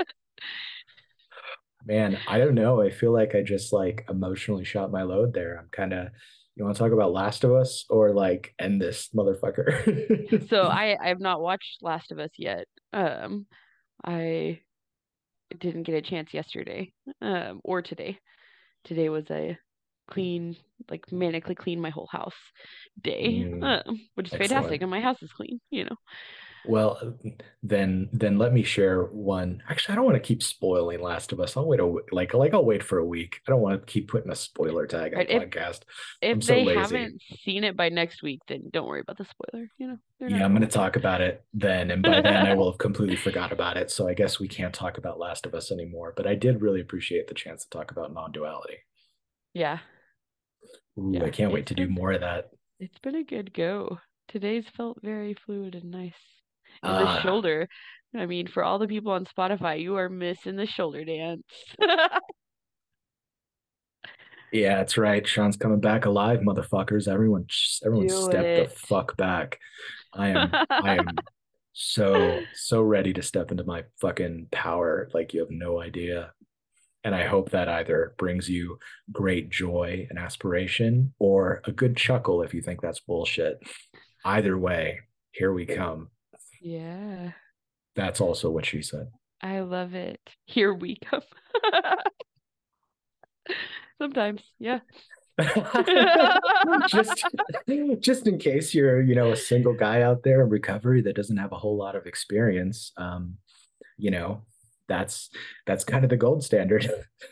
Man, 1.85 2.19
I 2.27 2.38
don't 2.38 2.55
know. 2.55 2.81
I 2.81 2.91
feel 2.91 3.13
like 3.13 3.33
I 3.33 3.41
just 3.41 3.73
like 3.73 4.05
emotionally 4.09 4.65
shot 4.65 4.91
my 4.91 5.03
load 5.03 5.33
there. 5.33 5.57
I'm 5.57 5.69
kind 5.71 5.93
of 5.93 6.09
you 6.55 6.63
want 6.63 6.75
to 6.75 6.83
talk 6.83 6.91
about 6.91 7.13
Last 7.13 7.43
of 7.43 7.53
Us 7.53 7.85
or 7.89 8.13
like 8.13 8.53
end 8.59 8.81
this 8.81 9.09
motherfucker? 9.15 10.47
so 10.49 10.63
I 10.63 10.95
I 11.01 11.07
have 11.07 11.19
not 11.19 11.41
watched 11.41 11.81
Last 11.81 12.11
of 12.11 12.19
Us 12.19 12.31
yet. 12.38 12.67
Um, 12.93 13.47
I 14.03 14.59
didn't 15.60 15.84
get 15.84 15.95
a 15.95 16.02
chance 16.02 16.34
yesterday, 16.34 16.91
um, 17.22 17.62
or 17.64 17.82
today. 17.82 18.18
Today 18.86 19.10
was 19.10 19.26
a 19.30 19.58
clean, 20.10 20.56
like 20.89 21.06
manically 21.12 21.56
clean 21.56 21.80
my 21.82 21.89
whole 21.89 22.08
house 22.12 22.34
day, 23.02 23.48
mm, 23.62 23.84
which 24.16 24.28
is 24.28 24.34
excellent. 24.34 24.50
fantastic, 24.52 24.82
and 24.82 24.91
my 24.91 25.02
house 25.02 25.22
is 25.22 25.32
clean. 25.32 25.60
You 25.70 25.86
know. 25.86 25.95
Well, 26.68 27.18
then 27.63 28.09
then 28.11 28.38
let 28.38 28.53
me 28.53 28.63
share 28.63 29.03
one. 29.03 29.63
Actually, 29.70 29.93
I 29.93 29.95
don't 29.95 30.05
want 30.05 30.15
to 30.15 30.28
keep 30.28 30.43
spoiling 30.43 31.01
Last 31.01 31.32
of 31.32 31.39
Us. 31.39 31.55
I'll 31.55 31.68
wait 31.68 31.80
a 31.80 31.95
like 32.11 32.34
like 32.34 32.53
I'll 32.53 32.65
wait 32.65 32.84
for 32.84 32.97
a 32.97 33.05
week. 33.05 33.41
I 33.47 33.51
don't 33.51 33.61
want 33.61 33.80
to 33.80 33.91
keep 33.91 34.09
putting 34.09 34.32
a 34.32 34.36
spoiler 34.36 34.86
tag 34.86 35.13
on 35.13 35.22
if, 35.22 35.43
podcast. 35.43 35.80
If 36.22 36.43
so 36.43 36.53
they 36.53 36.65
lazy. 36.65 36.80
haven't 36.80 37.22
seen 37.43 37.63
it 37.63 37.78
by 37.78 37.89
next 37.89 38.22
week, 38.22 38.41
then 38.47 38.70
don't 38.72 38.88
worry 38.88 39.01
about 39.01 39.18
the 39.18 39.26
spoiler. 39.26 39.70
You 39.78 39.88
know. 39.88 39.97
Yeah, 40.20 40.43
I'm 40.43 40.51
going 40.51 40.61
to 40.61 40.68
talk 40.68 40.95
about 40.95 41.22
it 41.22 41.43
then, 41.53 41.91
and 41.91 42.01
by 42.01 42.22
then 42.22 42.47
I 42.47 42.53
will 42.55 42.72
have 42.72 42.80
completely 42.80 43.15
forgot 43.15 43.51
about 43.51 43.78
it. 43.78 43.91
So 43.91 44.07
I 44.07 44.13
guess 44.13 44.39
we 44.39 44.47
can't 44.47 44.74
talk 44.74 44.97
about 44.97 45.20
Last 45.20 45.45
of 45.45 45.53
Us 45.53 45.72
anymore. 45.72 46.13
But 46.15 46.28
I 46.28 46.36
did 46.36 46.61
really 46.61 46.82
appreciate 46.82 47.28
the 47.28 47.36
chance 47.36 47.63
to 47.63 47.70
talk 47.70 47.91
about 47.91 48.13
non-duality. 48.13 48.78
Yeah. 49.53 49.80
Ooh, 50.97 51.11
yeah, 51.13 51.24
I 51.24 51.30
can't 51.30 51.53
wait 51.53 51.68
to 51.68 51.76
do 51.76 51.88
more 51.88 52.11
of 52.11 52.22
that. 52.22 52.49
It's 52.80 52.97
been 52.99 53.15
a 53.15 53.24
good 53.24 53.53
go. 53.53 53.99
Today's 54.28 54.65
felt 54.76 54.99
very 55.01 55.36
fluid 55.45 55.76
and 55.76 55.91
nice 55.91 56.13
and 56.84 56.95
uh, 56.95 56.99
the 56.99 57.21
shoulder. 57.21 57.67
I 58.15 58.25
mean, 58.25 58.47
for 58.47 58.63
all 58.63 58.80
the 58.80 58.88
people 58.88 59.11
on 59.11 59.25
Spotify, 59.25 59.82
you 59.82 59.97
are 59.97 60.09
missing 60.09 60.55
the 60.55 60.65
shoulder 60.65 61.03
dance. 61.03 61.43
yeah, 64.51 64.78
that's 64.78 64.97
right. 64.97 65.28
Sean's 65.28 65.57
coming 65.57 65.82
back 65.82 66.05
alive, 66.05 66.39
motherfuckers. 66.39 67.07
Everyone, 67.07 67.45
everyone, 67.86 68.07
Do 68.07 68.21
step 68.23 68.45
it. 68.45 68.69
the 68.69 68.75
fuck 68.75 69.17
back. 69.17 69.59
I 70.13 70.30
am, 70.30 70.49
I 70.69 70.97
am 70.97 71.07
so 71.73 72.41
so 72.55 72.82
ready 72.82 73.13
to 73.13 73.21
step 73.21 73.51
into 73.51 73.65
my 73.65 73.84
fucking 74.01 74.47
power. 74.51 75.09
Like 75.13 75.34
you 75.34 75.41
have 75.41 75.51
no 75.51 75.80
idea. 75.82 76.32
And 77.03 77.13
I 77.13 77.25
hope 77.25 77.51
that 77.51 77.69
either 77.69 78.15
brings 78.17 78.49
you 78.49 78.80
great 79.11 79.49
joy 79.49 80.07
and 80.09 80.17
aspiration 80.19 81.13
or 81.19 81.61
a 81.65 81.71
good 81.71 81.95
chuckle 81.95 82.41
if 82.41 82.53
you 82.53 82.61
think 82.61 82.82
that's 82.82 82.99
bullshit. 82.99 83.59
Either 84.25 84.57
way, 84.57 84.99
here 85.32 85.53
we 85.53 85.65
come. 85.65 86.09
Yeah. 86.62 87.32
That's 87.95 88.22
also 88.22 88.49
what 88.49 88.66
she 88.66 88.82
said. 88.82 89.08
I 89.41 89.60
love 89.62 89.93
it. 89.93 90.20
Here 90.45 90.74
we 90.74 90.97
come. 90.97 91.22
Sometimes, 94.01 94.41
yeah. 94.60 94.80
just 96.88 97.26
just 97.99 98.28
in 98.28 98.39
case 98.39 98.74
you're, 98.74 99.01
you 99.01 99.14
know, 99.14 99.32
a 99.32 99.38
single 99.38 99.74
guy 99.74 100.01
out 100.01 100.24
there 100.24 100.41
in 100.41 100.49
recovery 100.49 101.01
that 101.01 101.16
doesn't 101.16 101.38
have 101.38 101.51
a 101.51 101.58
whole 101.58 101.78
lot 101.78 101.95
of 101.95 102.08
experience, 102.08 102.91
um, 102.97 103.38
you 103.97 104.10
know, 104.10 104.41
that's 104.88 105.30
that's 105.68 105.84
kind 105.84 106.03
of 106.03 106.10
the 106.10 106.18
gold 106.18 106.43
standard. 106.43 106.89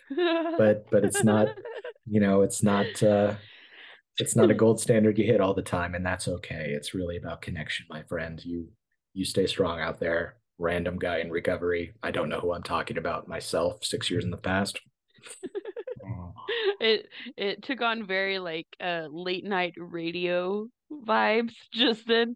but 0.57 0.85
but 0.91 1.03
it's 1.03 1.23
not, 1.23 1.47
you 2.07 2.19
know, 2.19 2.43
it's 2.43 2.61
not 2.61 3.01
uh 3.01 3.33
it's 4.19 4.35
not 4.35 4.51
a 4.51 4.55
gold 4.55 4.79
standard 4.79 5.17
you 5.17 5.25
hit 5.25 5.41
all 5.41 5.53
the 5.53 5.61
time 5.61 5.95
and 5.95 6.05
that's 6.05 6.27
okay. 6.27 6.73
It's 6.75 6.93
really 6.93 7.17
about 7.17 7.41
connection, 7.41 7.87
my 7.89 8.03
friend. 8.03 8.43
You 8.43 8.67
you 9.15 9.25
stay 9.25 9.47
strong 9.47 9.79
out 9.79 9.99
there. 9.99 10.35
Random 10.59 10.97
guy 10.99 11.19
in 11.19 11.31
recovery. 11.31 11.93
I 12.03 12.11
don't 12.11 12.29
know 12.29 12.39
who 12.39 12.53
I'm 12.53 12.63
talking 12.63 12.97
about 12.97 13.27
myself. 13.27 13.83
Six 13.83 14.11
years 14.11 14.23
in 14.23 14.29
the 14.29 14.37
past. 14.37 14.79
it 16.79 17.07
it 17.35 17.63
took 17.63 17.81
on 17.81 18.05
very 18.05 18.37
like 18.37 18.67
uh 18.79 19.07
late 19.09 19.43
night 19.43 19.73
radio 19.77 20.67
vibes 20.91 21.53
just 21.73 22.05
then. 22.07 22.35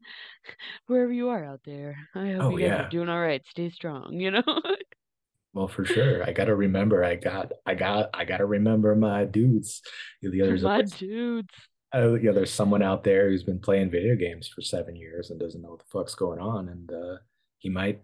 Wherever 0.87 1.11
you 1.11 1.29
are 1.29 1.45
out 1.45 1.61
there, 1.65 1.97
I 2.15 2.31
hope 2.31 2.41
oh, 2.41 2.57
you 2.57 2.59
guys 2.59 2.67
yeah. 2.67 2.85
are 2.85 2.89
doing 2.89 3.09
all 3.09 3.21
right. 3.21 3.41
Stay 3.49 3.69
strong. 3.69 4.13
You 4.13 4.31
know. 4.31 4.43
well, 5.53 5.67
for 5.67 5.85
sure. 5.85 6.23
I 6.23 6.31
gotta 6.31 6.55
remember. 6.55 7.03
I 7.03 7.15
got. 7.15 7.51
I 7.65 7.75
got. 7.75 8.09
I 8.13 8.25
gotta 8.25 8.45
remember 8.45 8.95
my 8.95 9.25
dudes. 9.25 9.81
The 10.21 10.41
others. 10.41 10.63
My 10.63 10.81
dudes 10.81 11.53
uh, 11.93 12.13
you 12.13 12.25
know, 12.25 12.33
there's 12.33 12.53
someone 12.53 12.83
out 12.83 13.03
there 13.03 13.29
who's 13.29 13.43
been 13.43 13.59
playing 13.59 13.89
video 13.89 14.15
games 14.15 14.47
for 14.47 14.61
seven 14.61 14.95
years 14.95 15.29
and 15.29 15.39
doesn't 15.39 15.61
know 15.61 15.71
what 15.71 15.79
the 15.79 15.85
fuck's 15.91 16.15
going 16.15 16.39
on, 16.39 16.69
and 16.69 16.91
uh, 16.91 17.17
he 17.57 17.69
might 17.69 18.01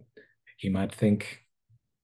he 0.58 0.70
might 0.70 0.94
think 0.94 1.42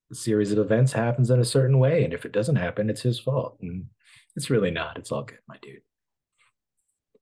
the 0.10 0.16
series 0.16 0.52
of 0.52 0.60
events 0.60 0.94
happens 0.94 1.30
in 1.30 1.40
a 1.40 1.46
certain 1.46 1.80
way, 1.80 2.04
and 2.04 2.14
if 2.14 2.26
it 2.26 2.32
doesn't 2.32 2.58
happen, 2.58 2.90
it's 2.90 3.02
his 3.02 3.20
fault, 3.20 3.58
and 3.62 3.86
it's 4.36 4.50
really 4.50 4.72
not. 4.72 4.98
It's 4.98 5.12
all 5.12 5.24
good, 5.24 5.40
my 5.48 5.58
dude. 5.62 5.82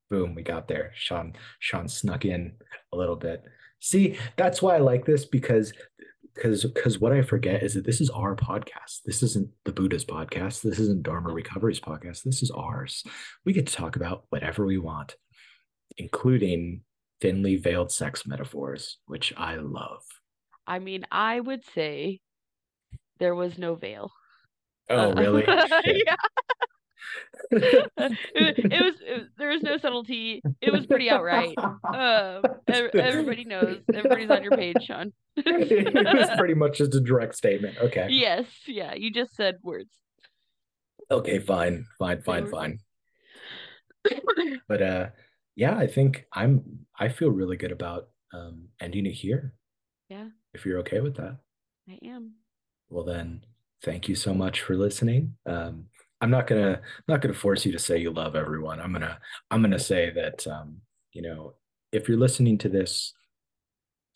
Boom, 0.10 0.36
we 0.36 0.41
got 0.41 0.68
there. 0.68 0.91
Sean 0.95 1.34
Sean 1.60 1.88
snuck 1.88 2.26
in 2.26 2.53
a 2.91 2.97
little 2.97 3.16
bit. 3.16 3.43
See, 3.80 4.18
that's 4.36 4.62
why 4.62 4.76
I 4.76 4.80
like 4.80 5.05
this 5.05 5.24
because 5.24 5.72
because 6.34 6.63
because 6.63 6.99
what 6.99 7.11
I 7.11 7.21
forget 7.21 7.63
is 7.63 7.73
that 7.73 7.86
this 7.86 8.01
is 8.01 8.09
our 8.09 8.36
podcast. 8.36 9.01
This 9.05 9.23
isn't 9.23 9.49
the 9.65 9.71
Buddha's 9.71 10.05
podcast. 10.05 10.61
This 10.61 10.80
isn't 10.80 11.03
Dharma 11.03 11.32
Recovery's 11.32 11.80
podcast. 11.80 12.23
This 12.23 12.43
is 12.43 12.51
ours. 12.51 13.03
We 13.45 13.53
get 13.53 13.67
to 13.67 13.73
talk 13.73 13.95
about 13.95 14.25
whatever 14.30 14.65
we 14.65 14.77
want, 14.77 15.15
including 15.97 16.82
thinly 17.21 17.57
veiled 17.57 17.91
sex 17.91 18.25
metaphors, 18.25 18.97
which 19.05 19.34
I 19.38 19.55
love. 19.55 20.01
I 20.65 20.80
mean, 20.80 21.05
I 21.11 21.39
would 21.39 21.63
say 21.73 22.19
there 23.19 23.36
was 23.36 23.57
no 23.57 23.75
veil. 23.75 24.11
Oh, 24.89 25.13
really? 25.13 25.43
yeah. 25.47 26.15
It, 27.51 27.91
it, 27.95 28.82
was, 28.84 28.95
it, 29.01 29.18
was, 29.18 29.28
there 29.38 29.49
was 29.49 29.62
no 29.62 29.78
subtlety. 29.78 30.41
It 30.62 30.72
was 30.72 30.86
pretty 30.86 31.10
outright. 31.10 31.55
Um, 31.57 32.43
everybody 32.68 33.45
knows. 33.45 33.80
Everybody's 33.93 34.30
on 34.30 34.43
your 34.43 34.55
page, 34.55 34.78
Sean. 34.84 35.14
it 35.36 35.93
was 35.93 36.30
pretty 36.38 36.53
much 36.55 36.78
just 36.78 36.95
a 36.95 36.99
direct 36.99 37.36
statement. 37.36 37.78
Okay. 37.80 38.07
Yes. 38.10 38.45
Yeah. 38.68 38.93
You 38.95 39.12
just 39.12 39.36
said 39.36 39.57
words. 39.64 39.91
Okay. 41.12 41.39
Fine. 41.39 41.86
Fine. 41.97 42.22
Fine. 42.22 42.49
Fine. 42.49 42.80
but 44.68 44.82
uh, 44.82 45.07
yeah, 45.55 45.78
I 45.78 45.88
think 45.88 46.26
I'm. 46.34 46.86
I 46.97 47.10
feel 47.10 47.30
really 47.30 47.57
good 47.57 47.72
about 47.72 48.10
um 48.34 48.70
ending 48.80 49.05
it 49.05 49.12
here. 49.14 49.53
Yeah. 50.10 50.28
If 50.53 50.66
you're 50.66 50.80
okay 50.80 50.99
with 50.99 51.16
that. 51.18 51.38
I 51.89 51.99
am. 52.03 52.34
Well 52.89 53.03
then, 53.03 53.43
thank 53.84 54.07
you 54.07 54.16
so 54.16 54.34
much 54.34 54.62
for 54.62 54.76
listening. 54.76 55.36
Um, 55.45 55.86
I'm 56.22 56.32
not 56.32 56.47
gonna 56.47 56.82
not 57.07 57.22
gonna 57.22 57.34
force 57.34 57.65
you 57.65 57.72
to 57.72 57.80
say 57.80 57.97
you 57.97 58.11
love 58.11 58.36
everyone. 58.36 58.80
I'm 58.80 58.91
gonna 58.91 59.20
I'm 59.51 59.61
gonna 59.61 59.80
say 59.80 60.11
that 60.11 60.45
um, 60.47 60.78
you 61.13 61.22
know 61.22 61.55
if 61.91 62.07
you're 62.07 62.17
listening 62.17 62.57
to 62.59 62.70
this, 62.70 63.13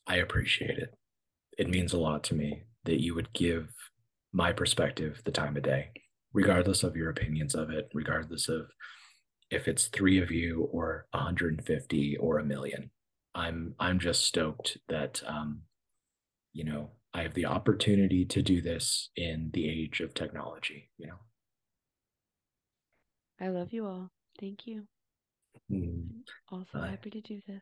I 0.07 0.17
appreciate 0.17 0.77
it. 0.77 0.93
It 1.57 1.69
means 1.69 1.93
a 1.93 1.99
lot 1.99 2.23
to 2.25 2.35
me 2.35 2.63
that 2.85 3.01
you 3.01 3.15
would 3.15 3.31
give 3.33 3.69
my 4.33 4.51
perspective 4.51 5.21
the 5.23 5.31
time 5.31 5.55
of 5.55 5.63
day, 5.63 5.91
regardless 6.33 6.83
of 6.83 6.95
your 6.95 7.09
opinions 7.09 7.55
of 7.55 7.69
it, 7.69 7.89
regardless 7.93 8.49
of 8.49 8.67
if 9.49 9.67
it's 9.67 9.87
three 9.87 10.21
of 10.21 10.31
you 10.31 10.67
or 10.71 11.05
150 11.11 12.17
or 12.17 12.39
a 12.39 12.45
million. 12.45 12.89
I'm 13.35 13.75
I'm 13.79 13.99
just 13.99 14.25
stoked 14.25 14.77
that 14.89 15.21
um, 15.25 15.61
you 16.51 16.65
know 16.65 16.91
I 17.13 17.21
have 17.21 17.33
the 17.33 17.45
opportunity 17.45 18.25
to 18.25 18.41
do 18.41 18.61
this 18.61 19.09
in 19.15 19.51
the 19.53 19.69
age 19.69 20.01
of 20.01 20.13
technology, 20.13 20.89
you 20.97 21.07
know. 21.07 21.19
I 23.43 23.49
love 23.49 23.73
you 23.73 23.85
all. 23.85 24.09
Thank 24.39 24.65
you. 24.67 24.83
Mm, 25.71 26.07
Also 26.49 26.77
uh, 26.77 26.87
happy 26.87 27.09
to 27.09 27.21
do 27.21 27.41
this. 27.47 27.61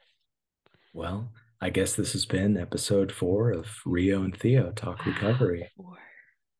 well, 0.94 1.32
I 1.60 1.70
guess 1.72 1.96
this 1.96 2.14
has 2.14 2.26
been 2.26 2.56
episode 2.58 3.12
four 3.12 3.52
of 3.52 3.68
Reo 3.86 4.22
and 4.24 4.38
Theo 4.38 4.72
Talk 4.72 5.00
Wow, 5.06 5.12
Recovery. 5.14 5.70
four. 5.76 5.98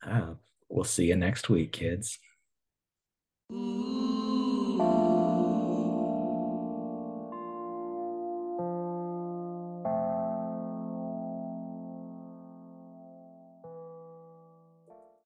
Ah, 0.04 0.32
we'll 0.70 0.84
see 0.86 1.06
you 1.06 1.16
next 1.16 1.50
week, 1.50 1.72
kids. 1.72 2.18
Ooh. 3.52 4.31